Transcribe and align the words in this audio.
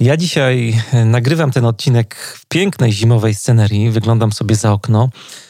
Ja 0.00 0.16
dzisiaj 0.16 0.82
nagrywam 1.04 1.50
ten 1.50 1.64
odcinek 1.64 2.14
w 2.14 2.46
pięknej 2.46 2.92
zimowej 2.92 3.34
scenerii. 3.34 3.90
Wyglądam 3.90 4.32
sobie 4.32 4.56
za 4.56 4.72
okno. 4.72 5.08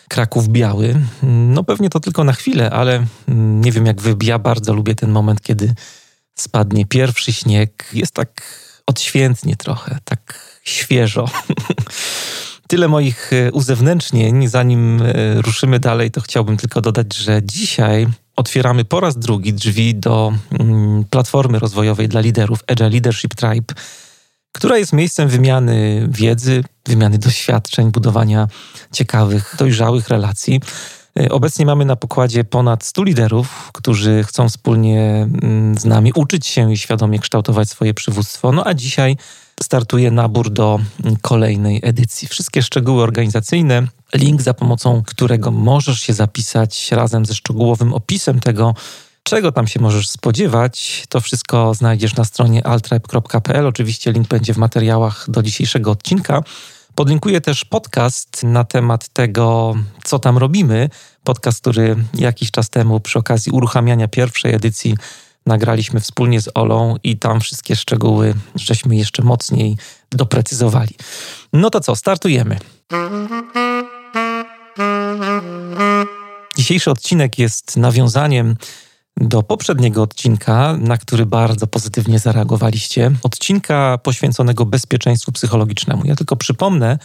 Kraków 0.08 0.48
biały. 0.48 0.94
No 1.22 1.64
pewnie 1.64 1.90
to 1.90 2.00
tylko 2.00 2.24
na 2.24 2.32
chwilę, 2.32 2.70
ale 2.70 3.06
nie 3.28 3.72
wiem 3.72 3.86
jak 3.86 4.00
wy, 4.00 4.16
ja 4.22 4.38
bardzo 4.38 4.74
lubię 4.74 4.94
ten 4.94 5.10
moment, 5.10 5.42
kiedy 5.42 5.74
spadnie 6.34 6.86
pierwszy 6.86 7.32
śnieg. 7.32 7.90
Jest 7.92 8.12
tak 8.12 8.42
odświętnie 8.86 9.56
trochę, 9.56 9.98
tak 10.04 10.50
świeżo. 10.64 11.28
Tyle 12.68 12.88
moich 12.88 13.32
e, 13.32 13.52
uzewnętrznień. 13.52 14.48
Zanim 14.48 15.02
e, 15.02 15.42
ruszymy 15.42 15.80
dalej, 15.80 16.10
to 16.10 16.20
chciałbym 16.20 16.56
tylko 16.56 16.80
dodać, 16.80 17.16
że 17.16 17.40
dzisiaj 17.42 18.06
otwieramy 18.36 18.84
po 18.84 19.00
raz 19.00 19.18
drugi 19.18 19.52
drzwi 19.52 19.94
do 19.94 20.32
mm, 20.50 21.04
platformy 21.10 21.58
rozwojowej 21.58 22.08
dla 22.08 22.20
liderów 22.20 22.58
Agile 22.66 22.90
Leadership 22.90 23.34
Tribe, 23.34 23.74
która 24.56 24.78
jest 24.78 24.92
miejscem 24.92 25.28
wymiany 25.28 26.08
wiedzy, 26.10 26.64
wymiany 26.86 27.18
doświadczeń, 27.18 27.90
budowania 27.90 28.48
ciekawych, 28.92 29.54
dojrzałych 29.58 30.08
relacji. 30.08 30.60
E, 31.20 31.28
obecnie 31.28 31.66
mamy 31.66 31.84
na 31.84 31.96
pokładzie 31.96 32.44
ponad 32.44 32.84
100 32.84 33.04
liderów, 33.04 33.70
którzy 33.72 34.24
chcą 34.24 34.48
wspólnie 34.48 35.28
mm, 35.42 35.78
z 35.78 35.84
nami 35.84 36.12
uczyć 36.14 36.46
się 36.46 36.72
i 36.72 36.78
świadomie 36.78 37.18
kształtować 37.18 37.70
swoje 37.70 37.94
przywództwo. 37.94 38.52
No 38.52 38.66
a 38.66 38.74
dzisiaj 38.74 39.16
startuje 39.62 40.10
nabór 40.10 40.50
do 40.50 40.80
kolejnej 41.22 41.80
edycji. 41.82 42.28
Wszystkie 42.28 42.62
szczegóły 42.62 43.02
organizacyjne, 43.02 43.86
link 44.14 44.42
za 44.42 44.54
pomocą 44.54 45.02
którego 45.06 45.50
możesz 45.50 46.00
się 46.00 46.12
zapisać 46.12 46.92
razem 46.92 47.26
ze 47.26 47.34
szczegółowym 47.34 47.94
opisem 47.94 48.40
tego, 48.40 48.74
czego 49.26 49.52
tam 49.52 49.66
się 49.66 49.80
możesz 49.80 50.08
spodziewać, 50.08 51.04
to 51.08 51.20
wszystko 51.20 51.74
znajdziesz 51.74 52.16
na 52.16 52.24
stronie 52.24 52.66
altribe.pl. 52.66 53.66
Oczywiście 53.66 54.12
link 54.12 54.28
będzie 54.28 54.54
w 54.54 54.56
materiałach 54.56 55.24
do 55.28 55.42
dzisiejszego 55.42 55.90
odcinka. 55.90 56.42
Podlinkuję 56.94 57.40
też 57.40 57.64
podcast 57.64 58.42
na 58.42 58.64
temat 58.64 59.08
tego, 59.08 59.74
co 60.04 60.18
tam 60.18 60.38
robimy. 60.38 60.90
Podcast, 61.24 61.60
który 61.60 61.96
jakiś 62.14 62.50
czas 62.50 62.70
temu 62.70 63.00
przy 63.00 63.18
okazji 63.18 63.52
uruchamiania 63.52 64.08
pierwszej 64.08 64.54
edycji 64.54 64.94
nagraliśmy 65.46 66.00
wspólnie 66.00 66.40
z 66.40 66.48
Olą 66.54 66.96
i 67.02 67.18
tam 67.18 67.40
wszystkie 67.40 67.76
szczegóły 67.76 68.34
żeśmy 68.54 68.96
jeszcze 68.96 69.22
mocniej 69.22 69.76
doprecyzowali. 70.10 70.94
No 71.52 71.70
to 71.70 71.80
co, 71.80 71.96
startujemy. 71.96 72.58
Dzisiejszy 76.56 76.90
odcinek 76.90 77.38
jest 77.38 77.76
nawiązaniem 77.76 78.56
do 79.20 79.42
poprzedniego 79.42 80.02
odcinka, 80.02 80.76
na 80.78 80.98
który 80.98 81.26
bardzo 81.26 81.66
pozytywnie 81.66 82.18
zareagowaliście. 82.18 83.10
Odcinka 83.22 83.98
poświęconego 83.98 84.66
bezpieczeństwu 84.66 85.32
psychologicznemu. 85.32 86.02
Ja 86.04 86.16
tylko 86.16 86.36
przypomnę, 86.36 86.98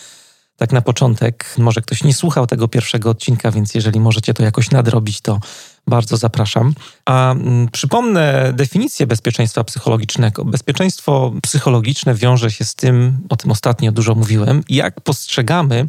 tak 0.58 0.72
na 0.72 0.82
początek, 0.82 1.56
może 1.58 1.82
ktoś 1.82 2.04
nie 2.04 2.14
słuchał 2.14 2.48
tego 2.48 2.67
pierwszego 2.67 3.09
odcinka, 3.09 3.52
więc 3.52 3.73
jeżeli 3.76 4.00
możecie 4.00 4.34
to 4.34 4.44
jakoś 4.44 4.72
nadrobić, 4.72 5.22
to 5.22 5.39
bardzo 5.88 6.17
zapraszam. 6.17 6.73
A 7.05 7.32
mm, 7.32 7.67
przypomnę 7.71 8.54
definicję 8.54 9.08
bezpieczeństwa 9.08 9.64
psychologicznego. 9.64 10.45
Bezpieczeństwo 10.45 11.33
psychologiczne 11.44 12.16
wiąże 12.16 12.52
się 12.52 12.66
z 12.66 12.76
tym, 12.76 13.17
o 13.30 13.36
tym 13.36 13.52
ostatnio 13.52 13.92
dużo 13.92 14.16
mówiłem, 14.16 14.64
jak 14.70 15.02
postrzegamy 15.02 15.88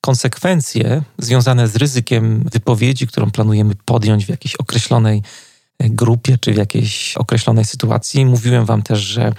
konsekwencje 0.00 1.02
związane 1.18 1.68
z 1.68 1.76
ryzykiem 1.76 2.44
wypowiedzi, 2.52 3.06
którą 3.06 3.30
planujemy 3.30 3.74
podjąć 3.84 4.26
w 4.26 4.28
jakiejś 4.28 4.54
określonej 4.54 5.22
e, 5.78 5.90
grupie 5.90 6.38
czy 6.38 6.52
w 6.52 6.56
jakiejś 6.56 7.16
określonej 7.16 7.64
sytuacji. 7.64 8.26
Mówiłem 8.26 8.64
Wam 8.64 8.82
też, 8.82 9.00
że 9.00 9.32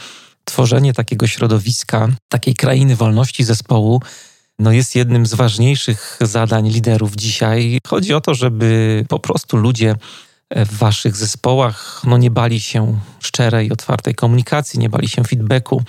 tworzenie 0.46 0.94
takiego 0.94 1.28
środowiska, 1.28 2.08
takiej 2.30 2.56
krainy 2.56 2.96
wolności 2.96 3.44
zespołu, 3.44 4.02
no 4.59 4.72
jest 4.72 4.96
jednym 4.96 5.25
z 5.25 5.34
ważniejszych 5.34 6.18
zadań 6.22 6.69
liderów 6.69 7.16
dzisiaj. 7.16 7.80
Chodzi 7.88 8.14
o 8.14 8.22
to, 8.22 8.34
żeby 8.34 9.06
po 9.09 9.19
prostu 9.19 9.58
ludzie 9.58 9.96
w 10.56 10.78
waszych 10.78 11.16
zespołach 11.16 12.02
no 12.08 12.18
nie 12.18 12.31
bali 12.31 12.59
się 12.59 13.00
szczerej 13.19 13.72
otwartej 13.72 14.16
komunikacji, 14.16 14.80
nie 14.80 14.90
bali 14.90 15.08
się 15.08 15.24
feedbacku, 15.24 15.84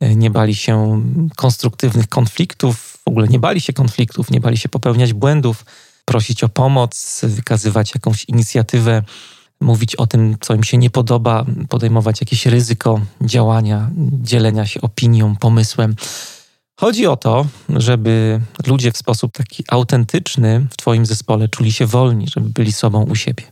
nie 0.00 0.30
bali 0.30 0.54
się 0.54 1.02
konstruktywnych 1.36 2.08
konfliktów, 2.08 2.93
w 3.04 3.08
ogóle 3.08 3.28
nie 3.28 3.38
bali 3.38 3.60
się 3.60 3.72
konfliktów, 3.72 4.30
nie 4.30 4.40
bali 4.40 4.56
się 4.56 4.68
popełniać 4.68 5.12
błędów, 5.12 5.64
prosić 6.04 6.44
o 6.44 6.48
pomoc, 6.48 7.20
wykazywać 7.22 7.94
jakąś 7.94 8.24
inicjatywę, 8.24 9.02
mówić 9.60 9.96
o 9.96 10.06
tym, 10.06 10.36
co 10.40 10.54
im 10.54 10.64
się 10.64 10.78
nie 10.78 10.90
podoba, 10.90 11.44
podejmować 11.68 12.20
jakieś 12.20 12.46
ryzyko 12.46 13.00
działania, 13.20 13.90
dzielenia 14.22 14.66
się 14.66 14.80
opinią, 14.80 15.36
pomysłem. 15.36 15.94
Chodzi 16.80 17.06
o 17.06 17.16
to, 17.16 17.46
żeby 17.68 18.40
ludzie 18.66 18.92
w 18.92 18.96
sposób 18.96 19.32
taki 19.32 19.64
autentyczny 19.68 20.66
w 20.70 20.76
Twoim 20.76 21.06
zespole 21.06 21.48
czuli 21.48 21.72
się 21.72 21.86
wolni, 21.86 22.26
żeby 22.28 22.48
byli 22.48 22.72
sobą 22.72 23.02
u 23.02 23.14
siebie. 23.14 23.44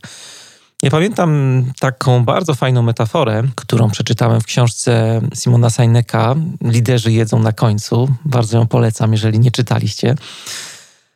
Ja 0.83 0.89
pamiętam 0.89 1.63
taką 1.79 2.25
bardzo 2.25 2.55
fajną 2.55 2.81
metaforę, 2.81 3.43
którą 3.55 3.89
przeczytałem 3.89 4.41
w 4.41 4.45
książce 4.45 5.21
Simona 5.35 5.69
Sajneka 5.69 6.35
Liderzy 6.61 7.11
jedzą 7.11 7.39
na 7.39 7.51
końcu. 7.51 8.15
Bardzo 8.25 8.57
ją 8.57 8.67
polecam, 8.67 9.11
jeżeli 9.11 9.39
nie 9.39 9.51
czytaliście. 9.51 10.15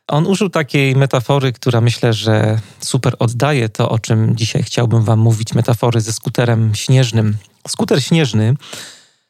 On 0.06 0.26
użył 0.26 0.50
takiej 0.50 0.96
metafory, 0.96 1.52
która 1.52 1.80
myślę, 1.80 2.12
że 2.12 2.60
super 2.80 3.16
oddaje 3.18 3.68
to, 3.68 3.88
o 3.88 3.98
czym 3.98 4.36
dzisiaj 4.36 4.62
chciałbym 4.62 5.04
Wam 5.04 5.18
mówić. 5.18 5.54
Metafory 5.54 6.00
ze 6.00 6.12
skuterem 6.12 6.74
śnieżnym. 6.74 7.36
Skuter 7.68 8.02
śnieżny 8.02 8.54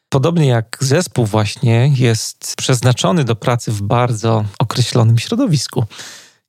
podobnie 0.08 0.46
jak 0.46 0.78
zespół 0.80 1.26
właśnie, 1.26 1.92
jest 1.94 2.54
przeznaczony 2.56 3.24
do 3.24 3.36
pracy 3.36 3.72
w 3.72 3.82
bardzo 3.82 4.44
określonym 4.58 5.18
środowisku. 5.18 5.84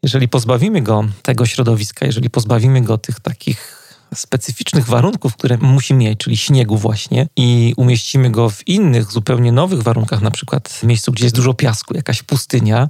Jeżeli 0.04 0.28
pozbawimy 0.28 0.82
go 0.82 1.04
tego 1.22 1.46
środowiska, 1.46 2.06
jeżeli 2.06 2.30
pozbawimy 2.30 2.82
go 2.82 2.98
tych 2.98 3.20
takich 3.20 3.79
specyficznych 4.16 4.86
warunków, 4.86 5.36
które 5.36 5.58
musi 5.58 5.94
mieć, 5.94 6.20
czyli 6.20 6.38
śniegu 6.38 6.78
właśnie, 6.78 7.28
i 7.36 7.74
umieścimy 7.78 8.30
go 8.30 8.50
w 8.50 8.68
innych, 8.68 9.12
zupełnie 9.12 9.52
nowych 9.52 9.84
warunkach, 9.84 10.22
na 10.22 10.32
przykład 10.32 10.70
w 10.70 10.84
miejscu, 10.84 11.12
gdzie 11.12 11.26
jest 11.26 11.36
dużo 11.36 11.54
piasku, 11.54 11.94
jakaś 11.94 12.24
pustynia, 12.24 12.90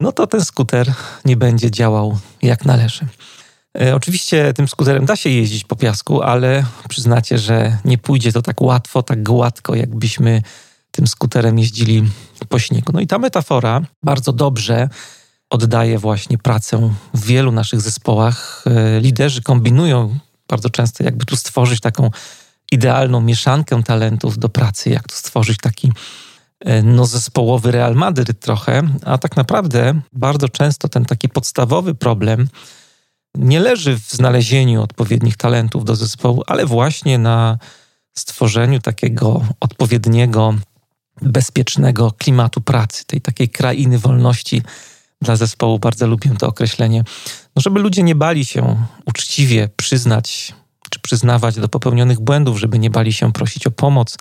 no 0.00 0.12
to 0.12 0.26
ten 0.26 0.44
skuter 0.44 0.92
nie 1.24 1.36
będzie 1.36 1.70
działał 1.70 2.18
jak 2.42 2.64
należy. 2.64 3.06
E, 3.80 3.94
oczywiście 3.94 4.52
tym 4.52 4.68
skuterem 4.68 5.06
da 5.06 5.16
się 5.16 5.30
jeździć 5.30 5.64
po 5.64 5.76
piasku, 5.76 6.22
ale 6.22 6.64
przyznacie, 6.88 7.38
że 7.38 7.78
nie 7.84 7.98
pójdzie 7.98 8.32
to 8.32 8.42
tak 8.42 8.60
łatwo, 8.60 9.02
tak 9.02 9.22
gładko, 9.22 9.74
jakbyśmy 9.74 10.42
tym 10.90 11.06
skuterem 11.06 11.58
jeździli 11.58 12.10
po 12.48 12.58
śniegu. 12.58 12.92
No 12.92 13.00
i 13.00 13.06
ta 13.06 13.18
metafora 13.18 13.82
bardzo 14.02 14.32
dobrze 14.32 14.88
oddaje 15.50 15.98
właśnie 15.98 16.38
pracę 16.38 16.94
w 17.14 17.24
wielu 17.24 17.52
naszych 17.52 17.80
zespołach. 17.80 18.64
E, 18.66 19.00
liderzy 19.00 19.42
kombinują 19.42 20.18
bardzo 20.48 20.70
często, 20.70 21.04
jakby 21.04 21.24
tu 21.24 21.36
stworzyć 21.36 21.80
taką 21.80 22.10
idealną 22.72 23.20
mieszankę 23.20 23.82
talentów 23.82 24.38
do 24.38 24.48
pracy, 24.48 24.90
jak 24.90 25.08
tu 25.08 25.14
stworzyć 25.14 25.58
taki 25.58 25.92
e, 26.60 26.82
no, 26.82 27.06
zespołowy 27.06 27.70
Real 27.70 27.94
Madryt 27.94 28.40
trochę, 28.40 28.82
a 29.04 29.18
tak 29.18 29.36
naprawdę 29.36 30.00
bardzo 30.12 30.48
często 30.48 30.88
ten 30.88 31.04
taki 31.04 31.28
podstawowy 31.28 31.94
problem 31.94 32.48
nie 33.34 33.60
leży 33.60 33.98
w 33.98 34.10
znalezieniu 34.10 34.82
odpowiednich 34.82 35.36
talentów 35.36 35.84
do 35.84 35.96
zespołu, 35.96 36.42
ale 36.46 36.66
właśnie 36.66 37.18
na 37.18 37.58
stworzeniu 38.18 38.80
takiego 38.80 39.44
odpowiedniego, 39.60 40.54
bezpiecznego 41.22 42.12
klimatu 42.18 42.60
pracy, 42.60 43.04
tej 43.06 43.20
takiej 43.20 43.48
krainy 43.48 43.98
wolności 43.98 44.62
dla 45.22 45.36
zespołu. 45.36 45.78
Bardzo 45.78 46.06
lubię 46.06 46.30
to 46.38 46.46
określenie. 46.46 47.04
No, 47.56 47.62
żeby 47.62 47.80
ludzie 47.80 48.02
nie 48.02 48.14
bali 48.14 48.44
się 48.44 48.76
uczciwie 49.06 49.68
przyznać 49.76 50.54
czy 50.90 51.00
przyznawać 51.00 51.56
do 51.56 51.68
popełnionych 51.68 52.20
błędów, 52.20 52.58
żeby 52.58 52.78
nie 52.78 52.90
bali 52.90 53.12
się 53.12 53.32
prosić 53.32 53.66
o 53.66 53.70
pomoc, 53.70 54.16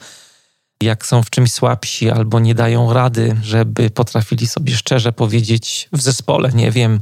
jak 0.82 1.06
są 1.06 1.24
w 1.24 1.30
czymś 1.30 1.52
słabsi 1.52 2.10
albo 2.10 2.40
nie 2.40 2.56
dają 2.56 2.94
rady, 2.94 3.36
żeby 3.44 3.90
potrafili 3.90 4.48
sobie 4.48 4.76
szczerze 4.76 5.14
powiedzieć 5.14 5.90
w 5.94 6.02
zespole, 6.02 6.52
nie 6.54 6.72
wiem, 6.72 7.02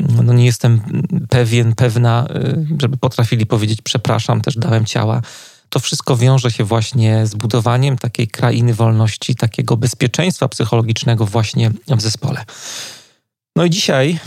no 0.00 0.32
nie 0.32 0.44
jestem 0.44 0.80
pewien, 1.28 1.74
pewna, 1.74 2.26
y, 2.36 2.66
żeby 2.80 2.96
potrafili 2.96 3.46
powiedzieć 3.46 3.82
przepraszam, 3.82 4.40
też 4.40 4.56
dałem 4.56 4.84
ciała. 4.84 5.22
To 5.68 5.80
wszystko 5.80 6.16
wiąże 6.16 6.50
się 6.50 6.64
właśnie 6.64 7.26
z 7.26 7.34
budowaniem 7.34 7.98
takiej 7.98 8.28
krainy 8.28 8.74
wolności, 8.74 9.34
takiego 9.34 9.76
bezpieczeństwa 9.76 10.48
psychologicznego 10.48 11.26
właśnie 11.26 11.70
w 11.88 12.00
zespole. 12.00 12.44
No 13.56 13.64
i 13.64 13.70
dzisiaj 13.70 14.18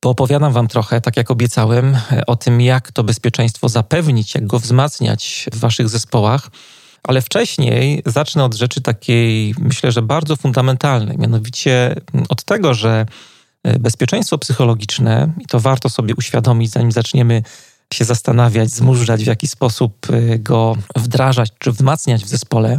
Poopowiadam 0.00 0.52
Wam 0.52 0.68
trochę, 0.68 1.00
tak 1.00 1.16
jak 1.16 1.30
obiecałem, 1.30 1.96
o 2.26 2.36
tym, 2.36 2.60
jak 2.60 2.92
to 2.92 3.04
bezpieczeństwo 3.04 3.68
zapewnić, 3.68 4.34
jak 4.34 4.46
go 4.46 4.58
wzmacniać 4.58 5.46
w 5.52 5.58
Waszych 5.58 5.88
zespołach. 5.88 6.50
Ale 7.02 7.22
wcześniej 7.22 8.02
zacznę 8.06 8.44
od 8.44 8.54
rzeczy 8.54 8.80
takiej, 8.80 9.54
myślę, 9.58 9.92
że 9.92 10.02
bardzo 10.02 10.36
fundamentalnej, 10.36 11.18
mianowicie 11.18 11.94
od 12.28 12.44
tego, 12.44 12.74
że 12.74 13.06
bezpieczeństwo 13.80 14.38
psychologiczne, 14.38 15.32
i 15.40 15.46
to 15.46 15.60
warto 15.60 15.88
sobie 15.88 16.14
uświadomić, 16.14 16.70
zanim 16.70 16.92
zaczniemy 16.92 17.42
się 17.94 18.04
zastanawiać, 18.04 18.70
zmużdżać, 18.70 19.24
w 19.24 19.26
jaki 19.26 19.48
sposób 19.48 20.10
y, 20.10 20.38
go 20.38 20.76
wdrażać 20.96 21.50
czy 21.58 21.72
wzmacniać 21.72 22.24
w 22.24 22.28
zespole. 22.28 22.78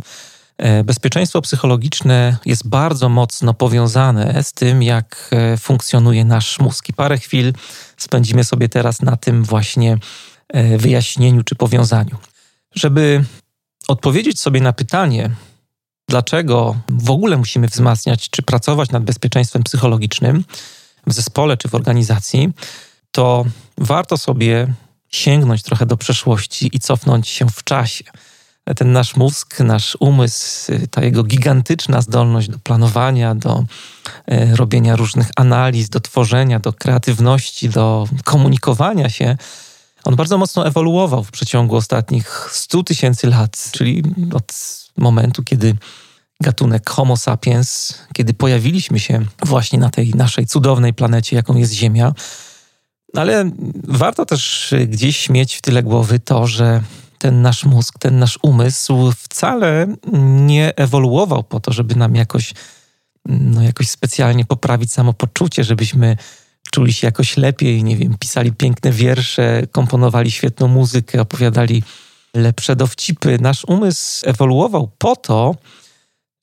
E, 0.58 0.84
bezpieczeństwo 0.84 1.42
psychologiczne 1.42 2.38
jest 2.46 2.68
bardzo 2.68 3.10
mocno 3.10 3.54
powiązane 3.54 4.44
z 4.44 4.54
tym, 4.54 4.84
jak 4.84 5.30
e, 5.32 5.58
funkcjonuje 5.58 6.26
nasz 6.26 6.60
mózg. 6.60 6.90
I 6.90 6.94
parę 6.94 7.18
chwil 7.18 7.54
spędzimy 7.98 8.44
sobie 8.44 8.70
teraz 8.70 9.02
na 9.02 9.18
tym 9.18 9.44
właśnie 9.44 9.98
e, 10.48 10.78
wyjaśnieniu 10.78 11.44
czy 11.44 11.56
powiązaniu. 11.56 12.18
Żeby 12.76 13.26
odpowiedzieć 13.88 14.40
sobie 14.40 14.62
na 14.62 14.74
pytanie, 14.74 15.32
dlaczego 16.10 16.76
w 16.90 17.10
ogóle 17.10 17.38
musimy 17.38 17.68
wzmacniać 17.68 18.30
czy 18.30 18.42
pracować 18.42 18.90
nad 18.90 19.04
bezpieczeństwem 19.04 19.64
psychologicznym 19.64 20.46
w 21.08 21.14
zespole 21.14 21.58
czy 21.58 21.68
w 21.70 21.76
organizacji, 21.76 22.50
to 23.12 23.46
warto 23.78 24.18
sobie 24.18 24.74
sięgnąć 25.10 25.64
trochę 25.64 25.86
do 25.86 25.98
przeszłości 25.98 26.70
i 26.74 26.80
cofnąć 26.80 27.28
się 27.28 27.50
w 27.50 27.64
czasie. 27.64 28.04
Ten 28.76 28.92
nasz 28.92 29.16
mózg, 29.16 29.60
nasz 29.60 29.98
umysł, 30.00 30.72
ta 30.92 31.04
jego 31.04 31.24
gigantyczna 31.24 32.02
zdolność 32.02 32.50
do 32.50 32.60
planowania, 32.60 33.36
do 33.36 33.64
e, 34.26 34.56
robienia 34.56 34.96
różnych 34.96 35.28
analiz, 35.36 35.90
do 35.90 36.00
tworzenia, 36.00 36.60
do 36.60 36.74
kreatywności, 36.74 37.70
do 37.70 38.08
komunikowania 38.24 39.10
się, 39.10 39.38
on 40.06 40.16
bardzo 40.16 40.38
mocno 40.38 40.68
ewoluował 40.68 41.24
w 41.24 41.32
przeciągu 41.32 41.76
ostatnich 41.76 42.50
100 42.52 42.84
tysięcy 42.84 43.28
lat, 43.28 43.70
czyli 43.72 44.04
od 44.34 44.54
momentu, 44.98 45.44
kiedy 45.44 45.76
gatunek 46.42 46.90
Homo 46.90 47.18
sapiens, 47.18 48.00
kiedy 48.14 48.34
pojawiliśmy 48.34 49.00
się 49.00 49.26
właśnie 49.46 49.80
na 49.80 49.90
tej 49.90 50.10
naszej 50.10 50.48
cudownej 50.48 50.94
planecie, 50.94 51.36
jaką 51.36 51.56
jest 51.56 51.74
Ziemia, 51.74 52.14
ale 53.16 53.52
warto 53.84 54.26
też 54.26 54.74
gdzieś 54.88 55.30
mieć 55.30 55.56
w 55.56 55.62
tyle 55.62 55.84
głowy 55.84 56.20
to, 56.20 56.48
że 56.48 56.82
ten 57.18 57.42
nasz 57.42 57.66
mózg, 57.66 58.00
ten 58.00 58.20
nasz 58.20 58.40
umysł 58.42 59.12
wcale 59.18 59.88
nie 60.46 60.76
ewoluował 60.76 61.44
po 61.44 61.60
to, 61.60 61.74
żeby 61.74 61.96
nam 61.96 62.16
jakoś, 62.16 62.54
no 63.26 63.62
jakoś 63.62 63.90
specjalnie 63.90 64.46
poprawić 64.46 64.94
samopoczucie, 64.94 65.64
żebyśmy 65.64 66.18
czuli 66.72 66.94
się 66.94 67.08
jakoś 67.08 67.38
lepiej, 67.38 67.84
nie 67.84 67.98
wiem, 67.98 68.16
pisali 68.20 68.52
piękne 68.52 68.92
wiersze, 68.92 69.62
komponowali 69.72 70.32
świetną 70.32 70.68
muzykę, 70.68 71.22
opowiadali 71.22 71.84
lepsze 72.36 72.76
dowcipy. 72.76 73.38
Nasz 73.42 73.66
umysł 73.66 74.30
ewoluował 74.30 74.92
po 74.98 75.16
to, 75.16 75.56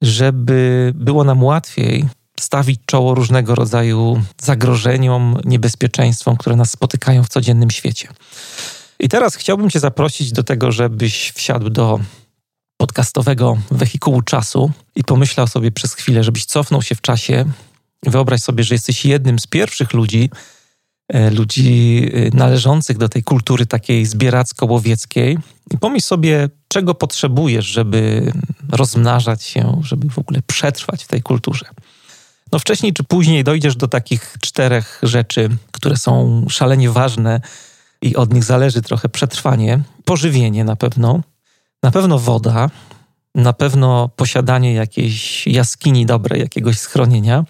żeby 0.02 0.92
było 0.94 1.24
nam 1.24 1.44
łatwiej 1.44 2.04
stawić 2.40 2.80
czoło 2.86 3.14
różnego 3.14 3.54
rodzaju 3.54 4.22
zagrożeniom, 4.42 5.38
niebezpieczeństwom, 5.44 6.36
które 6.36 6.56
nas 6.56 6.70
spotykają 6.70 7.24
w 7.24 7.28
codziennym 7.28 7.70
świecie. 7.70 8.08
I 9.02 9.08
teraz 9.08 9.34
chciałbym 9.34 9.70
Cię 9.70 9.80
zaprosić 9.80 10.32
do 10.32 10.42
tego, 10.42 10.72
żebyś 10.72 11.30
wsiadł 11.30 11.70
do 11.70 12.00
podcastowego 12.76 13.58
wehikułu 13.70 14.22
czasu 14.22 14.70
i 14.94 15.04
pomyślał 15.04 15.46
sobie 15.46 15.70
przez 15.70 15.94
chwilę, 15.94 16.24
żebyś 16.24 16.44
cofnął 16.44 16.82
się 16.82 16.94
w 16.94 17.00
czasie. 17.00 17.44
Wyobraź 18.02 18.40
sobie, 18.40 18.64
że 18.64 18.74
jesteś 18.74 19.04
jednym 19.04 19.38
z 19.38 19.46
pierwszych 19.46 19.92
ludzi, 19.92 20.30
e, 21.08 21.30
ludzi 21.30 22.02
e, 22.14 22.36
należących 22.36 22.98
do 22.98 23.08
tej 23.08 23.22
kultury 23.22 23.66
takiej 23.66 24.06
zbieracko-łowieckiej 24.06 25.38
i 25.70 25.78
pomyśl 25.78 26.06
sobie, 26.06 26.48
czego 26.68 26.94
potrzebujesz, 26.94 27.66
żeby 27.66 28.32
rozmnażać 28.72 29.42
się, 29.42 29.80
żeby 29.84 30.08
w 30.08 30.18
ogóle 30.18 30.42
przetrwać 30.46 31.04
w 31.04 31.08
tej 31.08 31.22
kulturze. 31.22 31.66
No 32.52 32.58
wcześniej 32.58 32.92
czy 32.92 33.04
później 33.04 33.44
dojdziesz 33.44 33.76
do 33.76 33.88
takich 33.88 34.36
czterech 34.40 35.00
rzeczy, 35.02 35.48
które 35.72 35.96
są 35.96 36.44
szalenie 36.48 36.90
ważne 36.90 37.40
i 38.02 38.16
od 38.16 38.34
nich 38.34 38.44
zależy 38.44 38.82
trochę 38.82 39.08
przetrwanie. 39.08 39.80
Pożywienie 40.04 40.64
na 40.64 40.76
pewno, 40.76 41.20
na 41.82 41.90
pewno 41.90 42.18
woda, 42.18 42.70
na 43.34 43.52
pewno 43.52 44.08
posiadanie 44.08 44.74
jakiejś 44.74 45.46
jaskini 45.46 46.06
dobrej, 46.06 46.40
jakiegoś 46.40 46.78
schronienia, 46.78 47.44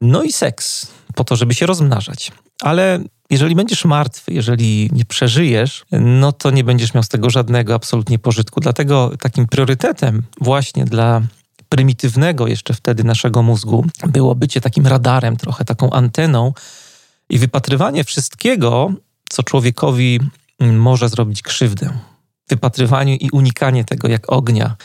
no 0.00 0.22
i 0.22 0.32
seks, 0.32 0.86
po 1.14 1.24
to, 1.24 1.36
żeby 1.36 1.54
się 1.54 1.66
rozmnażać. 1.66 2.32
Ale 2.62 3.00
jeżeli 3.30 3.54
będziesz 3.54 3.84
martwy, 3.84 4.32
jeżeli 4.32 4.90
nie 4.92 5.04
przeżyjesz, 5.04 5.84
no 5.92 6.32
to 6.32 6.50
nie 6.50 6.64
będziesz 6.64 6.94
miał 6.94 7.02
z 7.02 7.08
tego 7.08 7.30
żadnego 7.30 7.74
absolutnie 7.74 8.18
pożytku. 8.18 8.60
Dlatego 8.60 9.12
takim 9.20 9.46
priorytetem 9.46 10.22
właśnie 10.40 10.84
dla 10.84 11.22
prymitywnego 11.68 12.46
jeszcze 12.46 12.74
wtedy 12.74 13.04
naszego 13.04 13.42
mózgu 13.42 13.86
było 14.06 14.34
bycie 14.34 14.60
takim 14.60 14.86
radarem, 14.86 15.36
trochę 15.36 15.64
taką 15.64 15.90
anteną 15.90 16.52
i 17.30 17.38
wypatrywanie 17.38 18.04
wszystkiego, 18.04 18.92
co 19.30 19.42
człowiekowi 19.42 20.20
może 20.60 21.08
zrobić 21.08 21.42
krzywdę. 21.42 21.98
Wypatrywanie 22.48 23.16
i 23.16 23.30
unikanie 23.30 23.84
tego 23.84 24.08
jak 24.08 24.32
ognia, 24.32 24.76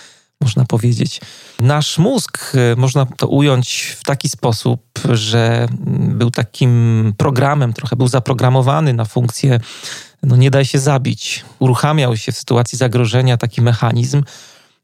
można 0.42 0.66
powiedzieć. 0.66 1.22
Nasz 1.60 1.98
mózg, 1.98 2.54
e, 2.56 2.76
można 2.76 3.06
to 3.06 3.28
ująć 3.28 3.96
w 4.00 4.04
taki 4.04 4.30
sposób, 4.30 4.82
że 5.12 5.68
był 5.90 6.32
takim 6.32 7.14
programem, 7.18 7.74
trochę 7.74 7.96
był 7.96 8.08
zaprogramowany 8.08 8.94
na 8.94 9.06
funkcję, 9.06 9.60
no 10.24 10.36
nie 10.36 10.52
daj 10.52 10.66
się 10.66 10.80
zabić. 10.80 11.46
Uruchamiał 11.60 12.18
się 12.18 12.32
w 12.32 12.38
sytuacji 12.38 12.78
zagrożenia 12.78 13.38
taki 13.38 13.62
mechanizm, 13.62 14.24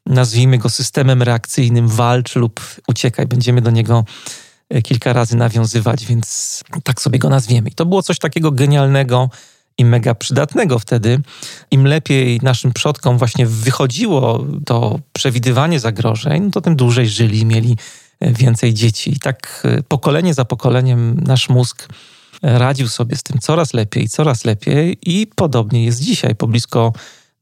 nazwijmy 0.06 0.58
go 0.58 0.70
systemem 0.70 1.22
reakcyjnym, 1.22 1.88
walcz 1.88 2.36
lub 2.36 2.60
uciekaj. 2.88 3.26
Będziemy 3.26 3.60
do 3.60 3.70
niego 3.70 4.04
e, 4.70 4.82
kilka 4.82 5.12
razy 5.12 5.36
nawiązywać, 5.36 6.06
więc 6.06 6.60
tak 6.84 7.00
sobie 7.00 7.18
go 7.18 7.28
nazwiemy. 7.28 7.70
I 7.70 7.74
to 7.74 7.86
było 7.86 8.02
coś 8.02 8.18
takiego 8.18 8.52
genialnego 8.52 9.30
i 9.78 9.84
mega 9.84 10.14
przydatnego 10.14 10.78
wtedy. 10.78 11.20
Im 11.70 11.86
lepiej 11.86 12.40
naszym 12.42 12.72
przodkom 12.72 13.18
właśnie 13.18 13.46
wychodziło 13.46 14.46
to 14.66 14.98
przewidywanie 15.12 15.80
zagrożeń, 15.80 16.50
to 16.50 16.60
tym 16.60 16.76
dłużej 16.76 17.08
żyli, 17.08 17.46
mieli 17.46 17.76
e, 18.20 18.32
więcej 18.32 18.74
dzieci. 18.74 19.12
I 19.12 19.18
tak 19.18 19.62
e, 19.64 19.82
pokolenie 19.82 20.34
za 20.34 20.44
pokoleniem 20.44 21.20
nasz 21.20 21.48
mózg 21.48 21.88
radził 22.42 22.88
sobie 22.88 23.16
z 23.16 23.22
tym 23.22 23.38
coraz 23.38 23.74
lepiej, 23.74 24.08
coraz 24.08 24.44
lepiej 24.44 24.98
i 25.02 25.26
podobnie 25.26 25.84
jest 25.84 26.00
dzisiaj, 26.00 26.34
po 26.34 26.46
blisko 26.46 26.92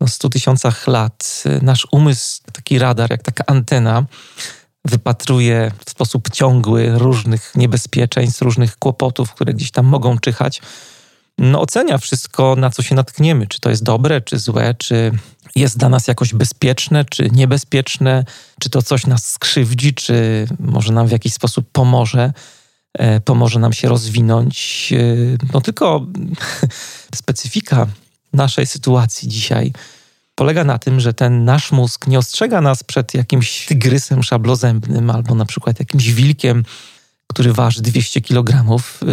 no, 0.01 0.09
100 0.09 0.29
tysiącach 0.29 0.87
lat 0.87 1.45
nasz 1.63 1.87
umysł, 1.93 2.43
taki 2.53 2.79
radar, 2.79 3.11
jak 3.11 3.23
taka 3.23 3.45
antena, 3.47 4.05
wypatruje 4.85 5.73
w 5.87 5.91
sposób 5.91 6.31
ciągły 6.31 6.99
różnych 6.99 7.53
niebezpieczeństw, 7.55 8.43
różnych 8.43 8.77
kłopotów, 8.77 9.35
które 9.35 9.55
gdzieś 9.55 9.71
tam 9.71 9.87
mogą 9.87 10.19
czyhać. 10.19 10.63
No, 11.41 11.61
ocenia 11.61 11.99
wszystko, 11.99 12.57
na 12.57 12.71
co 12.71 12.83
się 12.83 12.95
natkniemy, 12.95 13.47
czy 13.47 13.61
to 13.61 13.71
jest 13.71 13.83
dobre, 13.83 14.21
czy 14.21 14.39
złe, 14.39 14.75
czy 14.75 15.13
jest 15.57 15.79
dla 15.79 15.89
nas 15.89 16.09
jakoś 16.09 16.35
bezpieczne, 16.35 17.05
czy 17.05 17.31
niebezpieczne, 17.33 18.25
czy 18.61 18.71
to 18.71 18.83
coś 18.83 19.07
nas 19.07 19.27
skrzywdzi, 19.27 19.95
czy 19.95 20.47
może 20.59 20.93
nam 20.93 21.07
w 21.07 21.11
jakiś 21.11 21.33
sposób 21.33 21.67
pomoże, 21.73 22.33
e, 22.95 23.21
pomoże 23.21 23.59
nam 23.59 23.73
się 23.73 23.89
rozwinąć. 23.89 24.89
E, 24.93 24.97
no 25.53 25.61
tylko 25.61 26.07
specyfika 27.23 27.87
naszej 28.33 28.67
sytuacji 28.67 29.29
dzisiaj 29.29 29.73
polega 30.35 30.65
na 30.65 30.79
tym, 30.79 31.01
że 31.01 31.15
ten 31.15 31.45
nasz 31.45 31.73
mózg 31.73 32.07
nie 32.07 32.19
ostrzega 32.19 32.61
nas 32.61 32.83
przed 32.83 33.15
jakimś 33.15 33.67
tygrysem 33.67 34.23
szablozębnym 34.23 35.11
albo 35.11 35.35
na 35.35 35.45
przykład 35.45 35.79
jakimś 35.79 36.13
wilkiem, 36.13 36.65
który 37.27 37.53
waży 37.53 37.83
200 37.83 38.21
kg. 38.21 38.65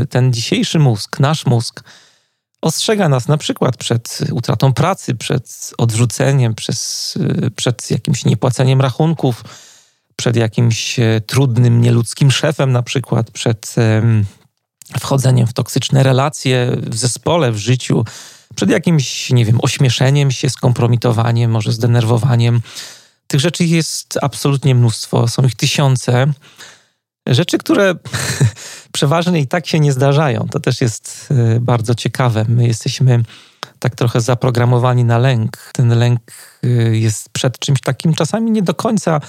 Ten 0.09 0.33
dzisiejszy 0.33 0.79
mózg, 0.79 1.19
nasz 1.19 1.45
mózg, 1.45 1.83
ostrzega 2.61 3.09
nas 3.09 3.27
na 3.27 3.37
przykład 3.37 3.77
przed 3.77 4.19
utratą 4.31 4.73
pracy, 4.73 5.15
przed 5.15 5.73
odrzuceniem, 5.77 6.55
przez, 6.55 7.13
przed 7.55 7.91
jakimś 7.91 8.25
niepłaceniem 8.25 8.81
rachunków, 8.81 9.43
przed 10.15 10.35
jakimś 10.35 10.99
e, 10.99 11.21
trudnym, 11.21 11.81
nieludzkim 11.81 12.31
szefem, 12.31 12.71
na 12.71 12.83
przykład 12.83 13.31
przed 13.31 13.75
wchodzeniem 14.99 15.47
w 15.47 15.53
toksyczne 15.53 16.03
relacje 16.03 16.77
w 16.81 16.95
zespole, 16.95 17.51
w 17.51 17.57
życiu 17.57 18.05
przed 18.55 18.69
jakimś, 18.69 19.29
nie 19.29 19.45
wiem, 19.45 19.59
ośmieszeniem 19.61 20.31
się, 20.31 20.49
skompromitowaniem, 20.49 21.51
może 21.51 21.71
zdenerwowaniem. 21.71 22.61
Tych 23.27 23.39
rzeczy 23.39 23.65
jest 23.65 24.17
absolutnie 24.21 24.75
mnóstwo, 24.75 25.27
są 25.27 25.45
ich 25.45 25.55
tysiące. 25.55 26.33
Rzeczy, 27.27 27.57
które 27.57 27.95
przeważnie 28.91 29.39
i 29.39 29.47
tak 29.47 29.67
się 29.67 29.79
nie 29.79 29.93
zdarzają. 29.93 30.47
To 30.51 30.59
też 30.59 30.81
jest 30.81 31.29
y, 31.55 31.59
bardzo 31.59 31.95
ciekawe. 31.95 32.45
My 32.49 32.67
jesteśmy 32.67 33.23
tak 33.79 33.95
trochę 33.95 34.21
zaprogramowani 34.21 35.03
na 35.03 35.17
lęk. 35.17 35.71
Ten 35.73 35.99
lęk 35.99 36.21
y, 36.63 36.97
jest 36.97 37.29
przed 37.29 37.59
czymś 37.59 37.81
takim 37.81 38.13
czasami 38.13 38.51
nie 38.51 38.61
do 38.61 38.73
końca 38.73 39.21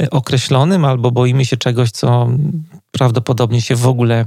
y, 0.00 0.10
określonym, 0.10 0.84
albo 0.84 1.10
boimy 1.10 1.44
się 1.44 1.56
czegoś, 1.56 1.90
co 1.90 2.28
prawdopodobnie 2.90 3.62
się 3.62 3.76
w 3.76 3.86
ogóle 3.86 4.26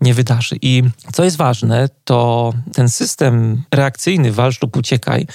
nie 0.00 0.14
wydarzy. 0.14 0.56
I 0.62 0.82
co 1.12 1.24
jest 1.24 1.36
ważne, 1.36 1.88
to 2.04 2.52
ten 2.72 2.88
system 2.88 3.62
reakcyjny 3.74 4.32
walcz 4.32 4.62
lub 4.62 4.76
uciekaj, 4.76 5.26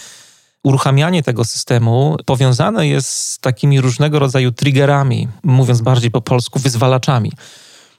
uruchamianie 0.64 1.24
tego 1.24 1.46
systemu 1.46 2.18
powiązane 2.26 2.88
jest 2.88 3.10
z 3.10 3.40
takimi 3.40 3.82
różnego 3.82 4.20
rodzaju 4.20 4.52
triggerami, 4.52 5.28
mówiąc 5.44 5.82
bardziej 5.82 6.12
po 6.12 6.22
polsku, 6.22 6.60
wyzwalaczami. 6.60 7.32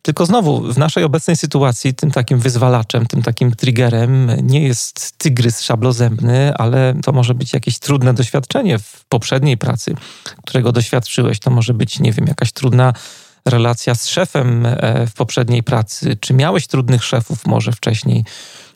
Tylko 0.03 0.27
znowu, 0.27 0.73
w 0.73 0.79
naszej 0.79 1.05
obecnej 1.05 1.37
sytuacji 1.37 1.95
tym 1.95 2.11
takim 2.11 2.39
wyzwalaczem, 2.39 3.07
tym 3.07 3.23
takim 3.23 3.53
triggerem 3.53 4.31
nie 4.43 4.63
jest 4.63 5.19
tygrys 5.19 5.61
szablozębny, 5.61 6.55
ale 6.55 6.95
to 7.05 7.13
może 7.13 7.35
być 7.35 7.53
jakieś 7.53 7.79
trudne 7.79 8.15
doświadczenie 8.15 8.79
w 8.79 9.05
poprzedniej 9.09 9.59
pracy, 9.59 9.95
którego 10.47 10.73
doświadczyłeś. 10.73 11.39
To 11.39 11.51
może 11.51 11.75
być, 11.75 12.01
nie 12.01 12.13
wiem, 12.13 12.27
jakaś 12.27 12.53
trudna 12.53 12.93
relacja 13.45 13.95
z 13.95 14.07
szefem 14.07 14.67
e, 14.67 15.07
w 15.07 15.15
poprzedniej 15.15 15.63
pracy. 15.63 16.17
Czy 16.21 16.35
miałeś 16.35 16.67
trudnych 16.67 17.05
szefów 17.05 17.47
może 17.47 17.73
wcześniej? 17.73 18.25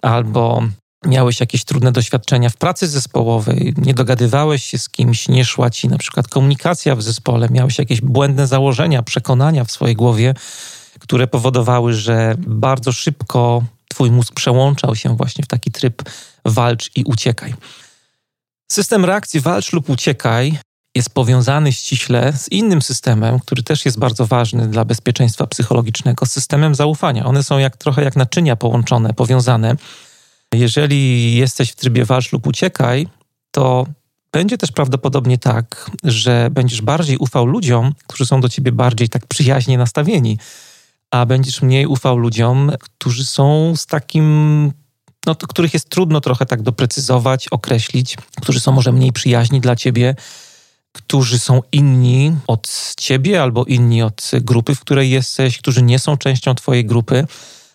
Albo 0.02 0.62
miałeś 1.06 1.40
jakieś 1.40 1.64
trudne 1.64 1.92
doświadczenia 1.92 2.50
w 2.50 2.56
pracy 2.56 2.88
zespołowej, 2.88 3.74
nie 3.76 3.94
dogadywałeś 3.94 4.64
się 4.64 4.78
z 4.78 4.88
kimś, 4.88 5.28
nie 5.28 5.44
szła 5.44 5.70
ci 5.70 5.88
na 5.88 5.98
przykład 5.98 6.28
komunikacja 6.28 6.96
w 6.96 7.02
zespole, 7.02 7.48
miałeś 7.50 7.78
jakieś 7.78 8.00
błędne 8.00 8.46
założenia, 8.46 9.02
przekonania 9.02 9.64
w 9.64 9.70
swojej 9.70 9.96
głowie, 9.96 10.34
które 10.98 11.26
powodowały, 11.26 11.92
że 11.94 12.34
bardzo 12.38 12.92
szybko 12.92 13.62
twój 13.88 14.10
mózg 14.10 14.34
przełączał 14.34 14.96
się 14.96 15.16
właśnie 15.16 15.44
w 15.44 15.48
taki 15.48 15.70
tryb 15.70 16.02
walcz 16.44 16.90
i 16.96 17.04
uciekaj. 17.04 17.54
System 18.72 19.04
reakcji 19.04 19.40
walcz 19.40 19.72
lub 19.72 19.90
uciekaj 19.90 20.58
jest 20.94 21.10
powiązany 21.10 21.72
ściśle 21.72 22.32
z 22.32 22.48
innym 22.52 22.82
systemem, 22.82 23.40
który 23.40 23.62
też 23.62 23.84
jest 23.84 23.98
bardzo 23.98 24.26
ważny 24.26 24.68
dla 24.68 24.84
bezpieczeństwa 24.84 25.46
psychologicznego, 25.46 26.26
systemem 26.26 26.74
zaufania. 26.74 27.24
One 27.24 27.42
są 27.42 27.58
jak 27.58 27.76
trochę 27.76 28.04
jak 28.04 28.16
naczynia 28.16 28.56
połączone, 28.56 29.14
powiązane. 29.14 29.76
Jeżeli 30.54 31.34
jesteś 31.36 31.70
w 31.70 31.76
trybie 31.76 32.04
walcz 32.04 32.32
lub 32.32 32.46
uciekaj, 32.46 33.08
to 33.50 33.86
będzie 34.32 34.58
też 34.58 34.72
prawdopodobnie 34.72 35.38
tak, 35.38 35.90
że 36.04 36.48
będziesz 36.50 36.82
bardziej 36.82 37.16
ufał 37.16 37.46
ludziom, 37.46 37.94
którzy 38.06 38.26
są 38.26 38.40
do 38.40 38.48
ciebie 38.48 38.72
bardziej 38.72 39.08
tak 39.08 39.26
przyjaźnie 39.26 39.78
nastawieni, 39.78 40.38
a 41.10 41.26
będziesz 41.26 41.62
mniej 41.62 41.86
ufał 41.86 42.18
ludziom, 42.18 42.72
którzy 42.80 43.24
są 43.24 43.72
z 43.76 43.86
takim 43.86 44.72
no, 45.26 45.34
których 45.34 45.74
jest 45.74 45.88
trudno 45.88 46.20
trochę 46.20 46.46
tak 46.46 46.62
doprecyzować, 46.62 47.48
określić, 47.48 48.16
którzy 48.42 48.60
są 48.60 48.72
może 48.72 48.92
mniej 48.92 49.12
przyjaźni 49.12 49.60
dla 49.60 49.76
ciebie, 49.76 50.14
którzy 50.92 51.38
są 51.38 51.60
inni 51.72 52.36
od 52.46 52.94
ciebie 52.96 53.42
albo 53.42 53.64
inni 53.64 54.02
od 54.02 54.30
grupy, 54.40 54.74
w 54.74 54.80
której 54.80 55.10
jesteś, 55.10 55.58
którzy 55.58 55.82
nie 55.82 55.98
są 55.98 56.16
częścią 56.16 56.54
twojej 56.54 56.84
grupy. 56.84 57.26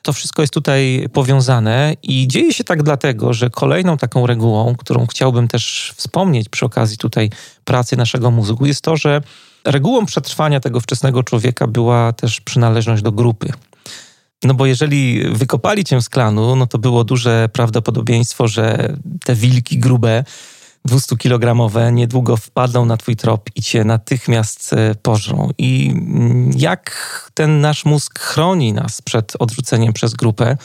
To 0.04 0.14
wszystko 0.14 0.42
jest 0.42 0.54
tutaj 0.54 1.08
powiązane 1.14 1.96
i 2.04 2.28
dzieje 2.28 2.54
się 2.54 2.64
tak 2.64 2.84
dlatego, 2.84 3.34
że 3.34 3.50
kolejną 3.50 3.98
taką 3.98 4.28
regułą, 4.28 4.76
którą 4.76 5.08
chciałbym 5.08 5.48
też 5.48 5.94
wspomnieć 5.96 6.50
przy 6.50 6.66
okazji 6.66 6.98
tutaj 6.98 7.30
pracy 7.66 7.98
naszego 7.98 8.32
mózgu, 8.32 8.66
jest 8.66 8.82
to, 8.82 8.98
że 8.98 9.22
regułą 9.66 10.06
przetrwania 10.06 10.60
tego 10.60 10.80
wczesnego 10.80 11.24
człowieka 11.24 11.68
była 11.68 12.14
też 12.14 12.42
przynależność 12.42 13.04
do 13.04 13.12
grupy. 13.12 13.54
No 14.44 14.54
bo 14.54 14.66
jeżeli 14.66 15.24
wykopali 15.34 15.84
cię 15.84 16.02
z 16.02 16.10
klanu, 16.10 16.56
no 16.56 16.68
to 16.68 16.78
było 16.78 17.04
duże 17.04 17.50
prawdopodobieństwo, 17.54 18.48
że 18.48 18.96
te 19.26 19.36
wilki 19.36 19.80
grube 19.80 20.24
200-kilogramowe 20.90 21.94
niedługo 21.94 22.38
wpadną 22.38 22.86
na 22.86 22.98
twój 22.98 23.16
trop 23.16 23.50
i 23.56 23.62
cię 23.62 23.84
natychmiast 23.84 24.74
e, 24.74 24.96
pożrą. 24.96 25.50
I 25.58 25.90
mm, 25.90 26.52
jak 26.58 26.92
ten 27.34 27.62
nasz 27.62 27.86
mózg 27.86 28.20
chroni 28.20 28.74
nas 28.74 29.02
przed 29.02 29.34
odrzuceniem 29.40 29.94
przez 29.94 30.14
grupę? 30.14 30.58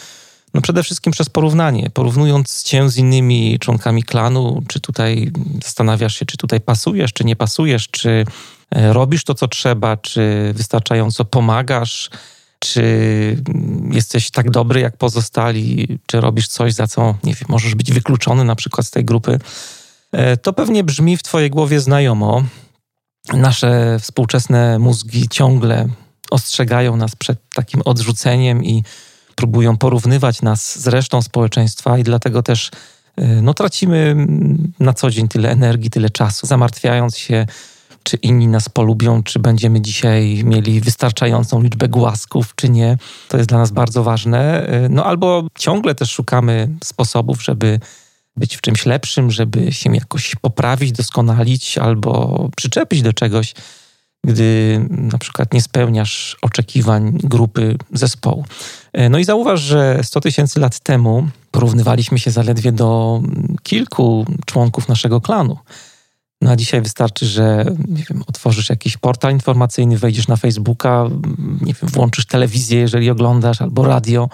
No 0.55 0.61
przede 0.61 0.83
wszystkim 0.83 1.13
przez 1.13 1.29
porównanie. 1.29 1.91
Porównując 1.95 2.63
cię 2.63 2.91
z 2.91 2.97
innymi 2.97 3.59
członkami 3.59 4.03
klanu, 4.03 4.63
czy 4.69 4.81
tutaj 4.81 5.33
zastanawiasz 5.65 6.19
się, 6.19 6.27
czy 6.27 6.37
tutaj 6.37 6.61
pasujesz, 6.61 7.13
czy 7.13 7.25
nie 7.25 7.37
pasujesz, 7.37 7.89
czy 7.89 8.25
e, 8.71 8.93
robisz 8.93 9.25
to, 9.25 9.35
co 9.35 9.49
trzeba, 9.49 9.97
czy 9.97 10.53
wystarczająco 10.57 11.25
pomagasz, 11.25 12.11
czy 12.59 12.83
mm, 13.49 13.91
jesteś 13.93 14.31
tak 14.31 14.51
dobry 14.51 14.81
jak 14.81 14.97
pozostali, 14.97 15.99
czy 16.07 16.21
robisz 16.21 16.49
coś, 16.49 16.75
za 16.75 16.87
co, 16.87 17.15
nie 17.25 17.35
wiem, 17.35 17.47
możesz 17.49 17.75
być 17.75 17.93
wykluczony 17.93 18.45
na 18.45 18.55
przykład 18.55 18.87
z 18.87 18.91
tej 18.91 19.05
grupy. 19.05 19.39
E, 20.13 20.37
to 20.37 20.53
pewnie 20.53 20.85
brzmi 20.85 21.17
w 21.17 21.23
Twojej 21.23 21.51
głowie 21.51 21.81
znajomo. 21.81 22.43
Nasze 23.33 23.99
współczesne 24.01 24.79
mózgi 24.79 25.29
ciągle 25.29 25.89
ostrzegają 26.31 26.97
nas 26.97 27.17
przed 27.17 27.39
takim 27.55 27.83
odrzuceniem 27.85 28.65
i 28.65 28.85
próbują 29.35 29.77
porównywać 29.77 30.43
nas 30.43 30.79
z 30.79 30.87
resztą 30.87 31.23
społeczeństwa, 31.23 31.99
i 31.99 32.03
dlatego 32.03 32.43
też 32.43 32.71
e, 33.17 33.27
no, 33.27 33.55
tracimy 33.55 34.27
na 34.81 34.93
co 34.93 35.11
dzień 35.11 35.29
tyle 35.29 35.51
energii, 35.51 35.91
tyle 35.91 36.11
czasu, 36.11 36.47
zamartwiając 36.47 37.17
się, 37.17 37.47
czy 38.03 38.17
inni 38.17 38.49
nas 38.49 38.69
polubią, 38.69 39.23
czy 39.23 39.39
będziemy 39.39 39.81
dzisiaj 39.81 40.45
mieli 40.45 40.81
wystarczającą 40.81 41.63
liczbę 41.63 41.89
głasków, 41.89 42.55
czy 42.55 42.69
nie. 42.69 42.99
To 43.29 43.37
jest 43.37 43.49
dla 43.49 43.59
nas 43.59 43.71
bardzo 43.71 44.03
ważne. 44.03 44.67
E, 44.67 44.89
no 44.89 45.05
albo 45.05 45.47
ciągle 45.59 45.95
też 45.95 46.11
szukamy 46.11 46.69
sposobów, 46.85 47.43
żeby 47.43 47.81
być 48.39 48.57
w 48.57 48.61
czymś 48.61 48.87
lepszym, 48.87 49.31
żeby 49.31 49.73
się 49.73 49.95
jakoś 49.95 50.35
poprawić, 50.35 50.93
doskonalić 50.93 51.79
albo 51.79 52.49
przyczepić 52.57 53.03
do 53.03 53.13
czegoś, 53.13 53.55
gdy 54.25 54.81
na 54.91 55.19
przykład 55.19 55.55
nie 55.55 55.63
spełniasz 55.63 56.37
oczekiwań 56.43 57.19
grupy 57.23 57.77
zespołu. 57.93 58.45
E, 58.93 59.09
no 59.09 59.19
i 59.19 59.25
zauważ, 59.25 59.61
że 59.61 60.01
100 60.03 60.21
tysięcy 60.21 60.61
lat 60.61 60.81
temu 60.81 61.29
porównywaliśmy 61.51 62.19
się 62.19 62.31
zaledwie 62.31 62.73
do 62.73 63.23
kilku 63.63 64.27
członków 64.47 64.89
naszego 64.89 65.21
klanu. 65.21 65.59
No 66.43 66.51
a 66.51 66.57
dzisiaj 66.57 66.83
wystarczy, 66.83 67.27
że 67.27 67.65
nie 67.89 68.05
wiem, 68.11 68.23
otworzysz 68.27 68.71
jakiś 68.71 68.97
portal 68.97 69.33
informacyjny, 69.33 69.99
wejdziesz 69.99 70.29
na 70.29 70.37
Facebooka, 70.37 71.05
nie 71.61 71.75
wiem, 71.75 71.91
włączysz 71.91 72.27
telewizję, 72.27 72.81
jeżeli 72.81 73.11
oglądasz, 73.11 73.63
albo 73.63 73.85
radio 73.85 74.29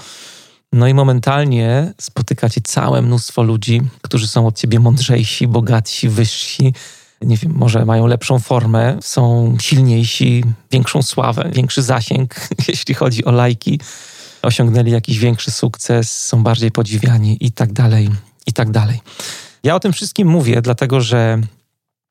no 0.74 0.88
i 0.88 0.94
momentalnie 0.94 1.92
spotykacie 2.00 2.60
całe 2.60 3.02
mnóstwo 3.02 3.42
ludzi, 3.42 3.82
którzy 4.02 4.28
są 4.28 4.46
od 4.46 4.56
ciebie 4.56 4.80
mądrzejsi, 4.80 5.48
bogatsi, 5.48 6.08
wyżsi. 6.08 6.74
Nie 7.20 7.36
wiem, 7.36 7.52
może 7.56 7.84
mają 7.84 8.06
lepszą 8.06 8.38
formę, 8.38 8.98
są 9.02 9.56
silniejsi, 9.60 10.44
większą 10.70 11.02
sławę, 11.02 11.50
większy 11.52 11.82
zasięg, 11.82 12.34
jeśli 12.68 12.94
chodzi 12.94 13.24
o 13.24 13.32
lajki. 13.32 13.80
Osiągnęli 14.42 14.90
jakiś 14.90 15.18
większy 15.18 15.50
sukces, 15.50 16.26
są 16.26 16.42
bardziej 16.42 16.70
podziwiani 16.70 17.36
i 17.40 17.52
tak 17.52 17.72
dalej, 17.72 18.10
i 18.46 18.52
tak 18.52 18.70
dalej. 18.70 19.00
Ja 19.62 19.74
o 19.74 19.80
tym 19.80 19.92
wszystkim 19.92 20.28
mówię, 20.28 20.62
dlatego 20.62 21.00
że 21.00 21.40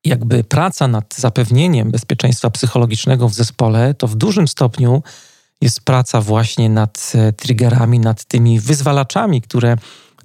jakby 0.04 0.44
praca 0.44 0.88
nad 0.88 1.14
zapewnieniem 1.16 1.90
bezpieczeństwa 1.90 2.50
psychologicznego 2.50 3.28
w 3.28 3.34
zespole 3.34 3.94
to 3.94 4.06
w 4.06 4.16
dużym 4.16 4.48
stopniu 4.48 5.02
jest 5.64 5.80
praca 5.80 6.20
właśnie 6.20 6.68
nad 6.70 7.12
e, 7.14 7.32
triggerami, 7.32 7.98
nad 8.00 8.24
tymi 8.24 8.60
wyzwalaczami, 8.60 9.42
które 9.42 9.76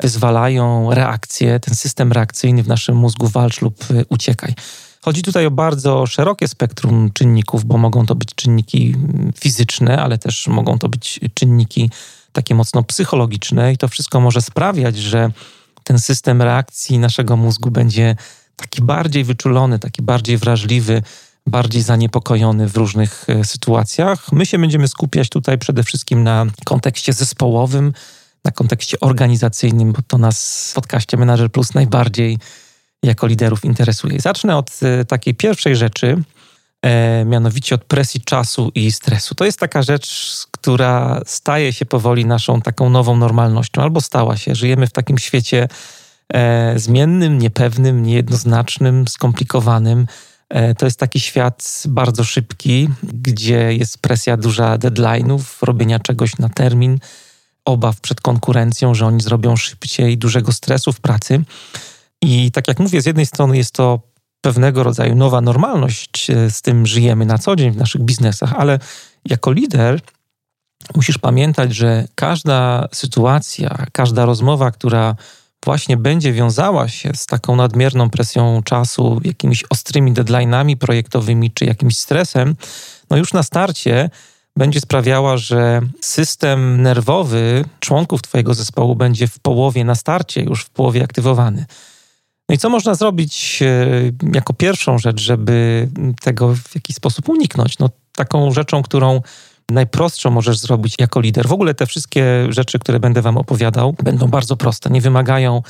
wyzwalają 0.02 0.94
reakcje, 0.94 1.60
ten 1.60 1.76
system 1.76 2.12
reakcyjny 2.12 2.64
w 2.64 2.68
naszym 2.68 2.96
mózgu 2.96 3.28
walcz 3.28 3.62
lub 3.62 3.76
e, 3.92 4.06
uciekaj. 4.10 4.54
Chodzi 5.02 5.22
tutaj 5.22 5.46
o 5.46 5.52
bardzo 5.52 6.06
szerokie 6.06 6.48
spektrum 6.48 7.10
czynników, 7.14 7.66
bo 7.66 7.78
mogą 7.78 8.06
to 8.06 8.16
być 8.16 8.36
czynniki 8.36 8.96
mm, 8.96 9.34
fizyczne, 9.40 10.02
ale 10.02 10.18
też 10.18 10.48
mogą 10.48 10.80
to 10.80 10.90
być 10.90 11.20
czynniki 11.34 11.90
takie 12.32 12.56
mocno 12.56 12.84
psychologiczne, 12.84 13.74
i 13.74 13.78
to 13.78 13.88
wszystko 13.88 14.20
może 14.20 14.42
sprawiać, 14.42 14.98
że 14.98 15.32
ten 15.84 16.00
system 16.00 16.42
reakcji 16.42 17.00
naszego 17.00 17.38
mózgu 17.38 17.72
będzie 17.72 18.16
taki 18.56 18.82
bardziej 18.82 19.24
wyczulony, 19.24 19.80
taki 19.80 20.02
bardziej 20.02 20.38
wrażliwy 20.38 21.04
bardziej 21.50 21.82
zaniepokojony 21.82 22.68
w 22.68 22.78
różnych 22.78 23.26
e, 23.30 23.46
sytuacjach. 23.46 24.32
My 24.32 24.46
się 24.46 24.60
będziemy 24.60 24.88
skupiać 24.88 25.30
tutaj 25.30 25.58
przede 25.58 25.84
wszystkim 25.84 26.24
na 26.24 26.46
kontekście 26.66 27.14
zespołowym, 27.14 27.94
na 28.46 28.52
kontekście 28.52 29.00
organizacyjnym, 29.00 29.94
bo 29.94 30.00
to 30.08 30.18
nas 30.18 30.70
w 30.72 30.76
podcaście 30.76 31.18
Manager 31.18 31.52
Plus 31.52 31.74
najbardziej 31.74 32.38
jako 33.04 33.28
liderów 33.28 33.66
interesuje. 33.66 34.20
Zacznę 34.20 34.58
od 34.58 34.72
e, 34.82 35.06
takiej 35.06 35.36
pierwszej 35.36 35.76
rzeczy, 35.76 36.24
e, 36.82 37.26
mianowicie 37.26 37.76
od 37.76 37.84
presji 37.84 38.22
czasu 38.22 38.72
i 38.76 38.92
stresu. 38.92 39.36
To 39.36 39.46
jest 39.46 39.60
taka 39.60 39.82
rzecz, 39.82 40.36
która 40.52 41.22
staje 41.26 41.74
się 41.74 41.86
powoli 41.86 42.26
naszą 42.26 42.62
taką 42.62 42.90
nową 42.90 43.18
normalnością, 43.18 43.82
albo 43.82 44.02
stała 44.02 44.38
się. 44.38 44.56
Żyjemy 44.56 44.88
w 44.88 44.92
takim 44.92 45.18
świecie 45.18 45.68
e, 46.34 46.80
zmiennym, 46.80 47.40
niepewnym, 47.40 48.04
niejednoznacznym, 48.04 49.08
skomplikowanym. 49.08 50.08
E, 50.50 50.76
to 50.76 50.86
jest 50.86 51.00
taki 51.00 51.20
świat 51.20 51.84
bardzo 51.88 52.24
szybki, 52.24 52.90
gdzie 53.04 53.74
jest 53.74 53.98
presja 53.98 54.38
duża 54.38 54.78
deadline'ów, 54.78 55.40
robienia 55.62 56.00
czegoś 56.00 56.38
na 56.38 56.50
termin, 56.50 57.00
obaw 57.66 58.02
przed 58.02 58.22
konkurencją, 58.22 58.94
że 58.96 59.06
oni 59.06 59.22
zrobią 59.22 59.56
szybciej, 59.56 60.18
dużego 60.18 60.52
stresu 60.52 60.94
w 60.94 61.00
pracy. 61.00 61.44
I 62.22 62.52
tak 62.52 62.68
jak 62.68 62.80
mówię, 62.80 63.02
z 63.02 63.06
jednej 63.06 63.26
strony 63.26 63.58
jest 63.58 63.72
to 63.74 64.00
pewnego 64.42 64.84
rodzaju 64.84 65.16
nowa 65.16 65.42
normalność, 65.42 66.30
e, 66.30 66.52
z 66.52 66.62
tym 66.62 66.86
żyjemy 66.86 67.26
na 67.26 67.38
co 67.38 67.56
dzień 67.56 67.72
w 67.72 67.78
naszych 67.78 68.02
biznesach, 68.02 68.54
ale 68.54 68.80
jako 69.26 69.52
lider 69.52 70.00
musisz 70.96 71.18
pamiętać, 71.18 71.76
że 71.76 72.08
każda 72.16 72.88
sytuacja, 72.94 73.86
każda 73.92 74.26
rozmowa, 74.26 74.72
która 74.72 75.16
właśnie 75.66 75.98
będzie 75.98 76.34
wiązała 76.34 76.88
się 76.88 77.12
z 77.16 77.26
taką 77.26 77.56
nadmierną 77.56 78.10
presją 78.10 78.64
czasu, 78.64 79.22
jakimiś 79.24 79.64
ostrymi 79.70 80.14
deadline'ami 80.14 80.76
projektowymi 80.76 81.52
czy 81.52 81.66
jakimś 81.66 81.98
stresem, 81.98 82.56
no 83.10 83.18
już 83.18 83.34
na 83.34 83.44
starcie 83.44 84.10
będzie 84.58 84.82
sprawiała, 84.82 85.38
że 85.38 85.82
system 86.02 86.82
nerwowy 86.82 87.66
członków 87.80 88.22
Twojego 88.22 88.54
zespołu 88.54 88.96
będzie 88.96 89.28
w 89.28 89.40
połowie 89.40 89.84
na 89.84 89.96
starcie, 89.96 90.42
już 90.42 90.64
w 90.64 90.70
połowie 90.70 91.04
aktywowany. 91.04 91.66
No 92.50 92.56
i 92.56 92.58
co 92.58 92.70
można 92.70 92.96
zrobić 92.96 93.60
e, 93.62 93.88
jako 94.34 94.54
pierwszą 94.54 94.98
rzecz, 94.98 95.22
żeby 95.22 95.88
tego 96.22 96.56
w 96.56 96.76
jakiś 96.76 96.96
sposób 96.96 97.30
uniknąć? 97.30 97.80
No, 97.80 97.90
taką 98.16 98.52
rzeczą, 98.52 98.84
którą 98.84 99.22
najprostszą 99.70 100.32
możesz 100.32 100.58
zrobić 100.58 100.96
jako 101.00 101.20
lider. 101.20 101.48
W 101.48 101.54
ogóle 101.54 101.74
te 101.74 101.86
wszystkie 101.86 102.48
rzeczy, 102.50 102.80
które 102.80 103.00
będę 103.00 103.22
Wam 103.22 103.38
opowiadał, 103.38 103.96
będą 104.04 104.28
bardzo 104.28 104.58
proste, 104.58 104.90
nie 104.90 105.02
wymagają 105.02 105.62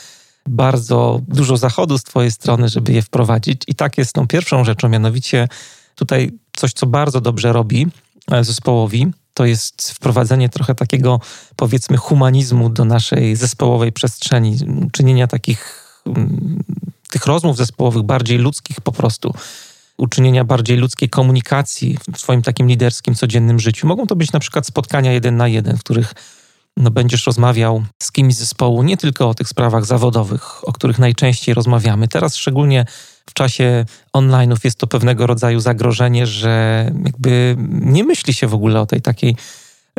bardzo 0.49 1.21
dużo 1.27 1.57
zachodu 1.57 1.97
z 1.97 2.03
Twojej 2.03 2.31
strony, 2.31 2.69
żeby 2.69 2.93
je 2.93 3.01
wprowadzić. 3.01 3.61
I 3.67 3.75
tak 3.75 3.97
jest 3.97 4.13
tą 4.13 4.27
pierwszą 4.27 4.63
rzeczą, 4.63 4.89
mianowicie 4.89 5.47
tutaj 5.95 6.31
coś, 6.55 6.73
co 6.73 6.85
bardzo 6.85 7.21
dobrze 7.21 7.53
robi 7.53 7.87
e, 8.31 8.43
zespołowi, 8.43 9.07
to 9.33 9.45
jest 9.45 9.91
wprowadzenie 9.91 10.49
trochę 10.49 10.75
takiego, 10.75 11.19
powiedzmy, 11.55 11.97
humanizmu 11.97 12.69
do 12.69 12.85
naszej 12.85 13.35
zespołowej 13.35 13.91
przestrzeni, 13.91 14.57
czynienia 14.91 15.27
takich 15.27 15.85
mm, 16.05 16.63
tych 17.09 17.25
rozmów 17.25 17.57
zespołowych 17.57 18.03
bardziej 18.03 18.37
ludzkich 18.37 18.81
po 18.81 18.91
prostu 18.91 19.33
uczynienia 19.99 20.43
bardziej 20.43 20.77
ludzkiej 20.77 21.09
komunikacji 21.09 21.97
w 22.13 22.19
swoim 22.19 22.41
takim 22.41 22.67
liderskim, 22.67 23.15
codziennym 23.15 23.59
życiu. 23.59 23.87
Mogą 23.87 24.07
to 24.07 24.15
być 24.15 24.31
na 24.31 24.39
przykład 24.39 24.67
spotkania 24.67 25.11
jeden 25.11 25.37
na 25.37 25.47
jeden, 25.47 25.77
w 25.77 25.79
których 25.79 26.13
no, 26.77 26.91
będziesz 26.91 27.25
rozmawiał 27.25 27.83
z 28.03 28.11
kimś 28.11 28.35
z 28.35 28.37
zespołu 28.37 28.83
nie 28.83 28.97
tylko 28.97 29.29
o 29.29 29.33
tych 29.33 29.49
sprawach 29.49 29.85
zawodowych, 29.85 30.67
o 30.67 30.73
których 30.73 30.99
najczęściej 30.99 31.55
rozmawiamy. 31.55 32.07
Teraz 32.07 32.35
szczególnie 32.35 32.85
w 33.29 33.33
czasie 33.33 33.85
online'ów 34.17 34.57
jest 34.63 34.77
to 34.77 34.87
pewnego 34.87 35.27
rodzaju 35.27 35.59
zagrożenie, 35.59 36.27
że 36.27 36.85
jakby 37.05 37.55
nie 37.69 38.03
myśli 38.03 38.33
się 38.33 38.47
w 38.47 38.53
ogóle 38.53 38.81
o 38.81 38.85
tej 38.85 39.01
takiej 39.01 39.35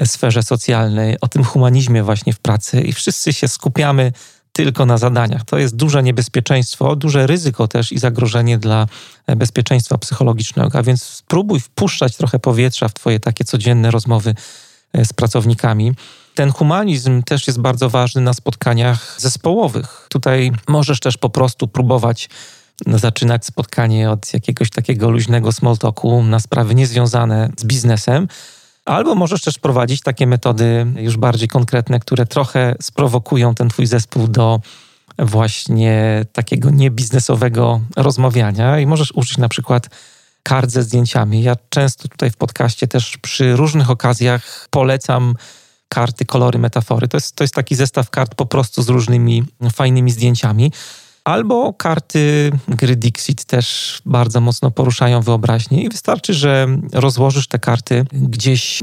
sferze 0.04 0.42
socjalnej, 0.42 1.16
o 1.20 1.28
tym 1.28 1.44
humanizmie 1.44 2.02
właśnie 2.02 2.32
w 2.32 2.38
pracy 2.38 2.80
i 2.80 2.92
wszyscy 2.92 3.32
się 3.32 3.48
skupiamy 3.48 4.12
tylko 4.52 4.86
na 4.86 4.98
zadaniach. 4.98 5.44
To 5.44 5.58
jest 5.58 5.76
duże 5.76 6.02
niebezpieczeństwo, 6.02 6.96
duże 6.96 7.26
ryzyko 7.26 7.68
też 7.68 7.92
i 7.92 7.98
zagrożenie 7.98 8.58
dla 8.58 8.86
bezpieczeństwa 9.36 9.98
psychologicznego. 9.98 10.78
A 10.78 10.82
więc 10.82 11.02
spróbuj 11.02 11.60
wpuszczać 11.60 12.16
trochę 12.16 12.38
powietrza 12.38 12.88
w 12.88 12.94
Twoje 12.94 13.20
takie 13.20 13.44
codzienne 13.44 13.90
rozmowy 13.90 14.34
e, 14.92 15.04
z 15.04 15.12
pracownikami. 15.12 15.92
Ten 16.34 16.52
humanizm 16.52 17.22
też 17.22 17.46
jest 17.46 17.60
bardzo 17.60 17.90
ważny 17.90 18.20
na 18.20 18.34
spotkaniach 18.34 19.16
zespołowych. 19.18 20.06
Tutaj 20.08 20.52
możesz 20.68 21.00
też 21.00 21.16
po 21.16 21.30
prostu 21.30 21.68
próbować 21.68 22.28
zaczynać 22.86 23.46
spotkanie 23.46 24.10
od 24.10 24.34
jakiegoś 24.34 24.70
takiego 24.70 25.10
luźnego 25.10 25.52
small 25.52 25.78
talku 25.78 26.22
na 26.22 26.40
sprawy 26.40 26.74
niezwiązane 26.74 27.50
z 27.58 27.64
biznesem 27.64 28.28
Albo 28.90 29.14
możesz 29.14 29.42
też 29.42 29.58
prowadzić 29.58 30.00
takie 30.00 30.26
metody 30.26 30.86
już 30.96 31.16
bardziej 31.16 31.48
konkretne, 31.48 32.00
które 32.00 32.26
trochę 32.26 32.74
sprowokują 32.82 33.54
ten 33.54 33.68
twój 33.68 33.86
zespół 33.86 34.28
do 34.28 34.60
właśnie 35.18 36.24
takiego 36.32 36.70
niebiznesowego 36.70 37.80
rozmawiania 37.96 38.78
i 38.78 38.86
możesz 38.86 39.12
użyć 39.12 39.38
na 39.38 39.48
przykład 39.48 39.88
kart 40.42 40.70
ze 40.70 40.82
zdjęciami. 40.82 41.42
Ja 41.42 41.56
często 41.68 42.08
tutaj 42.08 42.30
w 42.30 42.36
podcaście 42.36 42.88
też 42.88 43.16
przy 43.16 43.56
różnych 43.56 43.90
okazjach 43.90 44.68
polecam 44.70 45.34
karty, 45.88 46.24
kolory, 46.24 46.58
metafory. 46.58 47.08
To 47.08 47.16
jest, 47.16 47.36
to 47.36 47.44
jest 47.44 47.54
taki 47.54 47.74
zestaw 47.74 48.10
kart 48.10 48.34
po 48.34 48.46
prostu 48.46 48.82
z 48.82 48.88
różnymi 48.88 49.44
fajnymi 49.72 50.10
zdjęciami. 50.10 50.72
Albo 51.30 51.72
karty 51.72 52.52
gry 52.68 52.96
Dixit 52.96 53.44
też 53.44 53.98
bardzo 54.06 54.40
mocno 54.40 54.70
poruszają 54.70 55.20
wyobraźnię 55.20 55.82
i 55.82 55.88
wystarczy, 55.88 56.34
że 56.34 56.66
rozłożysz 56.92 57.46
te 57.46 57.58
karty 57.58 58.04
gdzieś 58.12 58.80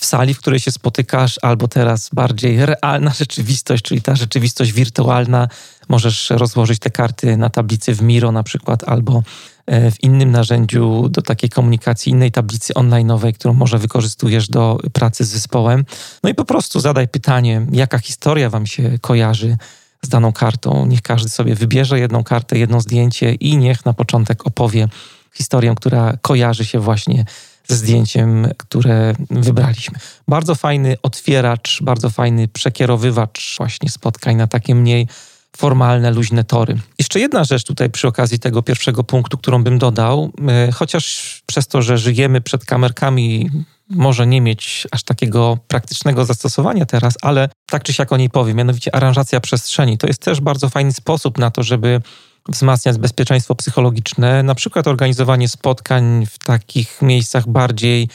w 0.00 0.04
sali, 0.04 0.34
w 0.34 0.38
której 0.38 0.60
się 0.60 0.70
spotykasz, 0.70 1.38
albo 1.42 1.68
teraz 1.68 2.10
bardziej 2.12 2.66
realna 2.66 3.12
rzeczywistość, 3.20 3.82
czyli 3.82 4.02
ta 4.02 4.16
rzeczywistość 4.16 4.72
wirtualna. 4.72 5.48
Możesz 5.88 6.30
rozłożyć 6.30 6.78
te 6.78 6.90
karty 6.90 7.36
na 7.36 7.50
tablicy 7.50 7.94
w 7.94 8.02
Miro 8.02 8.32
na 8.32 8.42
przykład, 8.42 8.88
albo 8.88 9.22
e, 9.66 9.90
w 9.90 10.04
innym 10.04 10.30
narzędziu 10.30 11.08
do 11.08 11.22
takiej 11.22 11.50
komunikacji, 11.50 12.12
innej 12.12 12.32
tablicy 12.32 12.72
online'owej, 12.72 13.32
którą 13.32 13.54
może 13.54 13.78
wykorzystujesz 13.78 14.48
do 14.48 14.78
pracy 14.92 15.24
z 15.24 15.28
zespołem. 15.28 15.84
No 16.22 16.30
i 16.30 16.34
po 16.34 16.44
prostu 16.44 16.80
zadaj 16.80 17.08
pytanie, 17.08 17.66
jaka 17.72 17.98
historia 17.98 18.50
wam 18.50 18.66
się 18.66 18.98
kojarzy 19.00 19.56
z 20.04 20.08
daną 20.08 20.32
kartą. 20.32 20.86
Niech 20.86 21.02
każdy 21.02 21.28
sobie 21.28 21.54
wybierze 21.54 21.98
jedną 21.98 22.24
kartę, 22.24 22.58
jedno 22.58 22.80
zdjęcie 22.80 23.34
i 23.34 23.56
niech 23.56 23.84
na 23.84 23.92
początek 23.92 24.46
opowie 24.46 24.88
historię, 25.34 25.74
która 25.76 26.16
kojarzy 26.22 26.64
się 26.64 26.78
właśnie 26.78 27.24
ze 27.68 27.76
zdjęciem, 27.76 28.48
które 28.56 29.14
wybraliśmy. 29.30 29.98
Bardzo 30.28 30.54
fajny 30.54 30.96
otwieracz, 31.02 31.82
bardzo 31.82 32.10
fajny 32.10 32.48
przekierowywacz 32.48 33.54
właśnie 33.58 33.90
spotkań 33.90 34.36
na 34.36 34.46
takie 34.46 34.74
mniej 34.74 35.08
formalne, 35.56 36.10
luźne 36.10 36.44
tory. 36.44 36.78
Jeszcze 36.98 37.20
jedna 37.20 37.44
rzecz 37.44 37.64
tutaj 37.64 37.90
przy 37.90 38.08
okazji 38.08 38.38
tego 38.38 38.62
pierwszego 38.62 39.04
punktu, 39.04 39.38
którą 39.38 39.64
bym 39.64 39.78
dodał, 39.78 40.32
e, 40.48 40.72
chociaż 40.72 41.42
przez 41.46 41.66
to, 41.66 41.82
że 41.82 41.98
żyjemy 41.98 42.40
przed 42.40 42.64
kamerkami 42.64 43.50
może 43.90 44.26
nie 44.26 44.40
mieć 44.40 44.88
aż 44.90 45.02
takiego 45.02 45.58
praktycznego 45.68 46.24
zastosowania 46.24 46.86
teraz, 46.86 47.14
ale 47.22 47.48
tak 47.66 47.82
czy 47.82 47.92
siak 47.92 48.12
o 48.12 48.16
niej 48.16 48.30
powiem, 48.30 48.56
mianowicie 48.56 48.94
aranżacja 48.94 49.40
przestrzeni. 49.40 49.98
To 49.98 50.06
jest 50.06 50.22
też 50.22 50.40
bardzo 50.40 50.68
fajny 50.68 50.92
sposób 50.92 51.38
na 51.38 51.50
to, 51.50 51.62
żeby 51.62 52.00
wzmacniać 52.48 52.98
bezpieczeństwo 52.98 53.54
psychologiczne, 53.54 54.42
na 54.42 54.54
przykład 54.54 54.86
organizowanie 54.86 55.48
spotkań 55.48 56.26
w 56.26 56.38
takich 56.38 57.02
miejscach 57.02 57.48
bardziej 57.48 58.08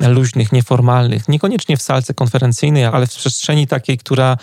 luźnych, 0.00 0.52
nieformalnych, 0.52 1.28
niekoniecznie 1.28 1.76
w 1.76 1.82
salce 1.82 2.14
konferencyjnej, 2.14 2.84
ale 2.84 3.06
w 3.06 3.10
przestrzeni 3.10 3.66
takiej, 3.66 3.98
która 3.98 4.36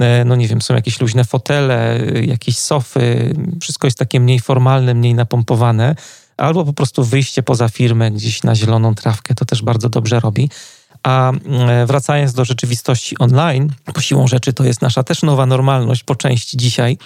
e, 0.00 0.24
no 0.24 0.36
nie 0.36 0.48
wiem, 0.48 0.62
są 0.62 0.74
jakieś 0.74 1.00
luźne 1.00 1.24
fotele, 1.24 2.00
jakieś 2.22 2.58
sofy, 2.58 3.34
wszystko 3.60 3.86
jest 3.86 3.98
takie 3.98 4.20
mniej 4.20 4.40
formalne, 4.40 4.94
mniej 4.94 5.14
napompowane, 5.14 5.94
albo 6.38 6.64
po 6.64 6.72
prostu 6.72 7.04
wyjście 7.04 7.42
poza 7.42 7.68
firmę 7.68 8.10
gdzieś 8.10 8.42
na 8.42 8.54
zieloną 8.54 8.94
trawkę, 8.94 9.34
to 9.34 9.44
też 9.44 9.62
bardzo 9.62 9.88
dobrze 9.88 10.20
robi. 10.20 10.50
A 11.02 11.30
mm, 11.30 11.86
wracając 11.86 12.32
do 12.32 12.44
rzeczywistości 12.44 13.18
online, 13.18 13.72
po 13.94 14.00
siłą 14.00 14.26
rzeczy 14.26 14.52
to 14.52 14.64
jest 14.64 14.82
nasza 14.82 15.02
też 15.02 15.22
nowa 15.22 15.46
normalność 15.46 16.04
po 16.04 16.14
części 16.14 16.56
dzisiaj, 16.56 16.98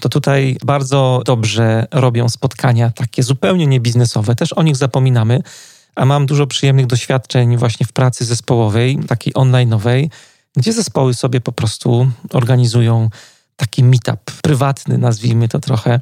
to 0.00 0.08
tutaj 0.08 0.56
bardzo 0.64 1.22
dobrze 1.24 1.86
robią 1.90 2.28
spotkania 2.28 2.90
takie 2.90 3.22
zupełnie 3.22 3.66
niebiznesowe. 3.66 4.34
Też 4.34 4.52
o 4.52 4.62
nich 4.62 4.76
zapominamy, 4.76 5.42
a 5.94 6.04
mam 6.04 6.26
dużo 6.26 6.46
przyjemnych 6.46 6.86
doświadczeń 6.86 7.56
właśnie 7.56 7.86
w 7.86 7.92
pracy 7.92 8.24
zespołowej, 8.24 8.98
takiej 9.08 9.32
online'owej, 9.32 10.08
gdzie 10.56 10.72
zespoły 10.72 11.14
sobie 11.14 11.40
po 11.40 11.52
prostu 11.52 12.10
organizują 12.32 13.10
taki 13.56 13.84
meetup 13.84 14.20
prywatny, 14.42 14.98
nazwijmy 14.98 15.48
to 15.48 15.60
trochę, 15.60 16.00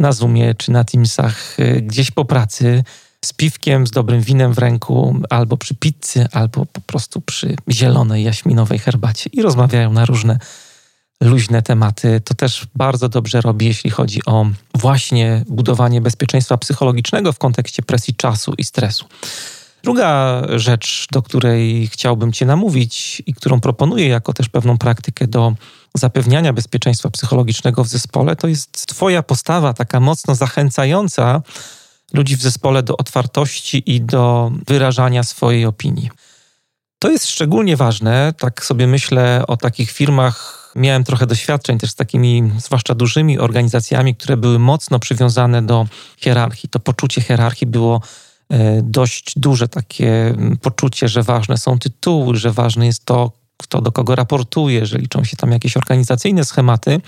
na 0.00 0.12
Zoomie 0.12 0.54
czy 0.54 0.70
na 0.72 0.84
Teamsach, 0.84 1.60
y, 1.60 1.82
gdzieś 1.82 2.10
po 2.10 2.24
pracy, 2.24 2.84
z 3.24 3.32
piwkiem, 3.32 3.86
z 3.86 3.90
dobrym 3.90 4.20
winem 4.20 4.52
w 4.52 4.58
ręku, 4.58 5.16
albo 5.30 5.56
przy 5.56 5.74
pizzy, 5.74 6.26
albo 6.32 6.66
po 6.66 6.80
prostu 6.80 7.20
przy 7.20 7.56
zielonej, 7.70 8.24
jaśminowej 8.24 8.78
herbacie 8.78 9.30
i 9.32 9.42
rozmawiają 9.42 9.92
na 9.92 10.06
różne 10.06 10.38
luźne 11.22 11.62
tematy. 11.62 12.20
To 12.24 12.34
też 12.34 12.66
bardzo 12.74 13.08
dobrze 13.08 13.40
robi, 13.40 13.66
jeśli 13.66 13.90
chodzi 13.90 14.20
o 14.26 14.46
właśnie 14.74 15.44
budowanie 15.48 16.00
bezpieczeństwa 16.00 16.56
psychologicznego 16.56 17.32
w 17.32 17.38
kontekście 17.38 17.82
presji 17.82 18.14
czasu 18.14 18.54
i 18.58 18.64
stresu. 18.64 19.06
Druga 19.82 20.42
rzecz, 20.56 21.06
do 21.12 21.22
której 21.22 21.88
chciałbym 21.88 22.32
Cię 22.32 22.46
namówić 22.46 23.22
i 23.26 23.34
którą 23.34 23.60
proponuję 23.60 24.08
jako 24.08 24.32
też 24.32 24.48
pewną 24.48 24.78
praktykę 24.78 25.26
do 25.26 25.54
zapewniania 25.94 26.52
bezpieczeństwa 26.52 27.10
psychologicznego 27.10 27.84
w 27.84 27.88
zespole, 27.88 28.36
to 28.36 28.48
jest 28.48 28.86
Twoja 28.86 29.22
postawa 29.22 29.74
taka 29.74 30.00
mocno 30.00 30.34
zachęcająca 30.34 31.42
ludzi 32.12 32.36
w 32.36 32.42
zespole 32.42 32.82
do 32.82 32.96
otwartości 32.96 33.82
i 33.86 34.00
do 34.00 34.52
wyrażania 34.66 35.22
swojej 35.22 35.64
opinii. 35.64 36.10
To 36.98 37.10
jest 37.10 37.26
szczególnie 37.26 37.76
ważne, 37.76 38.34
tak 38.38 38.64
sobie 38.64 38.86
myślę 38.86 39.44
o 39.46 39.56
takich 39.56 39.90
firmach. 39.90 40.60
Miałem 40.76 41.04
trochę 41.04 41.26
doświadczeń 41.26 41.78
też 41.78 41.90
z 41.90 41.94
takimi, 41.94 42.52
zwłaszcza 42.58 42.94
dużymi 42.94 43.38
organizacjami, 43.38 44.14
które 44.14 44.36
były 44.36 44.58
mocno 44.58 44.98
przywiązane 44.98 45.62
do 45.62 45.86
hierarchii. 46.16 46.68
To 46.68 46.80
poczucie 46.80 47.20
hierarchii 47.20 47.66
było 47.66 48.00
e, 48.50 48.82
dość 48.82 49.32
duże, 49.38 49.68
takie 49.68 50.34
poczucie, 50.62 51.08
że 51.08 51.22
ważne 51.22 51.58
są 51.58 51.78
tytuły, 51.78 52.36
że 52.36 52.52
ważne 52.52 52.86
jest 52.86 53.04
to, 53.04 53.32
kto 53.62 53.80
do 53.80 53.92
kogo 53.92 54.14
raportuje, 54.14 54.86
że 54.86 54.98
liczą 54.98 55.24
się 55.24 55.36
tam 55.36 55.52
jakieś 55.52 55.76
organizacyjne 55.76 56.44
schematy. 56.44 57.00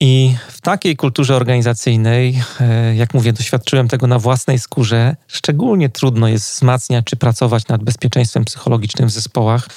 I 0.00 0.34
w 0.48 0.60
takiej 0.60 0.96
kulturze 0.96 1.36
organizacyjnej, 1.36 2.42
e, 2.60 2.96
jak 2.96 3.14
mówię, 3.14 3.32
doświadczyłem 3.32 3.88
tego 3.88 4.06
na 4.06 4.18
własnej 4.18 4.58
skórze, 4.58 5.16
szczególnie 5.26 5.88
trudno 5.88 6.28
jest 6.28 6.50
wzmacniać 6.50 7.04
czy 7.04 7.16
pracować 7.16 7.68
nad 7.68 7.84
bezpieczeństwem 7.84 8.44
psychologicznym 8.44 9.08
w 9.08 9.12
zespołach. 9.12 9.68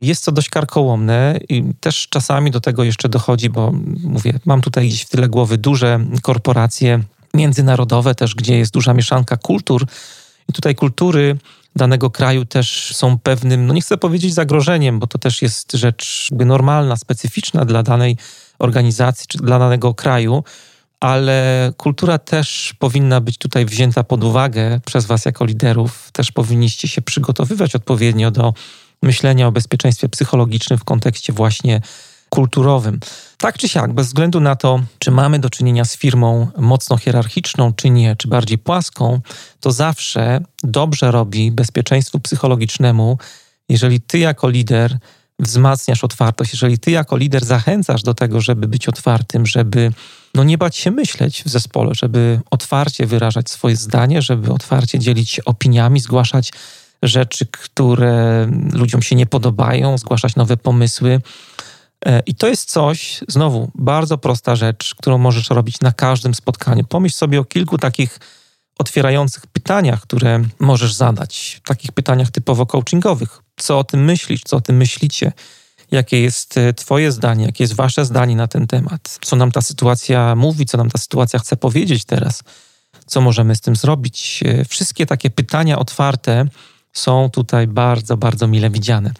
Jest 0.00 0.24
to 0.24 0.32
dość 0.32 0.48
karkołomne 0.48 1.38
i 1.48 1.64
też 1.80 2.08
czasami 2.08 2.50
do 2.50 2.60
tego 2.60 2.84
jeszcze 2.84 3.08
dochodzi, 3.08 3.50
bo 3.50 3.72
mówię, 4.02 4.40
mam 4.44 4.60
tutaj 4.60 4.88
gdzieś 4.88 5.02
w 5.02 5.08
tyle 5.08 5.28
głowy 5.28 5.58
duże 5.58 6.00
korporacje 6.22 7.02
międzynarodowe 7.34 8.14
też, 8.14 8.34
gdzie 8.34 8.58
jest 8.58 8.72
duża 8.72 8.94
mieszanka 8.94 9.36
kultur 9.36 9.86
i 10.48 10.52
tutaj 10.52 10.74
kultury 10.74 11.36
danego 11.76 12.10
kraju 12.10 12.44
też 12.44 12.96
są 12.96 13.18
pewnym, 13.18 13.66
no 13.66 13.74
nie 13.74 13.80
chcę 13.80 13.98
powiedzieć 13.98 14.34
zagrożeniem, 14.34 14.98
bo 14.98 15.06
to 15.06 15.18
też 15.18 15.42
jest 15.42 15.72
rzecz 15.72 16.28
normalna, 16.32 16.96
specyficzna 16.96 17.64
dla 17.64 17.82
danej 17.82 18.16
organizacji 18.58 19.26
czy 19.28 19.38
dla 19.38 19.58
danego 19.58 19.94
kraju, 19.94 20.44
ale 21.00 21.72
kultura 21.76 22.18
też 22.18 22.74
powinna 22.78 23.20
być 23.20 23.38
tutaj 23.38 23.66
wzięta 23.66 24.04
pod 24.04 24.24
uwagę 24.24 24.80
przez 24.84 25.06
Was 25.06 25.24
jako 25.24 25.44
liderów. 25.44 26.10
Też 26.12 26.32
powinniście 26.32 26.88
się 26.88 27.02
przygotowywać 27.02 27.74
odpowiednio 27.74 28.30
do 28.30 28.54
myślenia 29.02 29.46
o 29.46 29.52
bezpieczeństwie 29.52 30.08
psychologicznym 30.08 30.78
w 30.78 30.84
kontekście 30.84 31.32
właśnie 31.32 31.80
kulturowym. 32.28 33.00
Tak 33.40 33.58
czy 33.58 33.68
siak, 33.68 33.92
bez 33.92 34.06
względu 34.06 34.40
na 34.40 34.56
to, 34.56 34.80
czy 34.98 35.10
mamy 35.10 35.38
do 35.38 35.50
czynienia 35.50 35.84
z 35.84 35.96
firmą 35.96 36.48
mocno 36.56 36.96
hierarchiczną, 36.96 37.72
czy 37.72 37.90
nie, 37.90 38.16
czy 38.16 38.28
bardziej 38.28 38.58
płaską, 38.58 39.20
to 39.60 39.72
zawsze 39.72 40.40
dobrze 40.62 41.10
robi 41.10 41.52
bezpieczeństwu 41.52 42.20
psychologicznemu, 42.20 43.18
jeżeli 43.68 44.00
ty 44.00 44.18
jako 44.18 44.48
lider 44.48 44.98
wzmacniasz 45.38 46.04
otwartość, 46.04 46.52
jeżeli 46.52 46.78
ty 46.78 46.90
jako 46.90 47.16
lider 47.16 47.44
zachęcasz 47.44 48.02
do 48.02 48.14
tego, 48.14 48.40
żeby 48.40 48.68
być 48.68 48.88
otwartym, 48.88 49.46
żeby 49.46 49.92
no 50.34 50.44
nie 50.44 50.58
bać 50.58 50.76
się 50.76 50.90
myśleć 50.90 51.42
w 51.42 51.48
zespole, 51.48 51.90
żeby 51.94 52.40
otwarcie 52.50 53.06
wyrażać 53.06 53.50
swoje 53.50 53.76
zdanie, 53.76 54.22
żeby 54.22 54.52
otwarcie 54.52 54.98
dzielić 54.98 55.30
się 55.30 55.44
opiniami, 55.44 56.00
zgłaszać 56.00 56.52
rzeczy, 57.02 57.46
które 57.46 58.46
ludziom 58.72 59.02
się 59.02 59.16
nie 59.16 59.26
podobają, 59.26 59.98
zgłaszać 59.98 60.36
nowe 60.36 60.56
pomysły. 60.56 61.20
E, 62.06 62.22
I 62.26 62.34
to 62.34 62.48
jest 62.48 62.70
coś, 62.70 63.20
znowu, 63.28 63.70
bardzo 63.74 64.18
prosta 64.18 64.56
rzecz, 64.56 64.94
którą 64.94 65.18
możesz 65.18 65.50
robić 65.50 65.80
na 65.80 65.92
każdym 65.92 66.34
spotkaniu. 66.34 66.84
Pomyśl 66.84 67.16
sobie 67.16 67.40
o 67.40 67.44
kilku 67.44 67.78
takich 67.78 68.18
otwierających 68.78 69.46
pytaniach, 69.46 70.00
które 70.00 70.44
możesz 70.58 70.94
zadać. 70.94 71.60
Takich 71.64 71.92
pytaniach 71.92 72.30
typowo 72.30 72.66
coachingowych. 72.66 73.42
Co 73.56 73.78
o 73.78 73.84
tym 73.84 74.04
myślisz? 74.04 74.40
Co 74.44 74.56
o 74.56 74.60
tym 74.60 74.76
myślicie? 74.76 75.32
Jakie 75.90 76.20
jest 76.20 76.58
e, 76.58 76.74
Twoje 76.74 77.12
zdanie? 77.12 77.44
Jakie 77.44 77.64
jest 77.64 77.74
Wasze 77.74 78.04
zdanie 78.04 78.36
na 78.36 78.48
ten 78.48 78.66
temat? 78.66 79.18
Co 79.22 79.36
nam 79.36 79.52
ta 79.52 79.62
sytuacja 79.62 80.34
mówi? 80.34 80.66
Co 80.66 80.78
nam 80.78 80.90
ta 80.90 80.98
sytuacja 80.98 81.38
chce 81.38 81.56
powiedzieć 81.56 82.04
teraz? 82.04 82.42
Co 83.06 83.20
możemy 83.20 83.56
z 83.56 83.60
tym 83.60 83.76
zrobić? 83.76 84.40
E, 84.46 84.64
wszystkie 84.64 85.06
takie 85.06 85.30
pytania 85.30 85.78
otwarte 85.78 86.44
są 86.92 87.30
tutaj 87.30 87.66
bardzo, 87.66 88.16
bardzo 88.16 88.46
mile 88.46 88.70
widziane. 88.70 89.12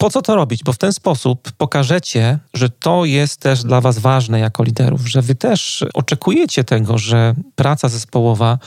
Po 0.00 0.10
co 0.10 0.22
to 0.22 0.34
robić? 0.34 0.64
Bo 0.64 0.72
w 0.72 0.78
ten 0.78 0.92
sposób 0.92 1.52
pokażecie, 1.52 2.38
że 2.54 2.70
to 2.70 3.04
jest 3.04 3.40
też 3.40 3.62
dla 3.62 3.80
Was 3.80 3.98
ważne 3.98 4.40
jako 4.40 4.62
liderów, 4.62 5.08
że 5.08 5.22
Wy 5.22 5.34
też 5.34 5.84
oczekujecie 5.94 6.64
tego, 6.64 6.98
że 6.98 7.34
praca 7.54 7.88
zespołowa 7.88 8.58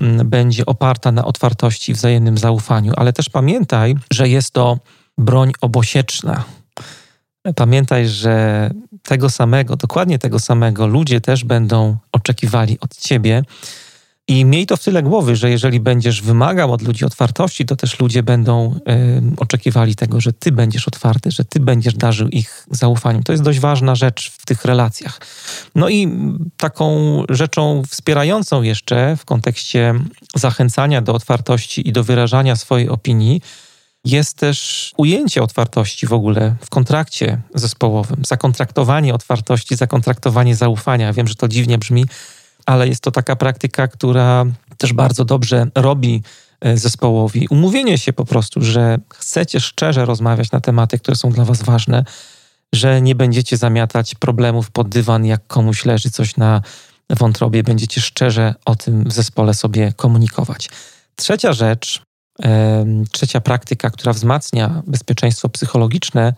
mm, 0.00 0.28
będzie 0.28 0.66
oparta 0.66 1.12
na 1.12 1.24
otwartości 1.24 1.94
wzajemnym 1.94 2.38
zaufaniu, 2.38 2.92
ale 2.96 3.12
też 3.12 3.28
pamiętaj, 3.28 3.94
że 4.12 4.28
jest 4.28 4.50
to 4.50 4.78
broń 5.18 5.52
obosieczna. 5.60 6.44
Pamiętaj, 7.56 8.08
że 8.08 8.70
tego 9.02 9.30
samego, 9.30 9.76
dokładnie 9.76 10.18
tego 10.18 10.38
samego 10.38 10.86
ludzie 10.86 11.20
też 11.20 11.44
będą 11.44 11.96
oczekiwali 12.12 12.80
od 12.80 12.96
ciebie 12.96 13.42
i 14.28 14.44
miej 14.44 14.66
to 14.66 14.76
w 14.76 14.84
tyle 14.84 15.02
głowy, 15.02 15.36
że 15.36 15.50
jeżeli 15.50 15.80
będziesz 15.80 16.22
wymagał 16.22 16.72
od 16.72 16.82
ludzi 16.82 17.04
otwartości, 17.04 17.66
to 17.66 17.76
też 17.76 18.00
ludzie 18.00 18.22
będą 18.22 18.74
y, 18.74 18.80
oczekiwali 19.36 19.96
tego, 19.96 20.20
że 20.20 20.32
ty 20.32 20.52
będziesz 20.52 20.88
otwarty, 20.88 21.30
że 21.30 21.44
ty 21.44 21.60
będziesz 21.60 21.94
darzył 21.94 22.28
ich 22.28 22.66
zaufaniem. 22.70 23.22
To 23.22 23.32
jest 23.32 23.44
dość 23.44 23.58
ważna 23.58 23.94
rzecz 23.94 24.30
w 24.38 24.46
tych 24.46 24.64
relacjach. 24.64 25.20
No 25.74 25.88
i 25.88 26.08
taką 26.56 27.22
rzeczą 27.28 27.82
wspierającą 27.88 28.62
jeszcze 28.62 29.16
w 29.16 29.24
kontekście 29.24 29.94
zachęcania 30.34 31.02
do 31.02 31.14
otwartości 31.14 31.88
i 31.88 31.92
do 31.92 32.04
wyrażania 32.04 32.56
swojej 32.56 32.88
opinii 32.88 33.40
jest 34.04 34.36
też 34.36 34.92
ujęcie 34.96 35.42
otwartości 35.42 36.06
w 36.06 36.12
ogóle 36.12 36.56
w 36.60 36.70
kontrakcie 36.70 37.40
zespołowym, 37.54 38.22
zakontraktowanie 38.26 39.14
otwartości, 39.14 39.76
zakontraktowanie 39.76 40.56
zaufania. 40.56 41.12
Wiem, 41.12 41.28
że 41.28 41.34
to 41.34 41.48
dziwnie 41.48 41.78
brzmi, 41.78 42.04
ale 42.68 42.88
jest 42.88 43.00
to 43.00 43.10
taka 43.10 43.36
praktyka, 43.36 43.88
która 43.88 44.46
też 44.78 44.92
bardzo 44.92 45.24
dobrze 45.24 45.66
robi 45.74 46.22
e, 46.60 46.76
zespołowi. 46.76 47.46
Umówienie 47.50 47.98
się 47.98 48.12
po 48.12 48.24
prostu, 48.24 48.60
że 48.60 48.98
chcecie 49.14 49.60
szczerze 49.60 50.04
rozmawiać 50.04 50.50
na 50.52 50.60
tematy, 50.60 50.98
które 50.98 51.16
są 51.16 51.30
dla 51.30 51.44
Was 51.44 51.62
ważne, 51.62 52.04
że 52.74 53.02
nie 53.02 53.14
będziecie 53.14 53.56
zamiatać 53.56 54.14
problemów 54.14 54.70
pod 54.70 54.88
dywan, 54.88 55.24
jak 55.24 55.46
komuś 55.46 55.84
leży 55.84 56.10
coś 56.10 56.36
na 56.36 56.62
wątrobie, 57.10 57.62
będziecie 57.62 58.00
szczerze 58.00 58.54
o 58.64 58.76
tym 58.76 59.04
w 59.04 59.12
zespole 59.12 59.54
sobie 59.54 59.92
komunikować. 59.92 60.70
Trzecia 61.16 61.52
rzecz, 61.52 62.02
trzecia 63.12 63.40
praktyka, 63.40 63.90
która 63.90 64.12
wzmacnia 64.12 64.82
bezpieczeństwo 64.86 65.48
psychologiczne, 65.48 66.34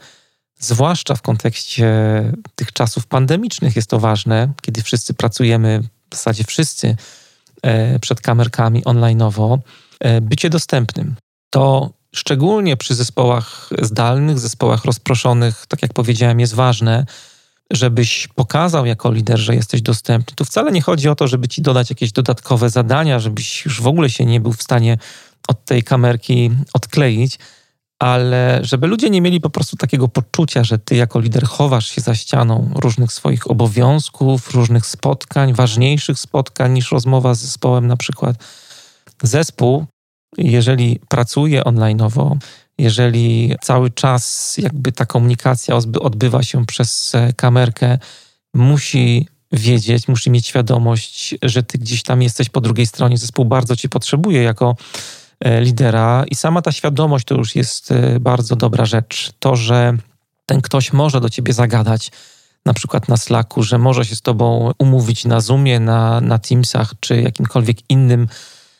zwłaszcza 0.58 1.14
w 1.14 1.22
kontekście 1.22 1.92
tych 2.54 2.72
czasów 2.72 3.06
pandemicznych 3.06 3.76
jest 3.76 3.90
to 3.90 4.00
ważne, 4.00 4.52
kiedy 4.62 4.82
wszyscy 4.82 5.14
pracujemy 5.14 5.82
w 6.10 6.16
zasadzie 6.16 6.44
wszyscy 6.44 6.96
e, 7.62 7.98
przed 7.98 8.20
kamerkami 8.20 8.84
online'owo, 8.84 9.58
e, 10.00 10.20
bycie 10.20 10.50
dostępnym. 10.50 11.16
To 11.50 11.90
szczególnie 12.14 12.76
przy 12.76 12.94
zespołach 12.94 13.70
zdalnych, 13.82 14.38
zespołach 14.38 14.84
rozproszonych, 14.84 15.66
tak 15.68 15.82
jak 15.82 15.92
powiedziałem, 15.92 16.40
jest 16.40 16.54
ważne, 16.54 17.06
żebyś 17.70 18.28
pokazał 18.28 18.86
jako 18.86 19.12
lider, 19.12 19.38
że 19.38 19.54
jesteś 19.54 19.82
dostępny. 19.82 20.36
Tu 20.36 20.44
wcale 20.44 20.72
nie 20.72 20.82
chodzi 20.82 21.08
o 21.08 21.14
to, 21.14 21.28
żeby 21.28 21.48
ci 21.48 21.62
dodać 21.62 21.90
jakieś 21.90 22.12
dodatkowe 22.12 22.70
zadania, 22.70 23.18
żebyś 23.18 23.64
już 23.64 23.80
w 23.80 23.86
ogóle 23.86 24.10
się 24.10 24.26
nie 24.26 24.40
był 24.40 24.52
w 24.52 24.62
stanie 24.62 24.98
od 25.48 25.64
tej 25.64 25.82
kamerki 25.82 26.50
odkleić, 26.72 27.38
ale 28.00 28.60
żeby 28.62 28.86
ludzie 28.86 29.10
nie 29.10 29.20
mieli 29.20 29.40
po 29.40 29.50
prostu 29.50 29.76
takiego 29.76 30.08
poczucia, 30.08 30.64
że 30.64 30.78
ty 30.78 30.96
jako 30.96 31.20
lider 31.20 31.44
chowasz 31.44 31.86
się 31.86 32.00
za 32.00 32.14
ścianą 32.14 32.70
różnych 32.74 33.12
swoich 33.12 33.50
obowiązków, 33.50 34.54
różnych 34.54 34.86
spotkań, 34.86 35.54
ważniejszych 35.54 36.18
spotkań 36.18 36.72
niż 36.72 36.92
rozmowa 36.92 37.34
z 37.34 37.40
zespołem 37.40 37.86
na 37.86 37.96
przykład. 37.96 38.36
Zespół, 39.22 39.86
jeżeli 40.38 41.00
pracuje 41.08 41.64
onlineowo, 41.64 42.36
jeżeli 42.78 43.54
cały 43.62 43.90
czas 43.90 44.54
jakby 44.58 44.92
ta 44.92 45.06
komunikacja 45.06 45.74
odbywa 46.00 46.42
się 46.42 46.66
przez 46.66 47.14
e, 47.14 47.32
kamerkę, 47.32 47.98
musi 48.54 49.28
wiedzieć, 49.52 50.08
musi 50.08 50.30
mieć 50.30 50.46
świadomość, 50.46 51.34
że 51.42 51.62
ty 51.62 51.78
gdzieś 51.78 52.02
tam 52.02 52.22
jesteś 52.22 52.48
po 52.48 52.60
drugiej 52.60 52.86
stronie. 52.86 53.18
Zespół 53.18 53.44
bardzo 53.44 53.76
cię 53.76 53.88
potrzebuje 53.88 54.42
jako 54.42 54.76
lidera 55.44 56.24
i 56.30 56.34
sama 56.34 56.62
ta 56.62 56.72
świadomość 56.72 57.24
to 57.24 57.34
już 57.34 57.56
jest 57.56 57.92
e, 57.92 58.20
bardzo 58.20 58.56
dobra 58.56 58.84
rzecz. 58.84 59.32
To, 59.38 59.56
że 59.56 59.96
ten 60.46 60.60
ktoś 60.60 60.92
może 60.92 61.20
do 61.20 61.30
ciebie 61.30 61.52
zagadać, 61.52 62.10
na 62.66 62.74
przykład 62.74 63.08
na 63.08 63.16
Slacku, 63.16 63.62
że 63.62 63.78
może 63.78 64.04
się 64.04 64.16
z 64.16 64.22
tobą 64.22 64.72
umówić 64.78 65.24
na 65.24 65.40
Zoomie, 65.40 65.80
na, 65.80 66.20
na 66.20 66.38
Teamsach 66.38 66.94
czy 67.00 67.22
jakimkolwiek 67.22 67.76
innym 67.88 68.28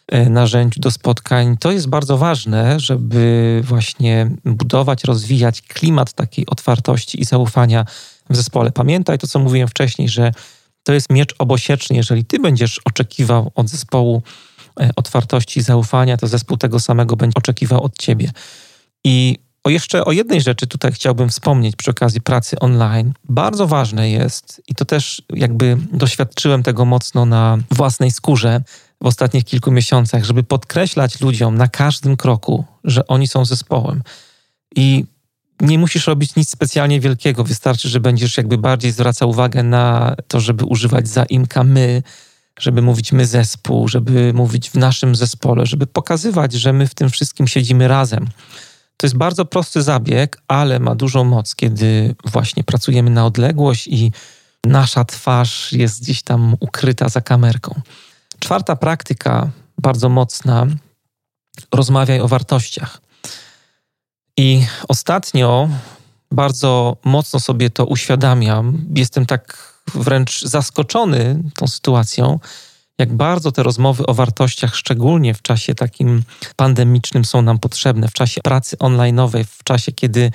e, 0.09 0.31
narzędziu 0.31 0.81
do 0.81 0.91
spotkań. 0.91 1.57
To 1.57 1.73
jest 1.73 1.89
bardzo 1.89 2.19
ważne, 2.19 2.81
żeby 2.81 3.61
właśnie 3.65 4.31
budować, 4.45 5.05
rozwijać 5.05 5.63
klimat 5.63 6.13
takiej 6.13 6.47
otwartości 6.47 7.21
i 7.21 7.25
zaufania 7.25 7.85
w 8.31 8.37
zespole. 8.37 8.73
Pamiętaj 8.73 9.19
to, 9.19 9.27
co 9.27 9.39
mówiłem 9.39 9.69
wcześniej, 9.69 10.09
że 10.09 10.33
to 10.83 10.93
jest 10.93 11.11
miecz 11.11 11.35
obosieczny. 11.39 11.97
Jeżeli 11.97 12.25
ty 12.25 12.39
będziesz 12.39 12.81
oczekiwał 12.85 13.53
od 13.55 13.69
zespołu 13.69 14.23
E, 14.23 14.50
otwartości 14.97 15.61
i 15.61 15.63
zaufania, 15.63 16.17
to 16.17 16.27
zespół 16.27 16.57
tego 16.57 16.81
samego 16.81 17.17
będzie 17.17 17.35
oczekiwał 17.35 17.83
od 17.83 17.99
ciebie. 17.99 18.31
I 19.05 19.39
o 19.65 19.71
jeszcze 19.71 20.05
o 20.05 20.13
jednej 20.13 20.41
rzeczy 20.41 20.67
tutaj 20.67 20.93
chciałbym 20.93 21.29
wspomnieć 21.29 21.77
przy 21.77 21.91
okazji 21.91 22.21
pracy 22.21 22.59
online. 22.59 23.13
Bardzo 23.29 23.67
ważne 23.67 24.11
jest, 24.11 24.63
i 24.69 24.75
to 24.75 24.85
też 24.85 25.23
jakby 25.35 25.77
doświadczyłem 25.93 26.63
tego 26.63 26.85
mocno 26.85 27.27
na 27.27 27.59
własnej 27.71 28.11
skórze 28.11 28.63
w 29.03 29.07
ostatnich 29.07 29.45
kilku 29.45 29.71
miesiącach, 29.71 30.25
żeby 30.25 30.43
podkreślać 30.43 31.21
ludziom 31.21 31.59
na 31.59 31.69
każdym 31.69 32.17
kroku, 32.17 32.65
że 32.85 33.07
oni 33.07 33.29
są 33.29 33.45
zespołem. 33.45 34.03
I 34.77 35.05
nie 35.61 35.79
musisz 35.79 36.07
robić 36.07 36.37
nic 36.37 36.51
specjalnie 36.51 37.01
wielkiego, 37.01 37.45
wystarczy, 37.45 37.89
że 37.89 38.01
będziesz 38.01 38.37
jakby 38.37 38.59
bardziej 38.59 38.93
zwracał 38.93 39.31
uwagę 39.31 39.63
na 39.63 40.17
to, 40.29 40.41
żeby 40.41 40.65
używać 40.65 41.09
zaimka 41.09 41.65
my, 41.65 42.03
żeby 42.59 42.83
mówić 42.83 43.13
my 43.13 43.27
zespół, 43.27 43.89
żeby 43.89 44.33
mówić 44.33 44.71
w 44.71 44.75
naszym 44.75 45.17
zespole, 45.17 45.67
żeby 45.67 45.87
pokazywać, 45.87 46.53
że 46.53 46.73
my 46.73 46.87
w 46.87 46.95
tym 46.95 47.11
wszystkim 47.11 47.49
siedzimy 47.49 47.89
razem. 47.89 48.29
To 48.97 49.07
jest 49.07 49.17
bardzo 49.17 49.45
prosty 49.45 49.83
zabieg, 49.83 50.43
ale 50.49 50.79
ma 50.79 50.95
dużą 50.95 51.25
moc, 51.25 51.55
kiedy 51.55 52.15
właśnie 52.25 52.65
pracujemy 52.65 53.11
na 53.11 53.27
odległość 53.27 53.89
i 53.89 54.13
nasza 54.65 55.05
twarz 55.05 55.73
jest 55.73 56.03
gdzieś 56.03 56.23
tam 56.23 56.57
ukryta 56.61 57.09
za 57.09 57.21
kamerką. 57.21 57.81
Czwarta 58.39 58.77
praktyka, 58.77 59.51
bardzo 59.79 60.09
mocna, 60.09 60.67
rozmawiaj 61.73 62.21
o 62.21 62.29
wartościach. 62.29 63.01
I 64.37 64.67
ostatnio 64.89 65.69
bardzo 66.33 66.97
mocno 67.05 67.41
sobie 67.41 67.71
to 67.71 67.87
uświadamiam. 67.87 68.87
Jestem 68.95 69.27
tak 69.27 69.70
wręcz 69.95 70.43
zaskoczony 70.43 71.43
tą 71.55 71.67
sytuacją, 71.67 72.39
jak 72.99 73.13
bardzo 73.13 73.53
te 73.53 73.63
rozmowy 73.63 74.07
o 74.07 74.15
wartościach, 74.15 74.77
szczególnie 74.77 75.35
w 75.35 75.43
czasie 75.43 75.75
takim 75.75 76.23
pandemicznym, 76.57 77.25
są 77.25 77.43
nam 77.43 77.59
potrzebne, 77.59 78.09
w 78.09 78.13
czasie 78.13 78.41
pracy 78.41 78.77
online'owej, 78.77 79.45
w 79.45 79.65
czasie, 79.65 79.93
kiedy 79.93 80.33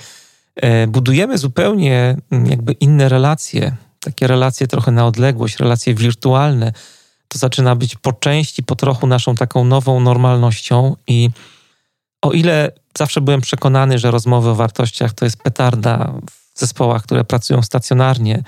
e, 0.56 0.86
budujemy 0.86 1.38
zupełnie 1.38 2.16
mm, 2.30 2.46
jakby 2.46 2.72
inne 2.72 3.08
relacje, 3.08 3.76
takie 4.00 4.26
relacje 4.26 4.66
trochę 4.66 4.92
na 4.92 5.06
odległość, 5.06 5.56
relacje 5.56 5.94
wirtualne. 5.94 6.72
To 7.28 7.38
zaczyna 7.38 7.76
być 7.76 7.96
po 7.96 8.12
części, 8.12 8.62
po 8.62 8.76
trochu 8.76 9.06
naszą 9.06 9.34
taką 9.34 9.64
nową 9.64 10.00
normalnością 10.00 10.96
i 11.06 11.30
o 12.22 12.32
ile 12.32 12.72
zawsze 12.98 13.20
byłem 13.20 13.40
przekonany, 13.40 13.98
że 13.98 14.10
rozmowy 14.10 14.50
o 14.50 14.54
wartościach 14.54 15.12
to 15.12 15.24
jest 15.24 15.42
petarda 15.42 16.12
w 16.54 16.60
zespołach, 16.60 17.02
które 17.02 17.24
pracują 17.24 17.62
stacjonarnie, 17.62 18.42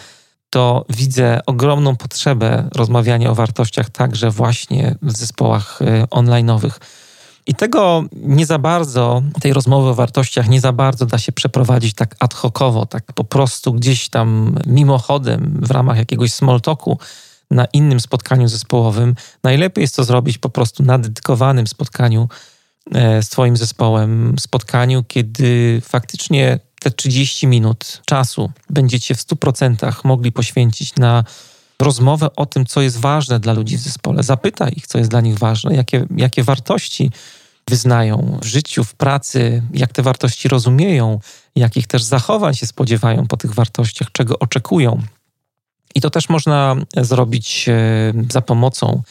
to 0.50 0.84
widzę 0.88 1.40
ogromną 1.46 1.96
potrzebę 1.96 2.68
rozmawiania 2.74 3.30
o 3.30 3.34
wartościach 3.34 3.90
także 3.90 4.30
właśnie 4.30 4.94
w 5.02 5.16
zespołach 5.16 5.82
y, 5.82 6.04
online'owych. 6.10 6.80
I 7.46 7.54
tego 7.54 8.04
nie 8.12 8.46
za 8.46 8.58
bardzo, 8.58 9.22
tej 9.40 9.52
rozmowy 9.52 9.88
o 9.88 9.94
wartościach 9.94 10.48
nie 10.48 10.60
za 10.60 10.72
bardzo 10.72 11.06
da 11.06 11.18
się 11.18 11.32
przeprowadzić 11.32 11.94
tak 11.94 12.16
ad 12.20 12.34
hocowo, 12.34 12.86
tak 12.86 13.12
po 13.12 13.24
prostu 13.24 13.72
gdzieś 13.72 14.08
tam 14.08 14.58
mimochodem 14.66 15.60
w 15.62 15.70
ramach 15.70 15.96
jakiegoś 15.96 16.32
small 16.32 16.60
talku 16.60 16.98
na 17.50 17.64
innym 17.72 18.00
spotkaniu 18.00 18.48
zespołowym. 18.48 19.14
Najlepiej 19.42 19.82
jest 19.82 19.96
to 19.96 20.04
zrobić 20.04 20.38
po 20.38 20.50
prostu 20.50 20.82
na 20.82 20.98
dedykowanym 20.98 21.66
spotkaniu 21.66 22.28
e, 22.94 23.22
z 23.22 23.28
Twoim 23.28 23.56
zespołem, 23.56 24.36
spotkaniu, 24.38 25.04
kiedy 25.04 25.80
faktycznie 25.84 26.58
te 26.80 26.90
30 26.90 27.46
minut 27.46 28.02
czasu 28.06 28.50
będziecie 28.70 29.14
w 29.14 29.18
100% 29.18 30.04
mogli 30.04 30.32
poświęcić 30.32 30.96
na 30.96 31.24
rozmowę 31.82 32.28
o 32.36 32.46
tym, 32.46 32.66
co 32.66 32.82
jest 32.82 32.98
ważne 33.00 33.40
dla 33.40 33.52
ludzi 33.52 33.76
w 33.76 33.80
zespole. 33.80 34.22
Zapytaj 34.22 34.72
ich, 34.76 34.86
co 34.86 34.98
jest 34.98 35.10
dla 35.10 35.20
nich 35.20 35.38
ważne, 35.38 35.74
jakie, 35.74 36.06
jakie 36.16 36.42
wartości 36.42 37.10
wyznają 37.68 38.38
w 38.42 38.46
życiu, 38.46 38.84
w 38.84 38.94
pracy, 38.94 39.62
jak 39.74 39.92
te 39.92 40.02
wartości 40.02 40.48
rozumieją, 40.48 41.20
jakich 41.56 41.86
też 41.86 42.02
zachowań 42.02 42.54
się 42.54 42.66
spodziewają 42.66 43.26
po 43.26 43.36
tych 43.36 43.54
wartościach, 43.54 44.12
czego 44.12 44.38
oczekują. 44.38 45.02
I 45.94 46.00
to 46.00 46.10
też 46.10 46.28
można 46.28 46.76
zrobić 46.96 47.68
e, 47.68 48.12
za 48.30 48.40
pomocą 48.40 49.02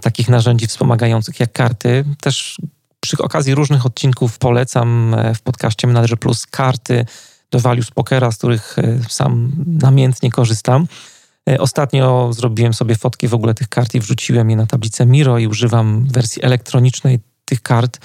takich 0.00 0.28
narzędzi 0.28 0.66
wspomagających 0.66 1.40
jak 1.40 1.52
karty. 1.52 2.04
Też 2.20 2.56
przy 3.00 3.18
okazji 3.18 3.54
różnych 3.54 3.86
odcinków 3.86 4.38
polecam 4.38 5.14
e, 5.14 5.34
w 5.34 5.42
podcaście 5.42 5.86
Manager 5.86 6.18
Plus 6.18 6.46
karty 6.46 7.06
do 7.50 7.60
Values 7.60 7.90
Pokera, 7.90 8.32
z 8.32 8.38
których 8.38 8.78
e, 8.78 8.98
sam 9.08 9.52
namiętnie 9.66 10.30
korzystam. 10.30 10.86
E, 11.50 11.60
ostatnio 11.60 12.32
zrobiłem 12.32 12.74
sobie 12.74 12.94
fotki 12.94 13.28
w 13.28 13.34
ogóle 13.34 13.54
tych 13.54 13.68
kart 13.68 13.94
i 13.94 14.00
wrzuciłem 14.00 14.50
je 14.50 14.56
na 14.56 14.66
tablicę 14.66 15.06
Miro 15.06 15.38
i 15.38 15.46
używam 15.46 16.06
wersji 16.12 16.44
elektronicznej 16.44 17.20
tych 17.44 17.62
kart. 17.62 17.98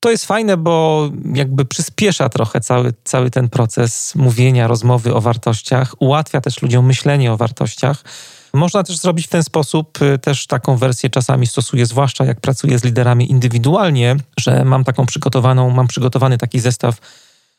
To 0.00 0.10
jest 0.10 0.26
fajne, 0.26 0.56
bo 0.56 1.08
jakby 1.34 1.64
przyspiesza 1.64 2.28
trochę 2.28 2.60
cały, 2.60 2.92
cały 3.04 3.30
ten 3.30 3.48
proces 3.48 4.14
mówienia, 4.14 4.66
rozmowy 4.66 5.14
o 5.14 5.20
wartościach, 5.20 5.94
ułatwia 5.98 6.40
też 6.40 6.62
ludziom 6.62 6.86
myślenie 6.86 7.32
o 7.32 7.36
wartościach. 7.36 8.04
Można 8.52 8.82
też 8.82 8.96
zrobić 8.96 9.26
w 9.26 9.30
ten 9.30 9.44
sposób, 9.44 10.02
y, 10.02 10.18
też 10.18 10.46
taką 10.46 10.76
wersję 10.76 11.10
czasami 11.10 11.46
stosuję, 11.46 11.86
zwłaszcza 11.86 12.24
jak 12.24 12.40
pracuję 12.40 12.78
z 12.78 12.84
liderami 12.84 13.30
indywidualnie, 13.30 14.16
że 14.40 14.64
mam 14.64 14.84
taką 14.84 15.06
przygotowaną, 15.06 15.70
mam 15.70 15.86
przygotowany 15.86 16.38
taki 16.38 16.60
zestaw 16.60 17.00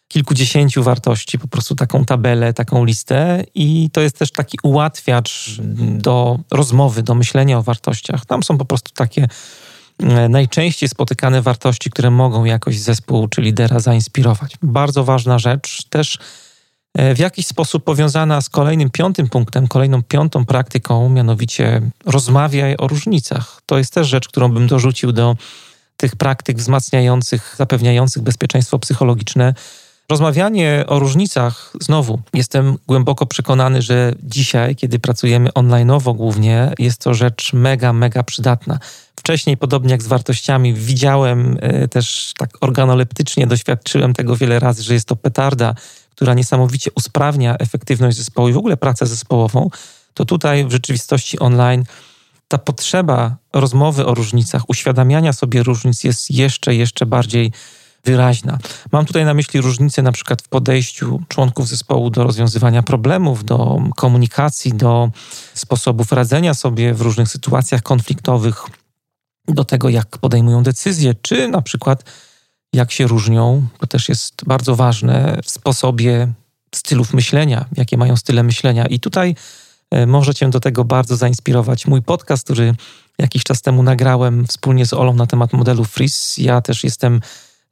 kilkudziesięciu 0.07 0.83
wartości, 0.83 1.39
po 1.39 1.47
prostu 1.47 1.75
taką 1.75 2.05
tabelę, 2.05 2.53
taką 2.53 2.85
listę 2.85 3.43
i 3.55 3.89
to 3.93 4.01
jest 4.01 4.19
też 4.19 4.31
taki 4.31 4.57
ułatwiacz 4.63 5.57
do 5.79 6.39
rozmowy, 6.51 7.03
do 7.03 7.15
myślenia 7.15 7.57
o 7.57 7.63
wartościach. 7.63 8.25
Tam 8.25 8.43
są 8.43 8.57
po 8.57 8.65
prostu 8.65 8.91
takie 8.95 9.27
e, 9.99 10.29
najczęściej 10.29 10.89
spotykane 10.89 11.41
wartości, 11.41 11.89
które 11.89 12.11
mogą 12.11 12.45
jakoś 12.45 12.79
zespół 12.79 13.27
czy 13.27 13.41
lidera 13.41 13.79
zainspirować. 13.79 14.53
Bardzo 14.63 15.03
ważna 15.03 15.39
rzecz 15.39 15.83
też 15.89 16.17
w 16.95 17.19
jakiś 17.19 17.47
sposób 17.47 17.83
powiązana 17.83 18.41
z 18.41 18.49
kolejnym 18.49 18.89
piątym 18.89 19.29
punktem, 19.29 19.67
kolejną 19.67 20.03
piątą 20.03 20.45
praktyką, 20.45 21.09
mianowicie 21.09 21.81
rozmawiaj 22.05 22.75
o 22.77 22.87
różnicach. 22.87 23.61
To 23.65 23.77
jest 23.77 23.93
też 23.93 24.07
rzecz, 24.07 24.27
którą 24.27 24.51
bym 24.51 24.67
dorzucił 24.67 25.11
do 25.11 25.35
tych 25.97 26.15
praktyk 26.15 26.57
wzmacniających, 26.57 27.55
zapewniających 27.57 28.23
bezpieczeństwo 28.23 28.79
psychologiczne. 28.79 29.53
Rozmawianie 30.09 30.83
o 30.87 30.99
różnicach, 30.99 31.73
znowu, 31.81 32.21
jestem 32.33 32.77
głęboko 32.87 33.25
przekonany, 33.25 33.81
że 33.81 34.13
dzisiaj, 34.23 34.75
kiedy 34.75 34.99
pracujemy 34.99 35.49
online'owo 35.49 36.15
głównie, 36.15 36.73
jest 36.79 37.01
to 37.01 37.13
rzecz 37.13 37.53
mega, 37.53 37.93
mega 37.93 38.23
przydatna. 38.23 38.79
Wcześniej, 39.15 39.57
podobnie 39.57 39.91
jak 39.91 40.03
z 40.03 40.07
wartościami, 40.07 40.73
widziałem 40.73 41.57
e, 41.61 41.87
też 41.87 42.33
tak 42.37 42.49
organoleptycznie, 42.61 43.47
doświadczyłem 43.47 44.13
tego 44.13 44.35
wiele 44.35 44.59
razy, 44.59 44.83
że 44.83 44.93
jest 44.93 45.07
to 45.07 45.15
petarda, 45.15 45.75
która 46.21 46.33
niesamowicie 46.33 46.91
usprawnia 46.95 47.57
efektywność 47.57 48.17
zespołu 48.17 48.49
i 48.49 48.53
w 48.53 48.57
ogóle 48.57 48.77
pracę 48.77 49.05
zespołową, 49.05 49.69
to 50.13 50.25
tutaj 50.25 50.65
w 50.65 50.71
rzeczywistości 50.71 51.39
online 51.39 51.83
ta 52.47 52.57
potrzeba 52.57 53.35
rozmowy 53.53 54.05
o 54.05 54.13
różnicach, 54.13 54.69
uświadamiania 54.69 55.33
sobie 55.33 55.63
różnic 55.63 56.03
jest 56.03 56.31
jeszcze, 56.31 56.75
jeszcze 56.75 57.05
bardziej 57.05 57.51
wyraźna. 58.05 58.57
Mam 58.91 59.05
tutaj 59.05 59.25
na 59.25 59.33
myśli 59.33 59.61
różnice 59.61 60.01
na 60.01 60.11
przykład 60.11 60.41
w 60.41 60.47
podejściu 60.47 61.21
członków 61.27 61.67
zespołu 61.67 62.09
do 62.09 62.23
rozwiązywania 62.23 62.83
problemów, 62.83 63.45
do 63.45 63.81
komunikacji, 63.95 64.73
do 64.73 65.09
sposobów 65.53 66.11
radzenia 66.11 66.53
sobie 66.53 66.93
w 66.93 67.01
różnych 67.01 67.29
sytuacjach 67.29 67.81
konfliktowych, 67.81 68.63
do 69.47 69.65
tego, 69.65 69.89
jak 69.89 70.17
podejmują 70.17 70.63
decyzje, 70.63 71.13
czy 71.21 71.47
na 71.47 71.61
przykład 71.61 72.03
jak 72.73 72.91
się 72.91 73.07
różnią, 73.07 73.67
to 73.79 73.87
też 73.87 74.09
jest 74.09 74.45
bardzo 74.45 74.75
ważne 74.75 75.37
w 75.43 75.49
sposobie 75.49 76.33
stylów 76.75 77.13
myślenia, 77.13 77.65
jakie 77.77 77.97
mają 77.97 78.17
style 78.17 78.43
myślenia. 78.43 78.85
I 78.85 78.99
tutaj 78.99 79.35
e, 79.91 80.05
może 80.05 80.33
Cię 80.33 80.49
do 80.49 80.59
tego 80.59 80.85
bardzo 80.85 81.17
zainspirować 81.17 81.87
mój 81.87 82.01
podcast, 82.01 82.43
który 82.43 82.75
jakiś 83.17 83.43
czas 83.43 83.61
temu 83.61 83.83
nagrałem 83.83 84.47
wspólnie 84.47 84.85
z 84.85 84.93
Olą 84.93 85.13
na 85.13 85.27
temat 85.27 85.53
modelu 85.53 85.85
Freeze. 85.85 86.41
Ja 86.41 86.61
też 86.61 86.83
jestem 86.83 87.21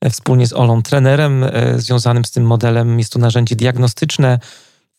e, 0.01 0.09
wspólnie 0.09 0.47
z 0.47 0.53
Olą 0.53 0.81
trenerem 0.81 1.43
e, 1.43 1.79
związanym 1.79 2.25
z 2.25 2.31
tym 2.31 2.43
modelem. 2.43 2.99
Jest 2.99 3.12
to 3.12 3.19
narzędzie 3.19 3.55
diagnostyczne, 3.55 4.39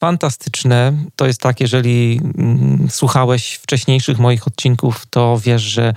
fantastyczne. 0.00 0.92
To 1.16 1.26
jest 1.26 1.40
tak, 1.40 1.60
jeżeli 1.60 2.20
mm, 2.38 2.88
słuchałeś 2.90 3.54
wcześniejszych 3.54 4.18
moich 4.18 4.46
odcinków, 4.46 5.06
to 5.10 5.38
wiesz, 5.44 5.62
że 5.62 5.94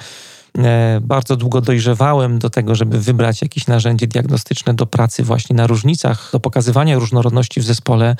bardzo 1.01 1.35
długo 1.35 1.61
dojrzewałem 1.61 2.39
do 2.39 2.49
tego, 2.49 2.75
żeby 2.75 2.99
wybrać 2.99 3.41
jakieś 3.41 3.67
narzędzie 3.67 4.07
diagnostyczne 4.07 4.73
do 4.73 4.85
pracy 4.85 5.23
właśnie 5.23 5.55
na 5.55 5.67
różnicach, 5.67 6.29
do 6.31 6.39
pokazywania 6.39 6.99
różnorodności 6.99 7.61
w 7.61 7.63
zespole. 7.63 8.15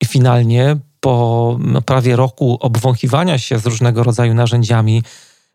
I 0.00 0.06
finalnie 0.06 0.76
po 1.00 1.56
no, 1.60 1.82
prawie 1.82 2.16
roku 2.16 2.58
obwąchiwania 2.60 3.38
się 3.38 3.58
z 3.58 3.66
różnego 3.66 4.02
rodzaju 4.02 4.34
narzędziami, 4.34 5.02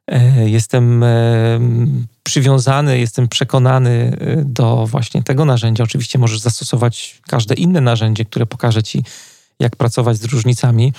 e, 0.08 0.50
jestem 0.50 1.04
e, 1.04 1.08
przywiązany, 2.24 3.00
jestem 3.00 3.28
przekonany 3.28 4.18
do 4.46 4.88
właśnie 4.88 5.24
tego 5.24 5.46
narzędzia. 5.46 5.84
Oczywiście 5.84 6.20
możesz 6.20 6.40
zastosować 6.40 7.22
każde 7.28 7.56
inne 7.56 7.82
narzędzie, 7.82 8.26
które 8.26 8.46
pokaże 8.46 8.84
ci, 8.84 9.04
jak 9.60 9.76
pracować 9.76 10.18
z 10.18 10.24
różnicami. 10.24 10.94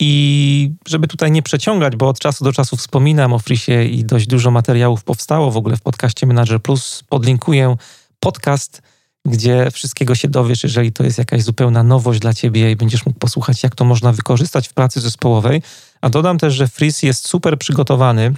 I 0.00 0.72
żeby 0.88 1.08
tutaj 1.08 1.32
nie 1.32 1.42
przeciągać, 1.42 1.96
bo 1.96 2.08
od 2.08 2.18
czasu 2.18 2.44
do 2.44 2.52
czasu 2.52 2.76
wspominam 2.76 3.32
o 3.32 3.38
Frisie 3.38 3.84
i 3.84 4.04
dość 4.04 4.26
dużo 4.26 4.50
materiałów 4.50 5.04
powstało 5.04 5.50
w 5.50 5.56
ogóle 5.56 5.76
w 5.76 5.80
podcaście 5.80 6.26
Manager 6.26 6.62
Plus, 6.62 7.04
podlinkuję 7.08 7.76
podcast, 8.20 8.82
gdzie 9.24 9.70
wszystkiego 9.70 10.14
się 10.14 10.28
dowiesz, 10.28 10.62
jeżeli 10.62 10.92
to 10.92 11.04
jest 11.04 11.18
jakaś 11.18 11.42
zupełna 11.42 11.82
nowość 11.82 12.20
dla 12.20 12.34
ciebie 12.34 12.70
i 12.70 12.76
będziesz 12.76 13.06
mógł 13.06 13.18
posłuchać, 13.18 13.62
jak 13.62 13.74
to 13.74 13.84
można 13.84 14.12
wykorzystać 14.12 14.68
w 14.68 14.74
pracy 14.74 15.00
zespołowej. 15.00 15.62
A 16.00 16.10
dodam 16.10 16.38
też, 16.38 16.54
że 16.54 16.68
Fris 16.68 17.02
jest 17.02 17.28
super 17.28 17.58
przygotowany, 17.58 18.34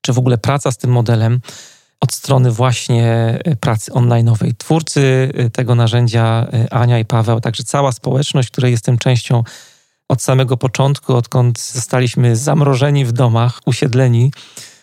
czy 0.00 0.12
w 0.12 0.18
ogóle 0.18 0.38
praca 0.38 0.72
z 0.72 0.76
tym 0.76 0.90
modelem 0.90 1.40
od 2.00 2.14
strony 2.14 2.50
właśnie 2.50 3.06
e, 3.44 3.56
pracy 3.56 3.90
online'owej. 3.92 4.52
Twórcy 4.58 5.32
e, 5.34 5.50
tego 5.50 5.74
narzędzia, 5.74 6.46
e, 6.52 6.72
Ania 6.72 6.98
i 6.98 7.04
Paweł, 7.04 7.40
także 7.40 7.64
cała 7.64 7.92
społeczność, 7.92 8.50
której 8.50 8.70
jestem 8.70 8.98
częścią, 8.98 9.44
od 10.10 10.22
samego 10.22 10.56
początku, 10.56 11.16
odkąd 11.16 11.60
zostaliśmy 11.60 12.36
zamrożeni 12.36 13.04
w 13.04 13.12
domach, 13.12 13.60
usiedleni. 13.66 14.32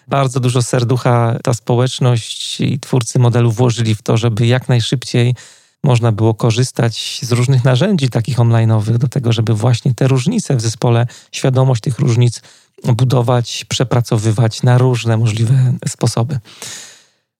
Bardzo 0.07 0.39
dużo 0.39 0.61
serducha 0.61 1.37
ta 1.43 1.53
społeczność 1.53 2.61
i 2.61 2.79
twórcy 2.79 3.19
modelu 3.19 3.51
włożyli 3.51 3.95
w 3.95 4.01
to, 4.01 4.17
żeby 4.17 4.47
jak 4.47 4.69
najszybciej 4.69 5.35
można 5.83 6.11
było 6.11 6.33
korzystać 6.33 7.19
z 7.23 7.31
różnych 7.31 7.63
narzędzi 7.63 8.09
takich 8.09 8.37
online'owych 8.37 8.97
do 8.97 9.07
tego, 9.07 9.33
żeby 9.33 9.53
właśnie 9.53 9.93
te 9.93 10.07
różnice 10.07 10.55
w 10.55 10.61
zespole, 10.61 11.07
świadomość 11.31 11.81
tych 11.81 11.99
różnic 11.99 12.41
budować, 12.83 13.65
przepracowywać 13.69 14.63
na 14.63 14.77
różne 14.77 15.17
możliwe 15.17 15.73
sposoby. 15.87 16.39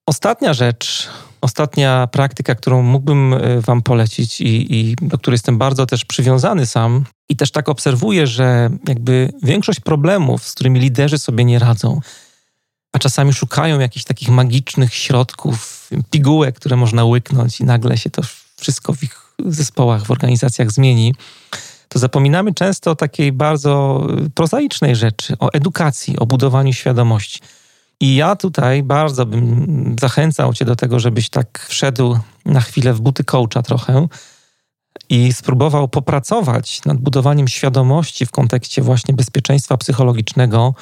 Ostatnia 0.06 0.54
rzecz, 0.54 1.08
ostatnia 1.40 2.06
praktyka, 2.06 2.54
którą 2.54 2.82
mógłbym 2.82 3.34
e, 3.34 3.60
Wam 3.60 3.82
polecić 3.82 4.40
i, 4.40 4.74
i, 4.74 4.96
do 5.02 5.18
której 5.18 5.34
jestem 5.34 5.58
bardzo 5.58 5.86
też 5.86 6.04
przywiązany 6.04 6.66
sam, 6.66 7.04
i 7.28 7.36
też 7.36 7.50
tak 7.50 7.68
obserwuję, 7.68 8.26
że 8.26 8.70
jakby 8.88 9.32
większość 9.42 9.80
problemów, 9.80 10.48
z 10.48 10.54
którymi 10.54 10.80
liderzy 10.80 11.18
sobie 11.18 11.44
nie 11.44 11.58
radzą, 11.58 12.00
a 12.92 12.98
czasami 12.98 13.32
szukają 13.32 13.80
jakichś 13.80 14.04
takich 14.04 14.28
magicznych 14.28 14.94
środków, 14.94 15.90
pigułek, 16.10 16.56
które 16.56 16.76
można 16.76 17.04
łyknąć 17.04 17.60
i 17.60 17.64
nagle 17.64 17.98
się 17.98 18.10
to 18.10 18.22
wszystko 18.60 18.94
w 18.94 19.02
ich 19.02 19.34
zespołach, 19.46 20.04
w 20.04 20.10
organizacjach 20.10 20.72
zmieni, 20.72 21.14
to 21.88 21.98
zapominamy 21.98 22.54
często 22.54 22.90
o 22.90 22.96
takiej 22.96 23.32
bardzo 23.32 24.06
prozaicznej 24.34 24.96
rzeczy, 24.96 25.34
o 25.38 25.52
edukacji, 25.52 26.18
o 26.18 26.26
budowaniu 26.26 26.72
świadomości. 26.72 27.40
I 28.00 28.16
ja 28.16 28.36
tutaj 28.36 28.82
bardzo 28.82 29.26
bym 29.26 29.96
zachęcał 30.00 30.54
Cię 30.54 30.64
do 30.64 30.76
tego, 30.76 31.00
żebyś 31.00 31.28
tak 31.30 31.66
wszedł 31.68 32.18
na 32.44 32.60
chwilę 32.60 32.94
w 32.94 33.00
buty 33.00 33.24
coacha 33.24 33.62
trochę 33.62 34.08
i 35.08 35.32
spróbował 35.32 35.88
popracować 35.88 36.84
nad 36.84 36.98
budowaniem 36.98 37.48
świadomości 37.48 38.26
w 38.26 38.30
kontekście 38.30 38.82
właśnie 38.82 39.14
bezpieczeństwa 39.14 39.76
psychologicznego 39.76 40.74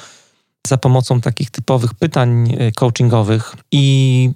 za 0.67 0.77
pomocą 0.77 1.21
takich 1.21 1.51
typowych 1.51 1.93
pytań 1.93 2.55
e, 2.57 2.71
coachingowych. 2.71 3.55
I 3.71 4.31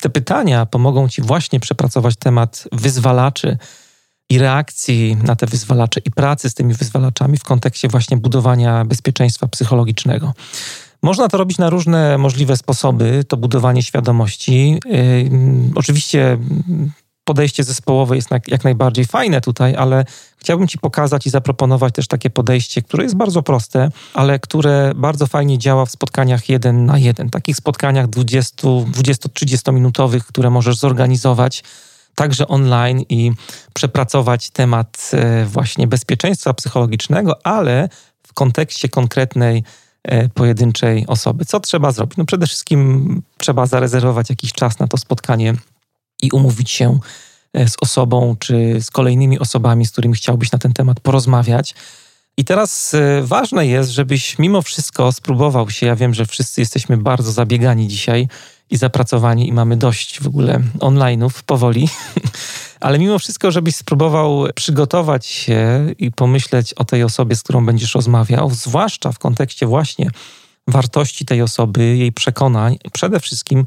te 0.00 0.10
pytania 0.10 0.66
pomogą 0.66 1.08
Ci 1.08 1.22
właśnie 1.22 1.60
przepracować 1.60 2.16
temat 2.16 2.64
wyzwalaczy 2.72 3.58
i 4.30 4.38
reakcji 4.38 5.16
na 5.22 5.36
te 5.36 5.46
wyzwalacze 5.46 6.00
i 6.04 6.10
pracy 6.10 6.50
z 6.50 6.54
tymi 6.54 6.74
wyzwalaczami 6.74 7.38
w 7.38 7.44
kontekście 7.44 7.88
właśnie 7.88 8.16
budowania 8.16 8.84
bezpieczeństwa 8.84 9.48
psychologicznego. 9.48 10.34
Można 11.02 11.28
to 11.28 11.38
robić 11.38 11.58
na 11.58 11.70
różne 11.70 12.18
możliwe 12.18 12.56
sposoby, 12.56 13.24
to 13.28 13.36
budowanie 13.36 13.82
świadomości. 13.82 14.80
Yy, 14.86 15.30
oczywiście 15.74 16.38
podejście 17.28 17.64
zespołowe 17.64 18.16
jest 18.16 18.28
jak 18.48 18.64
najbardziej 18.64 19.04
fajne 19.04 19.40
tutaj, 19.40 19.74
ale 19.76 20.04
chciałbym 20.38 20.68
Ci 20.68 20.78
pokazać 20.78 21.26
i 21.26 21.30
zaproponować 21.30 21.94
też 21.94 22.06
takie 22.08 22.30
podejście, 22.30 22.82
które 22.82 23.02
jest 23.02 23.16
bardzo 23.16 23.42
proste, 23.42 23.90
ale 24.14 24.38
które 24.38 24.92
bardzo 24.96 25.26
fajnie 25.26 25.58
działa 25.58 25.86
w 25.86 25.90
spotkaniach 25.90 26.48
jeden 26.48 26.86
na 26.86 26.98
jeden. 26.98 27.30
Takich 27.30 27.56
spotkaniach 27.56 28.06
20-30 28.06 29.72
minutowych, 29.72 30.26
które 30.26 30.50
możesz 30.50 30.76
zorganizować 30.76 31.62
także 32.14 32.48
online 32.48 33.04
i 33.08 33.32
przepracować 33.74 34.50
temat 34.50 35.10
e, 35.12 35.44
właśnie 35.44 35.86
bezpieczeństwa 35.86 36.54
psychologicznego, 36.54 37.46
ale 37.46 37.88
w 38.22 38.32
kontekście 38.32 38.88
konkretnej 38.88 39.64
e, 40.02 40.28
pojedynczej 40.28 41.04
osoby. 41.06 41.44
Co 41.44 41.60
trzeba 41.60 41.92
zrobić? 41.92 42.16
No 42.16 42.24
przede 42.24 42.46
wszystkim 42.46 43.22
trzeba 43.38 43.66
zarezerwować 43.66 44.30
jakiś 44.30 44.52
czas 44.52 44.78
na 44.78 44.88
to 44.88 44.96
spotkanie 44.96 45.54
i 46.22 46.30
umówić 46.30 46.70
się 46.70 46.98
e, 47.52 47.68
z 47.68 47.76
osobą 47.80 48.36
czy 48.38 48.80
z 48.80 48.90
kolejnymi 48.90 49.38
osobami, 49.38 49.86
z 49.86 49.92
którymi 49.92 50.14
chciałbyś 50.14 50.52
na 50.52 50.58
ten 50.58 50.72
temat 50.72 51.00
porozmawiać. 51.00 51.74
I 52.36 52.44
teraz 52.44 52.94
e, 52.94 53.22
ważne 53.22 53.66
jest, 53.66 53.90
żebyś 53.90 54.38
mimo 54.38 54.62
wszystko 54.62 55.12
spróbował 55.12 55.70
się. 55.70 55.86
Ja 55.86 55.96
wiem, 55.96 56.14
że 56.14 56.26
wszyscy 56.26 56.60
jesteśmy 56.60 56.96
bardzo 56.96 57.32
zabiegani 57.32 57.88
dzisiaj 57.88 58.28
i 58.70 58.76
zapracowani 58.76 59.48
i 59.48 59.52
mamy 59.52 59.76
dość 59.76 60.20
w 60.20 60.26
ogóle 60.26 60.60
online'ów 60.78 61.42
powoli, 61.46 61.88
ale 62.80 62.98
mimo 62.98 63.18
wszystko, 63.18 63.50
żebyś 63.50 63.76
spróbował 63.76 64.46
przygotować 64.54 65.26
się 65.26 65.86
i 65.98 66.12
pomyśleć 66.12 66.74
o 66.74 66.84
tej 66.84 67.02
osobie, 67.02 67.36
z 67.36 67.42
którą 67.42 67.66
będziesz 67.66 67.94
rozmawiał, 67.94 68.50
zwłaszcza 68.50 69.12
w 69.12 69.18
kontekście 69.18 69.66
właśnie 69.66 70.10
wartości 70.68 71.24
tej 71.24 71.42
osoby, 71.42 71.96
jej 71.96 72.12
przekonań, 72.12 72.78
przede 72.92 73.20
wszystkim 73.20 73.64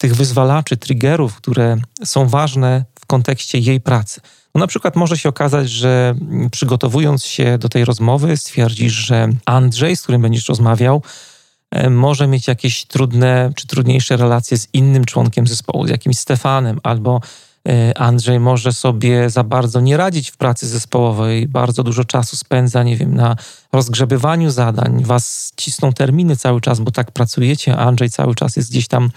tych 0.00 0.14
wyzwalaczy, 0.14 0.76
triggerów, 0.76 1.36
które 1.36 1.76
są 2.04 2.28
ważne 2.28 2.84
w 3.00 3.06
kontekście 3.06 3.58
jej 3.58 3.80
pracy. 3.80 4.20
No 4.54 4.58
na 4.58 4.66
przykład 4.66 4.96
może 4.96 5.18
się 5.18 5.28
okazać, 5.28 5.70
że 5.70 6.14
przygotowując 6.50 7.24
się 7.24 7.58
do 7.58 7.68
tej 7.68 7.84
rozmowy, 7.84 8.36
stwierdzisz, 8.36 8.92
że 8.92 9.28
Andrzej, 9.44 9.96
z 9.96 10.02
którym 10.02 10.22
będziesz 10.22 10.48
rozmawiał, 10.48 11.02
e, 11.70 11.90
może 11.90 12.26
mieć 12.26 12.48
jakieś 12.48 12.84
trudne 12.84 13.52
czy 13.56 13.66
trudniejsze 13.66 14.16
relacje 14.16 14.58
z 14.58 14.68
innym 14.72 15.04
członkiem 15.04 15.46
zespołu, 15.46 15.86
z 15.86 15.90
jakimś 15.90 16.18
Stefanem, 16.18 16.80
albo 16.82 17.20
e, 17.68 17.98
Andrzej 17.98 18.40
może 18.40 18.72
sobie 18.72 19.30
za 19.30 19.44
bardzo 19.44 19.80
nie 19.80 19.96
radzić 19.96 20.30
w 20.30 20.36
pracy 20.36 20.68
zespołowej, 20.68 21.48
bardzo 21.48 21.82
dużo 21.82 22.04
czasu 22.04 22.36
spędza, 22.36 22.82
nie 22.82 22.96
wiem, 22.96 23.14
na 23.14 23.36
rozgrzebywaniu 23.72 24.50
zadań, 24.50 25.04
was 25.04 25.52
cisną 25.56 25.92
terminy 25.92 26.36
cały 26.36 26.60
czas, 26.60 26.80
bo 26.80 26.90
tak 26.90 27.10
pracujecie, 27.10 27.76
a 27.76 27.78
Andrzej 27.78 28.10
cały 28.10 28.34
czas 28.34 28.56
jest 28.56 28.70
gdzieś 28.70 28.88
tam 28.88 29.10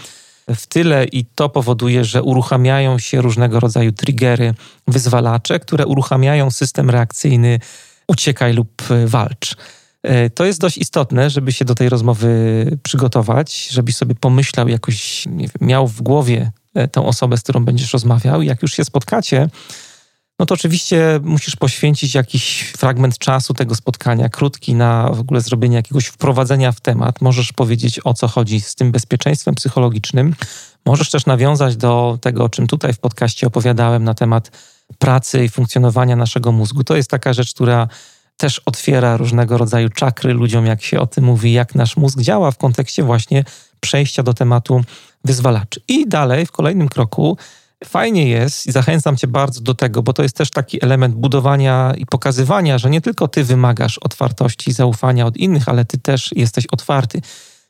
w 0.55 0.67
tyle 0.67 1.05
i 1.05 1.25
to 1.25 1.49
powoduje, 1.49 2.05
że 2.05 2.23
uruchamiają 2.23 2.99
się 2.99 3.21
różnego 3.21 3.59
rodzaju 3.59 3.91
triggery, 3.91 4.53
wyzwalacze, 4.87 5.59
które 5.59 5.85
uruchamiają 5.85 6.51
system 6.51 6.89
reakcyjny 6.89 7.59
uciekaj 8.07 8.53
lub 8.53 8.83
walcz. 9.05 9.55
E, 10.03 10.29
to 10.29 10.45
jest 10.45 10.59
dość 10.59 10.77
istotne, 10.77 11.29
żeby 11.29 11.51
się 11.51 11.65
do 11.65 11.75
tej 11.75 11.89
rozmowy 11.89 12.65
przygotować, 12.83 13.67
żebyś 13.71 13.95
sobie 13.95 14.15
pomyślał, 14.15 14.67
jakoś 14.67 15.27
wiem, 15.27 15.49
miał 15.61 15.87
w 15.87 16.01
głowie 16.01 16.51
e, 16.73 16.87
tą 16.87 17.05
osobę, 17.05 17.37
z 17.37 17.41
którą 17.41 17.65
będziesz 17.65 17.93
rozmawiał. 17.93 18.41
Jak 18.41 18.61
już 18.61 18.73
się 18.73 18.85
spotkacie, 18.85 19.49
no 20.39 20.45
to 20.45 20.53
oczywiście 20.53 21.19
musisz 21.23 21.55
poświęcić 21.55 22.15
jakiś 22.15 22.73
fragment 22.77 23.17
czasu 23.17 23.53
tego 23.53 23.75
spotkania, 23.75 24.29
krótki, 24.29 24.73
na 24.75 25.09
w 25.09 25.19
ogóle 25.19 25.41
zrobienie 25.41 25.75
jakiegoś 25.75 26.05
wprowadzenia 26.05 26.71
w 26.71 26.81
temat. 26.81 27.21
Możesz 27.21 27.53
powiedzieć, 27.53 27.99
o 28.03 28.13
co 28.13 28.27
chodzi 28.27 28.61
z 28.61 28.75
tym 28.75 28.91
bezpieczeństwem 28.91 29.55
psychologicznym. 29.55 30.35
Możesz 30.85 31.09
też 31.09 31.25
nawiązać 31.25 31.77
do 31.77 32.17
tego, 32.21 32.43
o 32.43 32.49
czym 32.49 32.67
tutaj 32.67 32.93
w 32.93 32.99
podcaście 32.99 33.47
opowiadałem 33.47 34.03
na 34.03 34.13
temat 34.13 34.51
pracy 34.99 35.45
i 35.45 35.49
funkcjonowania 35.49 36.15
naszego 36.15 36.51
mózgu. 36.51 36.83
To 36.83 36.95
jest 36.95 37.09
taka 37.09 37.33
rzecz, 37.33 37.53
która 37.53 37.87
też 38.37 38.61
otwiera 38.65 39.17
różnego 39.17 39.57
rodzaju 39.57 39.89
czakry 39.89 40.33
ludziom, 40.33 40.65
jak 40.65 40.83
się 40.83 40.99
o 40.99 41.07
tym 41.07 41.23
mówi, 41.23 41.53
jak 41.53 41.75
nasz 41.75 41.97
mózg 41.97 42.19
działa 42.19 42.51
w 42.51 42.57
kontekście 42.57 43.03
właśnie 43.03 43.43
przejścia 43.79 44.23
do 44.23 44.33
tematu 44.33 44.81
wyzwalaczy. 45.23 45.81
I 45.87 46.07
dalej, 46.07 46.45
w 46.45 46.51
kolejnym 46.51 46.89
kroku, 46.89 47.37
fajnie 47.85 48.29
jest 48.29 48.67
i 48.67 48.71
zachęcam 48.71 49.17
Cię 49.17 49.27
bardzo 49.27 49.61
do 49.61 49.73
tego, 49.73 50.03
bo 50.03 50.13
to 50.13 50.23
jest 50.23 50.35
też 50.35 50.49
taki 50.49 50.83
element 50.83 51.15
budowania 51.15 51.93
i 51.97 52.05
pokazywania, 52.05 52.77
że 52.77 52.89
nie 52.89 53.01
tylko 53.01 53.27
Ty 53.27 53.43
wymagasz 53.43 53.97
otwartości 53.97 54.69
i 54.69 54.73
zaufania 54.73 55.25
od 55.25 55.37
innych, 55.37 55.69
ale 55.69 55.85
Ty 55.85 55.97
też 55.97 56.29
jesteś 56.35 56.65
otwarty. 56.67 57.21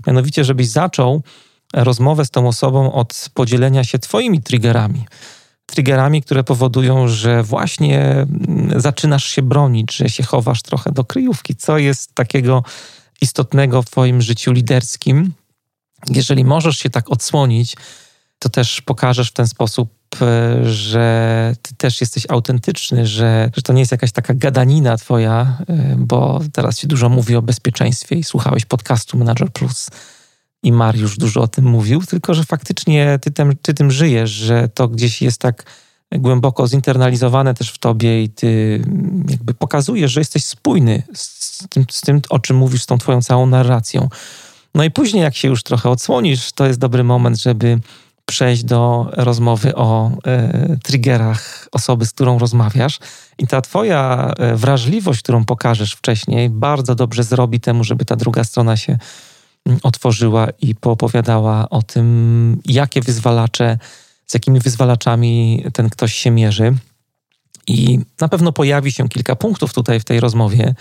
Mianowicie, 0.08 0.44
żebyś 0.44 0.68
zaczął 0.68 1.24
rozmowę 1.74 2.26
z 2.26 2.30
tą 2.30 2.48
osobą 2.48 2.94
od 2.94 3.30
podzielenia 3.34 3.84
się 3.84 4.00
Twoimi 4.00 4.42
triggerami. 4.42 5.06
Triggerami, 5.66 6.22
które 6.22 6.44
powodują, 6.44 7.08
że 7.08 7.44
właśnie 7.44 8.00
mm, 8.00 8.82
zaczynasz 8.82 9.26
się 9.26 9.42
bronić, 9.42 9.96
że 9.96 10.10
się 10.10 10.24
chowasz 10.24 10.62
trochę 10.62 10.92
do 10.92 11.04
kryjówki. 11.04 11.56
Co 11.56 11.78
jest 11.78 12.16
takiego 12.16 12.64
istotnego 13.22 13.82
w 13.82 13.86
Twoim 13.86 14.22
życiu 14.22 14.52
liderskim? 14.52 15.34
Jeżeli 16.10 16.46
możesz 16.46 16.78
się 16.78 16.90
tak 16.90 17.12
odsłonić, 17.12 17.76
to 18.40 18.50
też 18.50 18.82
pokażesz 18.82 19.30
w 19.30 19.34
ten 19.34 19.48
sposób 19.48 19.90
że 20.64 21.56
ty 21.62 21.76
też 21.76 22.02
jesteś 22.02 22.26
autentyczny, 22.30 23.08
że, 23.08 23.52
że 23.56 23.62
to 23.62 23.74
nie 23.74 23.80
jest 23.80 23.92
jakaś 23.92 24.12
taka 24.12 24.34
gadanina 24.34 24.98
twoja, 24.98 25.58
e, 25.68 25.96
bo 25.98 26.42
teraz 26.54 26.80
się 26.80 26.88
dużo 26.88 27.10
mówi 27.10 27.36
o 27.36 27.42
bezpieczeństwie 27.42 28.16
i 28.16 28.24
słuchałeś 28.24 28.66
podcastu 28.66 29.18
Manager 29.18 29.52
Plus 29.52 29.90
i 30.64 30.72
Mariusz 30.72 31.18
dużo 31.18 31.42
o 31.42 31.48
tym 31.48 31.66
mówił, 31.66 32.02
tylko 32.02 32.34
że 32.34 32.44
faktycznie 32.44 33.20
ty 33.22 33.32
tym, 33.32 33.58
ty 33.62 33.74
tym 33.74 33.92
żyjesz, 33.92 34.32
że 34.32 34.70
to 34.74 34.88
gdzieś 34.88 35.22
jest 35.22 35.42
tak 35.42 35.64
głęboko 36.12 36.68
zinternalizowane 36.68 37.54
też 37.54 37.72
w 37.72 37.78
tobie 37.78 38.24
i 38.24 38.30
ty 38.30 38.82
jakby 39.30 39.54
pokazujesz, 39.54 40.12
że 40.12 40.22
jesteś 40.22 40.46
spójny 40.46 41.04
z 41.14 41.68
tym, 41.70 41.86
z 41.92 42.02
tym 42.02 42.22
o 42.30 42.40
czym 42.40 42.58
mówisz, 42.58 42.84
z 42.84 42.86
tą 42.86 42.98
twoją 42.98 43.22
całą 43.22 43.46
narracją. 43.46 44.10
No 44.76 44.84
i 44.84 44.92
później, 44.92 45.24
jak 45.24 45.36
się 45.36 45.48
już 45.48 45.64
trochę 45.64 45.90
odsłonisz, 45.90 46.52
to 46.52 46.66
jest 46.66 46.80
dobry 46.80 47.04
moment, 47.04 47.42
żeby 47.42 47.80
przejść 48.26 48.64
do 48.64 49.10
rozmowy 49.12 49.76
o 49.76 50.12
e, 50.26 50.78
triggerach 50.84 51.68
osoby, 51.72 52.06
z 52.06 52.12
którą 52.12 52.40
rozmawiasz. 52.40 53.00
I 53.38 53.48
ta 53.48 53.62
twoja 53.62 54.32
e, 54.38 54.56
wrażliwość, 54.56 55.22
którą 55.22 55.46
pokażesz 55.46 55.94
wcześniej, 55.94 56.50
bardzo 56.50 56.96
dobrze 56.96 57.24
zrobi 57.24 57.60
temu, 57.60 57.84
żeby 57.84 58.06
ta 58.06 58.16
druga 58.16 58.44
strona 58.44 58.78
się 58.78 58.98
mm, 59.66 59.80
otworzyła 59.84 60.48
i 60.62 60.76
poopowiadała 60.76 61.70
o 61.70 61.82
tym, 61.82 62.62
jakie 62.66 63.02
wyzwalacze, 63.02 63.78
z 64.28 64.34
jakimi 64.34 64.60
wyzwalaczami 64.60 65.66
ten 65.74 65.90
ktoś 65.90 66.14
się 66.14 66.32
mierzy. 66.32 66.76
I 67.68 68.00
na 68.22 68.28
pewno 68.28 68.52
pojawi 68.52 68.92
się 68.92 69.10
kilka 69.10 69.36
punktów 69.36 69.74
tutaj 69.74 70.00
w 70.00 70.04
tej 70.04 70.20
rozmowie. 70.20 70.76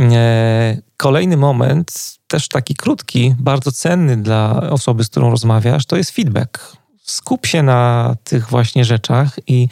E, 0.00 0.76
kolejny 0.96 1.36
moment 1.36 2.18
też 2.28 2.48
taki 2.48 2.74
krótki, 2.74 3.34
bardzo 3.38 3.72
cenny 3.72 4.16
dla 4.16 4.70
osoby, 4.70 5.04
z 5.04 5.08
którą 5.08 5.30
rozmawiasz, 5.30 5.86
to 5.86 5.96
jest 5.96 6.10
feedback. 6.10 6.76
skup 7.02 7.46
się 7.46 7.62
na 7.62 8.14
tych 8.24 8.48
właśnie 8.48 8.84
rzeczach 8.84 9.36
i 9.46 9.68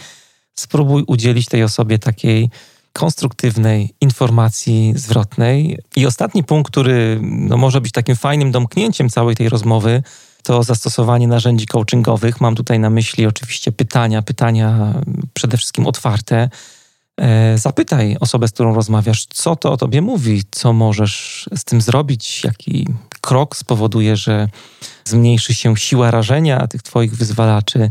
spróbuj 0.54 1.04
udzielić 1.06 1.46
tej 1.46 1.62
osobie 1.62 1.98
takiej 1.98 2.50
konstruktywnej 2.92 3.94
informacji 4.00 4.92
zwrotnej. 4.96 5.78
I 5.96 6.06
ostatni 6.06 6.44
punkt, 6.44 6.70
który 6.70 7.18
no, 7.22 7.56
może 7.56 7.80
być 7.80 7.92
takim 7.92 8.16
fajnym 8.16 8.50
domknięciem 8.50 9.08
całej 9.08 9.36
tej 9.36 9.48
rozmowy, 9.48 10.02
to 10.42 10.62
zastosowanie 10.62 11.28
narzędzi 11.28 11.66
coachingowych. 11.66 12.40
Mam 12.40 12.54
tutaj 12.54 12.78
na 12.78 12.90
myśli 12.90 13.26
oczywiście 13.26 13.72
pytania, 13.72 14.22
pytania 14.22 14.94
przede 15.34 15.56
wszystkim 15.56 15.86
otwarte. 15.86 16.48
E, 17.20 17.58
zapytaj 17.58 18.16
osobę, 18.20 18.48
z 18.48 18.52
którą 18.52 18.74
rozmawiasz, 18.74 19.26
co 19.26 19.56
to 19.56 19.72
o 19.72 19.76
tobie 19.76 20.02
mówi, 20.02 20.42
co 20.50 20.72
możesz 20.72 21.48
z 21.56 21.64
tym 21.64 21.80
zrobić, 21.80 22.44
jaki 22.44 22.88
krok 23.20 23.56
spowoduje, 23.56 24.16
że 24.16 24.48
zmniejszy 25.04 25.54
się 25.54 25.76
siła 25.76 26.10
rażenia 26.10 26.66
tych 26.66 26.82
twoich 26.82 27.16
wyzwalaczy, 27.16 27.90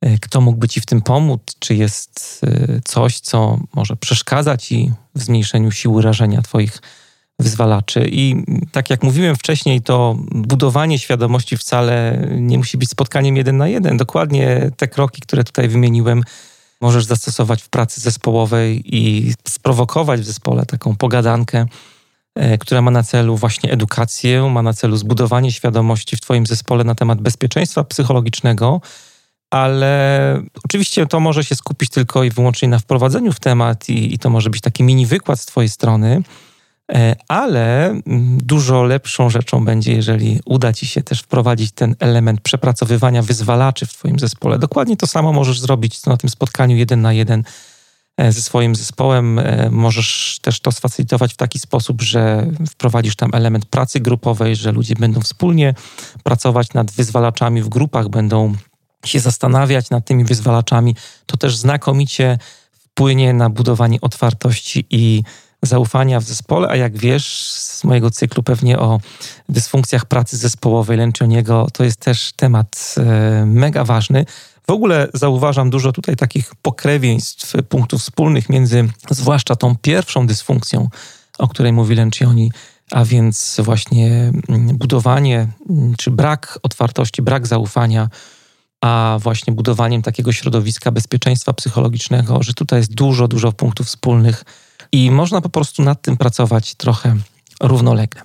e, 0.00 0.18
kto 0.18 0.40
mógłby 0.40 0.68
ci 0.68 0.80
w 0.80 0.86
tym 0.86 1.02
pomóc, 1.02 1.40
czy 1.58 1.74
jest 1.74 2.40
e, 2.44 2.80
coś, 2.84 3.20
co 3.20 3.60
może 3.74 3.96
przeszkadzać 3.96 4.64
ci 4.64 4.92
w 5.14 5.22
zmniejszeniu 5.22 5.70
siły 5.70 6.02
rażenia 6.02 6.42
twoich 6.42 6.78
wyzwalaczy. 7.38 8.08
I 8.12 8.44
tak 8.72 8.90
jak 8.90 9.02
mówiłem 9.02 9.36
wcześniej, 9.36 9.82
to 9.82 10.16
budowanie 10.30 10.98
świadomości 10.98 11.56
wcale 11.56 12.24
nie 12.30 12.58
musi 12.58 12.78
być 12.78 12.90
spotkaniem 12.90 13.36
jeden 13.36 13.56
na 13.56 13.68
jeden. 13.68 13.96
Dokładnie 13.96 14.70
te 14.76 14.88
kroki, 14.88 15.20
które 15.20 15.44
tutaj 15.44 15.68
wymieniłem, 15.68 16.22
możesz 16.80 17.04
zastosować 17.04 17.62
w 17.62 17.68
pracy 17.68 18.00
zespołowej 18.00 18.82
i 18.96 19.32
sprowokować 19.48 20.20
w 20.20 20.24
zespole 20.24 20.66
taką 20.66 20.96
pogadankę, 20.96 21.66
e, 22.34 22.58
która 22.58 22.82
ma 22.82 22.90
na 22.90 23.02
celu 23.02 23.36
właśnie 23.36 23.72
edukację, 23.72 24.42
ma 24.42 24.62
na 24.62 24.72
celu 24.72 24.96
zbudowanie 24.96 25.52
świadomości 25.52 26.16
w 26.16 26.20
Twoim 26.20 26.46
zespole 26.46 26.84
na 26.84 26.94
temat 26.94 27.20
bezpieczeństwa 27.20 27.84
psychologicznego, 27.84 28.80
ale 29.50 30.42
oczywiście 30.64 31.06
to 31.06 31.20
może 31.20 31.44
się 31.44 31.54
skupić 31.54 31.90
tylko 31.90 32.24
i 32.24 32.30
wyłącznie 32.30 32.68
na 32.68 32.78
wprowadzeniu 32.78 33.32
w 33.32 33.40
temat 33.40 33.88
i, 33.88 34.14
i 34.14 34.18
to 34.18 34.30
może 34.30 34.50
być 34.50 34.60
taki 34.60 34.82
mini 34.82 35.06
wykład 35.06 35.40
z 35.40 35.46
Twojej 35.46 35.68
strony. 35.68 36.22
E, 36.94 37.16
ale 37.28 37.86
mm, 37.86 38.38
dużo 38.42 38.82
lepszą 38.82 39.30
rzeczą 39.30 39.64
będzie, 39.64 39.92
jeżeli 39.92 40.40
uda 40.44 40.72
Ci 40.72 40.86
się 40.86 41.02
też 41.02 41.20
wprowadzić 41.20 41.72
ten 41.72 41.94
element 41.98 42.40
przepracowywania 42.40 43.22
wyzwalaczy 43.22 43.86
w 43.86 43.92
Twoim 43.92 44.18
zespole. 44.18 44.58
Dokładnie 44.58 44.96
to 44.96 45.06
samo 45.06 45.32
możesz 45.32 45.60
zrobić 45.60 46.06
na 46.06 46.16
tym 46.16 46.30
spotkaniu 46.30 46.76
jeden 46.76 47.00
na 47.00 47.12
jeden 47.12 47.44
e, 48.16 48.32
ze 48.32 48.42
swoim 48.42 48.74
zespołem. 48.74 49.38
E, 49.38 49.70
możesz 49.70 50.38
też 50.42 50.60
to 50.60 50.72
sfacylitować 50.72 51.34
w 51.34 51.36
taki 51.36 51.58
sposób, 51.58 52.02
że 52.02 52.46
wprowadzisz 52.70 53.16
tam 53.16 53.30
element 53.34 53.66
pracy 53.66 54.00
grupowej, 54.00 54.56
że 54.56 54.72
ludzie 54.72 54.94
będą 54.94 55.20
wspólnie 55.20 55.74
pracować 56.22 56.72
nad 56.74 56.90
wyzwalaczami 56.90 57.62
w 57.62 57.68
grupach, 57.68 58.08
będą 58.08 58.54
się 59.04 59.20
zastanawiać 59.20 59.90
nad 59.90 60.04
tymi 60.04 60.24
wyzwalaczami. 60.24 60.96
To 61.26 61.36
też 61.36 61.56
znakomicie 61.56 62.38
wpłynie 62.72 63.32
na 63.32 63.50
budowanie 63.50 64.00
otwartości 64.00 64.86
i 64.90 65.22
zaufania 65.62 66.20
w 66.20 66.24
zespole, 66.24 66.68
a 66.68 66.76
jak 66.76 66.98
wiesz 66.98 67.52
z 67.52 67.84
mojego 67.84 68.10
cyklu 68.10 68.42
pewnie 68.42 68.78
o 68.78 69.00
dysfunkcjach 69.48 70.04
pracy 70.04 70.36
zespołowej 70.36 70.96
Lencioniego, 70.96 71.66
to 71.72 71.84
jest 71.84 72.00
też 72.00 72.32
temat 72.32 72.94
e, 72.98 73.46
mega 73.46 73.84
ważny. 73.84 74.24
W 74.66 74.72
ogóle 74.72 75.08
zauważam 75.14 75.70
dużo 75.70 75.92
tutaj 75.92 76.16
takich 76.16 76.54
pokrewieństw, 76.62 77.54
punktów 77.68 78.00
wspólnych 78.00 78.48
między 78.48 78.88
zwłaszcza 79.10 79.56
tą 79.56 79.76
pierwszą 79.76 80.26
dysfunkcją, 80.26 80.88
o 81.38 81.48
której 81.48 81.72
mówi 81.72 81.94
Lencioni, 81.94 82.52
a 82.90 83.04
więc 83.04 83.60
właśnie 83.64 84.32
mm, 84.48 84.78
budowanie 84.78 85.48
mm, 85.70 85.94
czy 85.98 86.10
brak 86.10 86.58
otwartości, 86.62 87.22
brak 87.22 87.46
zaufania, 87.46 88.08
a 88.80 89.18
właśnie 89.20 89.52
budowaniem 89.52 90.02
takiego 90.02 90.32
środowiska 90.32 90.90
bezpieczeństwa 90.90 91.52
psychologicznego, 91.52 92.42
że 92.42 92.54
tutaj 92.54 92.78
jest 92.78 92.94
dużo, 92.94 93.28
dużo 93.28 93.52
punktów 93.52 93.86
wspólnych 93.86 94.44
i 94.92 95.10
można 95.10 95.40
po 95.40 95.48
prostu 95.48 95.82
nad 95.82 96.02
tym 96.02 96.16
pracować 96.16 96.74
trochę 96.74 97.16
równolegle. 97.62 98.22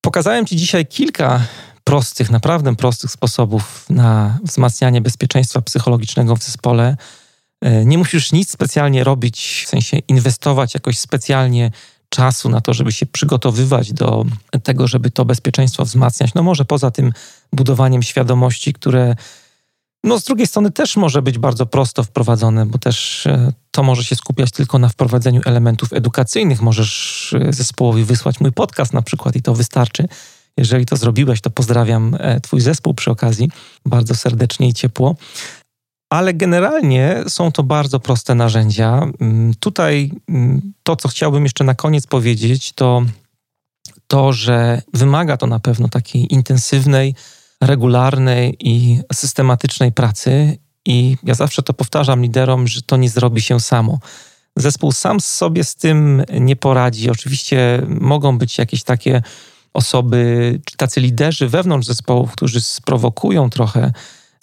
Pokazałem 0.00 0.46
Ci 0.46 0.56
dzisiaj 0.56 0.86
kilka 0.86 1.40
prostych, 1.84 2.30
naprawdę 2.30 2.76
prostych 2.76 3.10
sposobów 3.10 3.86
na 3.90 4.38
wzmacnianie 4.42 5.00
bezpieczeństwa 5.00 5.62
psychologicznego 5.62 6.36
w 6.36 6.42
zespole. 6.42 6.96
E, 7.60 7.84
nie 7.84 7.98
musisz 7.98 8.32
nic 8.32 8.50
specjalnie 8.50 9.04
robić, 9.04 9.62
w 9.66 9.68
sensie 9.68 9.98
inwestować 9.98 10.74
jakoś 10.74 10.98
specjalnie 10.98 11.70
czasu 12.08 12.48
na 12.48 12.60
to, 12.60 12.74
żeby 12.74 12.92
się 12.92 13.06
przygotowywać 13.06 13.92
do 13.92 14.24
tego, 14.62 14.88
żeby 14.88 15.10
to 15.10 15.24
bezpieczeństwo 15.24 15.84
wzmacniać. 15.84 16.34
No 16.34 16.42
może 16.42 16.64
poza 16.64 16.90
tym 16.90 17.12
budowaniem 17.52 18.02
świadomości, 18.02 18.72
które 18.72 19.16
no, 20.04 20.18
z 20.18 20.24
drugiej 20.24 20.46
strony 20.46 20.70
też 20.70 20.96
może 20.96 21.22
być 21.22 21.38
bardzo 21.38 21.66
prosto 21.66 22.02
wprowadzone, 22.02 22.66
bo 22.66 22.78
też 22.78 23.26
e, 23.26 23.52
to 23.70 23.82
może 23.82 24.04
się 24.04 24.16
skupiać 24.16 24.50
tylko 24.50 24.78
na 24.78 24.88
wprowadzeniu 24.88 25.40
elementów 25.44 25.92
edukacyjnych. 25.92 26.62
Możesz 26.62 27.34
e, 27.40 27.52
zespołowi 27.52 28.04
wysłać 28.04 28.40
mój 28.40 28.52
podcast 28.52 28.92
na 28.92 29.02
przykład 29.02 29.36
i 29.36 29.42
to 29.42 29.54
wystarczy. 29.54 30.08
Jeżeli 30.56 30.86
to 30.86 30.96
zrobiłeś, 30.96 31.40
to 31.40 31.50
pozdrawiam 31.50 32.16
e, 32.20 32.40
Twój 32.40 32.60
zespół 32.60 32.94
przy 32.94 33.10
okazji 33.10 33.50
bardzo 33.86 34.14
serdecznie 34.14 34.68
i 34.68 34.74
ciepło. 34.74 35.16
Ale 36.10 36.34
generalnie 36.34 37.24
są 37.28 37.52
to 37.52 37.62
bardzo 37.62 38.00
proste 38.00 38.34
narzędzia. 38.34 39.10
Mm, 39.20 39.54
tutaj 39.60 40.10
mm, 40.28 40.72
to, 40.82 40.96
co 40.96 41.08
chciałbym 41.08 41.42
jeszcze 41.42 41.64
na 41.64 41.74
koniec 41.74 42.06
powiedzieć, 42.06 42.72
to 42.72 43.02
to, 44.06 44.32
że 44.32 44.82
wymaga 44.92 45.36
to 45.36 45.46
na 45.46 45.60
pewno 45.60 45.88
takiej 45.88 46.34
intensywnej, 46.34 47.14
regularnej 47.60 48.56
i 48.60 49.00
systematycznej 49.12 49.92
pracy. 49.92 50.58
I 50.86 51.16
ja 51.22 51.34
zawsze 51.34 51.62
to 51.62 51.72
powtarzam 51.72 52.22
liderom, 52.22 52.66
że 52.66 52.82
to 52.82 52.96
nie 52.96 53.10
zrobi 53.10 53.42
się 53.42 53.60
samo. 53.60 53.98
Zespół 54.56 54.92
sam 54.92 55.20
sobie 55.20 55.64
z 55.64 55.74
tym 55.74 56.22
nie 56.40 56.56
poradzi. 56.56 57.10
Oczywiście 57.10 57.86
mogą 57.88 58.38
być 58.38 58.58
jakieś 58.58 58.82
takie 58.82 59.22
osoby, 59.74 60.60
czy 60.64 60.76
tacy 60.76 61.00
liderzy 61.00 61.48
wewnątrz 61.48 61.86
zespołów, 61.86 62.32
którzy 62.32 62.60
sprowokują 62.60 63.50
trochę 63.50 63.92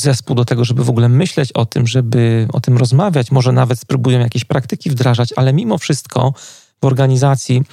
zespół 0.02 0.36
do 0.36 0.46
tego, 0.46 0.66
żeby 0.66 0.84
w 0.84 0.90
ogóle 0.90 1.10
myśleć 1.10 1.52
o 1.52 1.66
tym, 1.66 1.88
żeby 1.88 2.48
o 2.54 2.60
tym 2.60 2.78
rozmawiać, 2.78 3.32
może 3.32 3.52
nawet 3.52 3.80
spróbują 3.80 4.20
jakieś 4.20 4.46
praktyki 4.46 4.90
wdrażać, 4.90 5.30
ale 5.36 5.54
mimo 5.54 5.78
wszystko 5.78 6.34
w 6.82 6.86
organizacji 6.86 7.64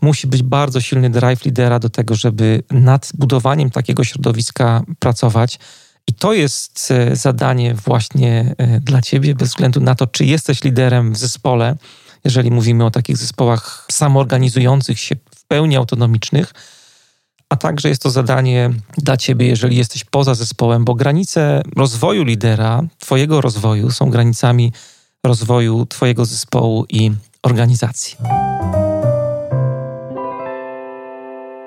musi 0.00 0.26
być 0.26 0.42
bardzo 0.42 0.80
silny 0.80 1.10
drive 1.10 1.44
lidera 1.44 1.78
do 1.78 1.90
tego, 1.90 2.14
żeby 2.14 2.62
nad 2.70 3.10
budowaniem 3.14 3.70
takiego 3.70 4.04
środowiska 4.04 4.82
pracować. 4.98 5.58
I 6.06 6.12
to 6.14 6.32
jest 6.32 6.90
e, 6.90 7.16
zadanie 7.16 7.74
właśnie 7.74 8.54
e, 8.58 8.80
dla 8.80 9.02
ciebie, 9.02 9.34
bez 9.34 9.48
względu 9.48 9.80
na 9.80 9.94
to, 9.94 10.06
czy 10.06 10.24
jesteś 10.24 10.64
liderem 10.64 11.12
w 11.12 11.16
zespole, 11.16 11.76
jeżeli 12.24 12.50
mówimy 12.50 12.84
o 12.84 12.90
takich 12.90 13.16
zespołach 13.16 13.86
samoorganizujących 13.92 15.00
się, 15.00 15.16
w 15.36 15.44
pełni 15.44 15.76
autonomicznych, 15.76 16.52
a 17.48 17.56
także 17.56 17.88
jest 17.88 18.02
to 18.02 18.10
zadanie 18.10 18.70
dla 18.98 19.16
ciebie, 19.16 19.46
jeżeli 19.46 19.76
jesteś 19.76 20.04
poza 20.04 20.34
zespołem, 20.34 20.84
bo 20.84 20.94
granice 20.94 21.62
rozwoju 21.76 22.24
lidera, 22.24 22.82
twojego 22.98 23.40
rozwoju 23.40 23.90
są 23.90 24.10
granicami 24.10 24.72
rozwoju 25.26 25.86
twojego 25.86 26.24
zespołu 26.24 26.86
i 26.88 27.10
organizacji. 27.42 28.16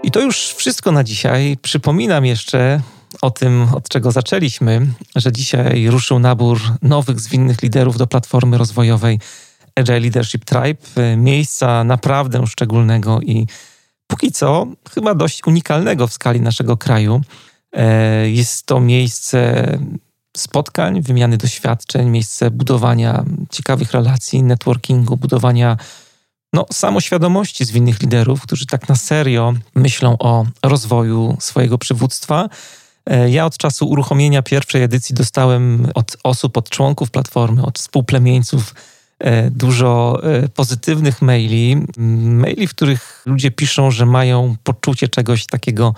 I 0.04 0.12
to 0.12 0.22
już 0.22 0.54
wszystko 0.54 0.92
na 0.92 1.04
dzisiaj. 1.04 1.58
Przypominam 1.62 2.26
jeszcze 2.26 2.82
o 3.22 3.32
tym, 3.32 3.68
od 3.76 3.90
czego 3.90 4.12
zaczęliśmy, 4.12 4.88
że 5.16 5.32
dzisiaj 5.32 5.88
ruszył 5.88 6.20
nabór 6.20 6.60
nowych, 6.82 7.20
zwinnych 7.20 7.62
liderów 7.62 7.98
do 7.98 8.08
platformy 8.08 8.58
rozwojowej 8.58 9.20
Agile 9.76 10.00
Leadership 10.00 10.46
Tribe. 10.46 11.18
Miejsca 11.18 11.84
naprawdę 11.84 12.48
szczególnego 12.48 13.22
i 13.22 13.48
póki 14.08 14.32
co 14.32 14.68
chyba 14.94 15.16
dość 15.16 15.42
unikalnego 15.48 16.08
w 16.08 16.14
skali 16.14 16.42
naszego 16.42 16.78
kraju. 16.78 17.22
E, 17.74 18.30
jest 18.30 18.66
to 18.66 18.80
miejsce 18.80 19.68
spotkań, 20.36 21.02
wymiany 21.02 21.38
doświadczeń, 21.38 22.10
miejsce 22.10 22.52
budowania 22.52 23.26
ciekawych 23.50 23.92
relacji, 23.92 24.44
networkingu, 24.44 25.18
budowania 25.18 25.78
no, 26.54 26.66
samoświadomości 26.74 27.66
zwinnych 27.66 28.02
liderów, 28.02 28.42
którzy 28.42 28.66
tak 28.66 28.90
na 28.90 28.96
serio 28.96 29.54
myślą 29.76 30.18
o 30.20 30.46
rozwoju 30.64 31.38
swojego 31.40 31.78
przywództwa. 31.78 32.50
E, 33.10 33.30
ja 33.30 33.46
od 33.46 33.58
czasu 33.58 33.90
uruchomienia 33.90 34.42
pierwszej 34.42 34.84
edycji 34.84 35.16
dostałem 35.16 35.88
od 35.96 36.18
osób, 36.24 36.58
od 36.58 36.70
członków 36.70 37.12
platformy, 37.12 37.66
od 37.66 37.80
współplemieńców 37.80 38.76
e, 39.20 39.52
dużo 39.52 40.22
e, 40.24 40.50
pozytywnych 40.50 41.22
maili. 41.22 41.78
Maili, 41.98 42.68
w 42.68 42.76
których 42.76 43.22
ludzie 43.26 43.52
piszą, 43.52 43.92
że 43.92 44.06
mają 44.06 44.56
poczucie 44.64 45.08
czegoś 45.08 45.46
takiego 45.46 45.94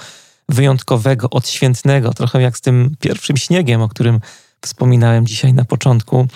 wyjątkowego, 0.50 1.30
odświętnego, 1.30 2.14
trochę 2.14 2.42
jak 2.42 2.58
z 2.58 2.62
tym 2.62 2.96
pierwszym 3.00 3.38
śniegiem, 3.38 3.82
o 3.82 3.90
którym 3.90 4.20
wspominałem 4.62 5.26
dzisiaj 5.26 5.54
na 5.54 5.66
początku, 5.66 6.28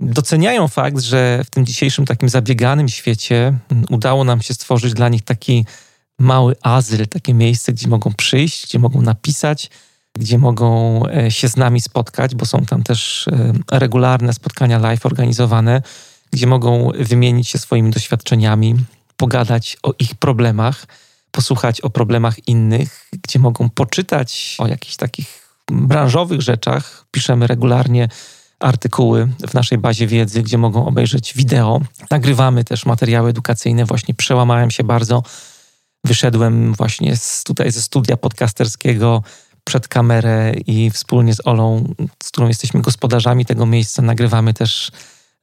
doceniają 0.00 0.68
fakt, 0.68 1.00
że 1.00 1.44
w 1.44 1.50
tym 1.50 1.66
dzisiejszym 1.66 2.04
takim 2.04 2.28
zabieganym 2.28 2.88
świecie 2.88 3.58
mm, 3.70 3.84
udało 3.90 4.24
nam 4.24 4.42
się 4.42 4.54
stworzyć 4.54 4.94
dla 4.94 5.08
nich 5.08 5.22
taki 5.22 5.66
mały 6.18 6.56
azyl, 6.62 7.08
takie 7.08 7.34
miejsce, 7.34 7.72
gdzie 7.72 7.88
mogą 7.88 8.12
przyjść, 8.12 8.66
gdzie 8.66 8.78
mogą 8.78 9.02
napisać 9.02 9.70
gdzie 10.18 10.38
mogą 10.38 11.00
e, 11.06 11.30
się 11.30 11.48
z 11.48 11.56
nami 11.56 11.80
spotkać, 11.80 12.34
bo 12.34 12.46
są 12.46 12.64
tam 12.64 12.82
też 12.82 13.28
e, 13.28 13.52
regularne 13.78 14.32
spotkania 14.32 14.78
live 14.78 15.06
organizowane, 15.06 15.82
gdzie 16.30 16.46
mogą 16.46 16.90
wymienić 16.98 17.48
się 17.48 17.58
swoimi 17.58 17.90
doświadczeniami, 17.90 18.74
pogadać 19.16 19.76
o 19.82 19.94
ich 19.98 20.14
problemach, 20.14 20.86
posłuchać 21.34 21.80
o 21.80 21.90
problemach 21.90 22.48
innych, 22.48 23.08
gdzie 23.22 23.38
mogą 23.38 23.70
poczytać 23.70 24.56
o 24.58 24.66
jakichś 24.66 24.96
takich 24.96 25.48
branżowych 25.70 26.40
rzeczach. 26.40 27.06
Piszemy 27.10 27.46
regularnie 27.46 28.08
artykuły 28.60 29.28
w 29.48 29.54
naszej 29.54 29.78
bazie 29.78 30.06
wiedzy, 30.06 30.42
gdzie 30.42 30.58
mogą 30.58 30.86
obejrzeć 30.86 31.34
wideo. 31.34 31.80
Nagrywamy 32.10 32.64
też 32.64 32.86
materiały 32.86 33.30
edukacyjne. 33.30 33.84
Właśnie 33.84 34.14
przełamałem 34.14 34.70
się 34.70 34.84
bardzo. 34.84 35.22
Wyszedłem 36.04 36.74
właśnie 36.74 37.16
z, 37.16 37.44
tutaj 37.44 37.72
ze 37.72 37.82
studia 37.82 38.16
podcasterskiego 38.16 39.22
przed 39.64 39.88
kamerę 39.88 40.52
i 40.66 40.90
wspólnie 40.90 41.34
z 41.34 41.46
Olą, 41.46 41.94
z 42.22 42.28
którą 42.28 42.48
jesteśmy 42.48 42.80
gospodarzami 42.80 43.46
tego 43.46 43.66
miejsca, 43.66 44.02
nagrywamy 44.02 44.54
też 44.54 44.90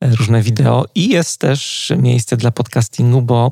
e, 0.02 0.16
różne 0.16 0.42
wideo 0.42 0.86
i 0.96 1.10
jest 1.10 1.40
też 1.40 1.94
miejsce 1.98 2.38
dla 2.38 2.52
podcastingu, 2.52 3.22
bo 3.22 3.52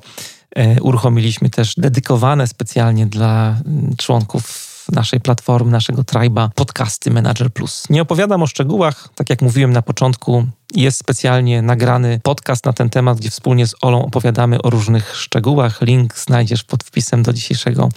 uruchomiliśmy 0.81 1.49
też 1.49 1.75
dedykowane 1.77 2.47
specjalnie 2.47 3.05
dla 3.05 3.55
mm, 3.65 3.95
członków 3.97 4.69
naszej 4.91 5.19
platformy, 5.19 5.71
naszego 5.71 6.03
triba 6.03 6.49
podcasty 6.55 7.11
Manager 7.11 7.53
Plus. 7.53 7.83
Nie 7.89 8.01
opowiadam 8.01 8.43
o 8.43 8.47
szczegółach, 8.47 9.09
tak 9.15 9.29
jak 9.29 9.41
mówiłem 9.41 9.73
na 9.73 9.81
początku, 9.81 10.45
jest 10.75 10.99
specjalnie 10.99 11.61
nagrany 11.61 12.19
podcast 12.23 12.65
na 12.65 12.73
ten 12.73 12.89
temat, 12.89 13.17
gdzie 13.17 13.29
wspólnie 13.29 13.67
z 13.67 13.75
Olą 13.81 14.05
opowiadamy 14.05 14.61
o 14.61 14.69
różnych 14.69 15.15
szczegółach. 15.15 15.81
Link 15.81 16.17
znajdziesz 16.17 16.63
pod 16.63 16.83
wpisem 16.83 17.23
do 17.23 17.33
dzisiejszego 17.33 17.89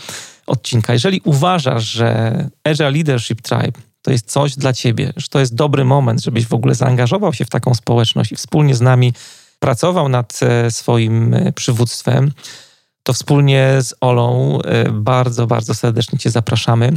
odcinka. 0.46 0.92
Jeżeli 0.92 1.20
uważasz, 1.24 1.84
że 1.84 2.48
Agile 2.64 2.90
Leadership 2.90 3.42
Tribe 3.42 3.80
to 4.02 4.10
jest 4.10 4.30
coś 4.30 4.56
dla 4.56 4.72
ciebie, 4.72 5.12
że 5.16 5.28
to 5.28 5.40
jest 5.40 5.54
dobry 5.54 5.84
moment, 5.84 6.22
żebyś 6.22 6.46
w 6.46 6.54
ogóle 6.54 6.74
zaangażował 6.74 7.32
się 7.32 7.44
w 7.44 7.50
taką 7.50 7.74
społeczność 7.74 8.32
i 8.32 8.36
wspólnie 8.36 8.74
z 8.74 8.80
nami 8.80 9.12
pracował 9.62 10.08
nad 10.08 10.40
e, 10.42 10.70
swoim 10.70 11.34
e, 11.34 11.52
przywództwem, 11.52 12.32
to 13.02 13.12
wspólnie 13.12 13.76
z 13.80 13.94
Olą 14.00 14.58
e, 14.62 14.90
bardzo, 14.90 15.46
bardzo 15.46 15.74
serdecznie 15.74 16.18
Cię 16.18 16.30
zapraszamy. 16.30 16.92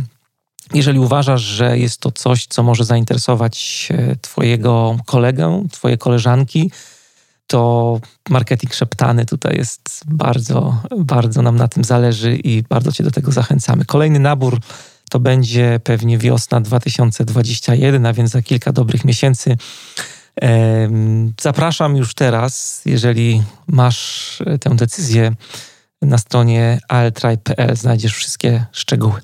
Jeżeli 0.73 0.99
uważasz, 0.99 1.41
że 1.41 1.77
jest 1.77 1.99
to 1.99 2.11
coś, 2.11 2.45
co 2.45 2.63
może 2.63 2.83
zainteresować 2.83 3.89
Twojego 4.21 4.97
kolegę, 5.05 5.63
Twoje 5.71 5.97
koleżanki, 5.97 6.71
to 7.47 7.99
marketing 8.29 8.73
szeptany 8.73 9.25
tutaj 9.25 9.57
jest 9.57 10.01
bardzo, 10.07 10.81
bardzo 10.97 11.41
nam 11.41 11.55
na 11.55 11.67
tym 11.67 11.83
zależy 11.83 12.35
i 12.35 12.63
bardzo 12.63 12.91
Cię 12.91 13.03
do 13.03 13.11
tego 13.11 13.31
zachęcamy. 13.31 13.85
Kolejny 13.85 14.19
nabór 14.19 14.59
to 15.09 15.19
będzie 15.19 15.79
pewnie 15.83 16.17
wiosna 16.17 16.61
2021, 16.61 18.05
a 18.05 18.13
więc 18.13 18.31
za 18.31 18.41
kilka 18.41 18.71
dobrych 18.71 19.05
miesięcy. 19.05 19.57
Zapraszam 21.41 21.95
już 21.95 22.13
teraz, 22.13 22.81
jeżeli 22.85 23.43
masz 23.67 24.37
tę 24.61 24.75
decyzję 24.75 25.31
na 26.01 26.17
stronie 26.17 26.79
altribe.pl 26.87 27.75
znajdziesz 27.75 28.15
wszystkie 28.15 28.65
szczegóły. 28.71 29.21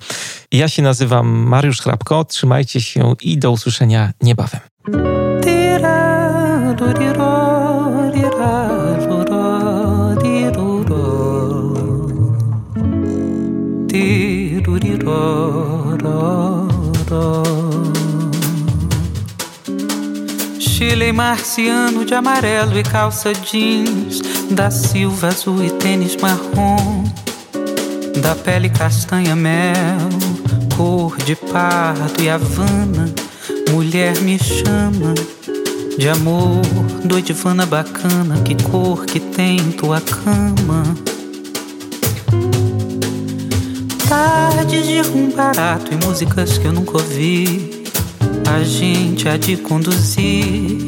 Ja 0.51 0.69
się 0.69 0.81
nazywam 0.81 1.27
Mariusz 1.27 1.81
Hrabko, 1.81 2.25
trzymajcie 2.25 2.81
się 2.81 3.15
i 3.21 3.37
do 3.37 3.51
usłyszenia 3.51 4.11
niebawem. 4.21 4.61
Chile 20.81 21.11
marciano 21.11 22.03
de 22.03 22.15
amarelo 22.15 22.75
e 22.75 22.81
calça 22.81 23.31
jeans 23.35 24.19
Da 24.49 24.71
Silva 24.71 25.27
azul 25.27 25.63
e 25.63 25.69
tênis 25.69 26.15
marrom 26.15 27.03
Da 28.19 28.33
pele 28.33 28.67
castanha 28.67 29.35
mel 29.35 30.09
Cor 30.75 31.15
de 31.17 31.35
pardo 31.35 32.19
e 32.19 32.27
havana 32.27 33.13
Mulher 33.69 34.19
me 34.21 34.39
chama 34.39 35.13
de 35.99 36.09
amor 36.09 36.63
Doidivana 37.05 37.67
bacana 37.67 38.41
Que 38.43 38.55
cor 38.63 39.05
que 39.05 39.19
tem 39.19 39.59
tua 39.73 40.01
cama 40.01 40.83
Tardes 44.09 44.87
de 44.87 44.99
rum 45.01 45.29
barato 45.29 45.93
e 45.93 46.05
músicas 46.05 46.57
que 46.57 46.65
eu 46.65 46.73
nunca 46.73 46.97
ouvi. 46.97 47.80
A 48.53 48.63
gente 48.63 49.29
há 49.29 49.37
de 49.37 49.55
conduzir 49.55 50.87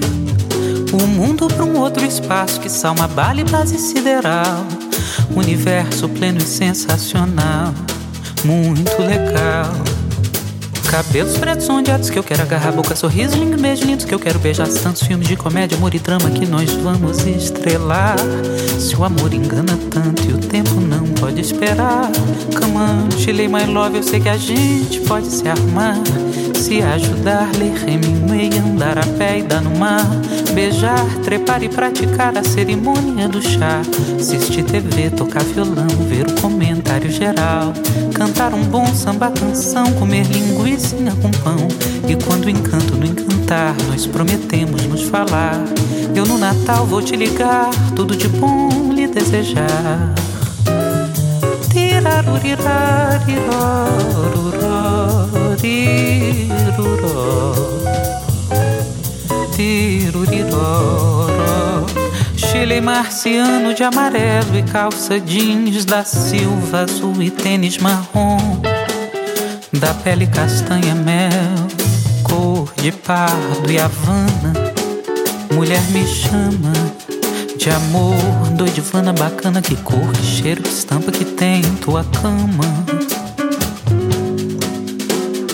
o 0.91 1.07
mundo 1.07 1.47
para 1.47 1.64
um 1.64 1.80
outro 1.80 2.05
espaço 2.05 2.59
que 2.59 2.70
só 2.70 2.91
uma 2.91 3.07
bala 3.07 3.43
base 3.45 3.78
sideral. 3.80 4.66
Universo 5.34 6.09
pleno 6.09 6.39
e 6.39 6.43
sensacional, 6.43 7.74
muito 8.43 9.01
legal. 9.01 10.03
Cabelos 10.93 11.39
pretos 11.39 11.67
ondeados 11.69 12.11
que 12.11 12.19
eu 12.19 12.23
quero 12.23 12.43
agarrar 12.43 12.71
boca, 12.71 12.95
sorriso 12.95 13.35
lindo, 13.35 13.59
beijo 13.59 13.83
lindos 13.83 14.05
que 14.05 14.13
eu 14.13 14.19
quero 14.19 14.37
beijar. 14.37 14.67
Tantos 14.67 15.01
filmes 15.01 15.27
de 15.27 15.35
comédia, 15.35 15.75
amor 15.75 15.95
e 15.95 15.97
drama 15.97 16.29
que 16.29 16.45
nós 16.45 16.71
vamos 16.71 17.25
estrelar. 17.25 18.15
Se 18.79 18.95
o 18.95 19.03
amor 19.03 19.33
engana 19.33 19.75
tanto 19.89 20.23
e 20.29 20.33
o 20.33 20.37
tempo 20.37 20.79
não 20.79 21.07
pode 21.19 21.41
esperar. 21.41 22.11
Come 22.59 22.77
on, 22.77 23.09
Chile, 23.17 23.47
my 23.47 23.65
love, 23.65 23.97
eu 23.97 24.03
sei 24.03 24.19
que 24.19 24.29
a 24.29 24.37
gente 24.37 24.99
pode 24.99 25.25
se 25.25 25.49
armar. 25.49 25.97
Se 26.53 26.79
ajudar, 26.83 27.49
ler 27.57 27.73
Hemingway, 27.89 28.51
andar 28.59 28.99
a 28.99 29.05
pé 29.17 29.39
e 29.39 29.41
dar 29.41 29.61
no 29.61 29.75
mar. 29.75 30.05
Beijar, 30.53 31.03
trepar 31.23 31.63
e 31.63 31.69
praticar 31.69 32.37
a 32.37 32.43
cerimônia 32.43 33.27
do 33.27 33.41
chá. 33.41 33.81
Assistir 34.19 34.63
TV, 34.63 35.09
tocar 35.09 35.43
violão, 35.43 35.87
ver 36.07 36.27
o 36.27 36.39
comentário 36.39 37.09
geral. 37.09 37.73
Cantar 38.13 38.53
um 38.53 38.63
bom 38.63 38.85
samba 38.93 39.31
canção, 39.31 39.91
comer 39.93 40.27
linguiça 40.27 40.82
com 41.21 41.31
pão. 41.43 41.67
E 42.07 42.15
quando 42.23 42.45
o 42.45 42.49
encanto 42.49 42.95
no 42.95 43.05
encantar, 43.05 43.75
nós 43.88 44.05
prometemos 44.05 44.86
nos 44.86 45.03
falar. 45.03 45.63
Eu 46.15 46.25
no 46.25 46.38
Natal 46.38 46.86
vou 46.86 47.01
te 47.01 47.15
ligar, 47.15 47.69
tudo 47.95 48.15
de 48.15 48.27
bom 48.27 48.91
lhe 48.93 49.07
desejar. 49.07 50.13
Chile 62.36 62.79
marciano 62.81 63.73
de 63.73 63.84
amarelo 63.84 64.57
e 64.57 64.63
calça 64.63 65.19
jeans 65.19 65.86
da 65.86 66.03
Silva 66.03 66.81
azul 66.81 67.21
e 67.21 67.29
tênis 67.29 67.77
marrom 67.77 68.72
da 69.84 69.93
pele 69.95 70.25
castanha 70.27 70.95
mel, 70.95 71.67
cor 72.23 72.71
de 72.77 72.89
pardo 72.89 73.69
e 73.69 73.77
havana. 73.77 74.53
Mulher 75.53 75.81
me 75.91 76.07
chama 76.07 76.71
de 77.57 77.69
amor, 77.69 78.15
doidivana 78.55 79.11
bacana, 79.11 79.61
que 79.61 79.75
cor, 79.75 80.09
que 80.13 80.23
cheiro, 80.23 80.63
que 80.63 80.69
estampa 80.69 81.11
que 81.11 81.25
tem 81.25 81.61
tua 81.81 82.05
cama. 82.05 82.63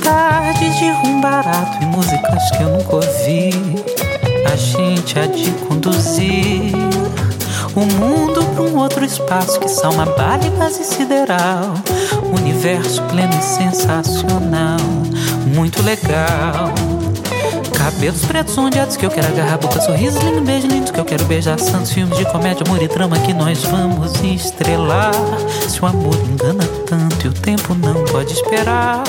Tardes 0.04 0.78
de 0.78 0.92
rum 0.92 1.22
barato 1.22 1.82
e 1.82 1.86
músicas 1.88 2.52
que 2.52 2.62
eu 2.62 2.70
nunca 2.70 2.98
ouvi. 2.98 3.50
A 4.46 4.56
gente 4.56 5.18
há 5.18 5.26
de 5.26 5.50
conduzir 5.68 6.72
o 7.80 7.86
mundo 7.86 8.44
para 8.54 8.64
um 8.64 8.78
outro 8.78 9.06
espaço 9.06 9.60
que 9.60 9.70
são 9.70 9.92
uma 9.92 10.06
bala 10.06 10.42
e 10.70 10.84
sideral. 10.84 11.74
Universo 12.38 13.02
pleno 13.04 13.34
e 13.40 13.42
sensacional, 13.42 14.80
muito 15.56 15.82
legal. 15.84 16.74
Cabelos 17.78 18.26
pretos 18.26 18.58
ondeados 18.58 18.98
que 18.98 19.06
eu 19.06 19.10
quero 19.10 19.28
agarrar 19.28 19.58
boca, 19.58 19.80
sorrisos 19.80 20.22
lindos, 20.22 20.44
beijos 20.44 20.70
lindos 20.70 20.92
que 20.92 21.00
eu 21.00 21.06
quero 21.06 21.24
beijar. 21.26 21.58
Santos 21.58 21.94
filmes 21.94 22.18
de 22.18 22.26
comédia, 22.26 22.64
amor 22.68 22.82
e 22.84 22.88
drama 22.90 23.18
que 23.20 23.34
nós 23.34 23.64
vamos 23.64 24.22
estrelar. 24.22 25.14
Se 25.68 25.82
o 25.82 25.86
amor 25.86 26.16
engana 26.30 26.66
tanto 26.86 27.26
e 27.26 27.30
o 27.30 27.34
tempo 27.34 27.74
não 27.74 28.04
pode 28.06 28.34
esperar. 28.34 29.04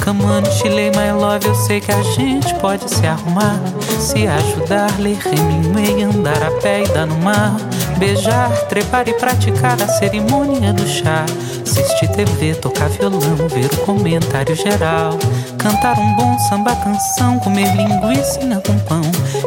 Camano, 0.00 0.46
Chile, 0.52 0.90
my 0.90 1.12
love, 1.18 1.46
eu 1.46 1.54
sei 1.54 1.80
que 1.80 1.90
a 1.90 2.02
gente 2.02 2.54
pode 2.56 2.88
se 2.90 3.06
arrumar. 3.06 3.58
Se 3.98 4.26
ajudar, 4.26 4.90
ler 4.98 5.18
Hemingway, 5.26 6.02
andar 6.02 6.42
a 6.42 6.50
pé 6.60 6.82
e 6.84 6.88
dar 6.88 7.06
no 7.06 7.16
mar 7.18 7.56
beijar, 8.00 8.50
trepar 8.66 9.06
e 9.08 9.12
praticar 9.12 9.80
a 9.80 9.86
cerimônia 9.86 10.72
do 10.72 10.88
chá. 10.88 11.26
Assistir 11.62 12.08
TV, 12.08 12.54
tocar 12.54 12.88
violão, 12.88 13.36
ver 13.48 13.66
o 13.66 13.76
comentário 13.84 14.56
geral. 14.56 15.18
Cantar 15.58 15.98
um 15.98 16.16
bom 16.16 16.38
samba 16.48 16.74
canção, 16.76 17.38
comer 17.38 17.68
linguiça 17.76 18.40
com 18.66 18.78
pão. 18.80 19.02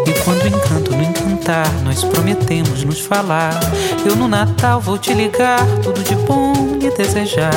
E 0.06 0.14
quando 0.24 0.44
o 0.44 0.48
encanto 0.48 0.96
no 0.96 1.04
encantar, 1.04 1.68
nós 1.84 2.04
prometemos 2.04 2.84
nos 2.84 3.00
falar. 3.00 3.60
Eu 4.06 4.16
no 4.16 4.28
Natal 4.28 4.80
vou 4.80 5.00
te 5.00 5.14
ligar, 5.14 5.66
tudo 5.82 6.04
de 6.04 6.16
bom 6.16 6.54
e 6.80 6.96
desejar. 6.96 7.52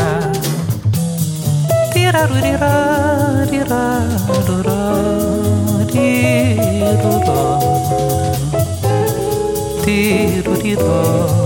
Tirarurirá, 1.93 3.47
tirarurá, 3.51 4.83
tirarurá. 5.93 7.76
tiro. 9.97 11.46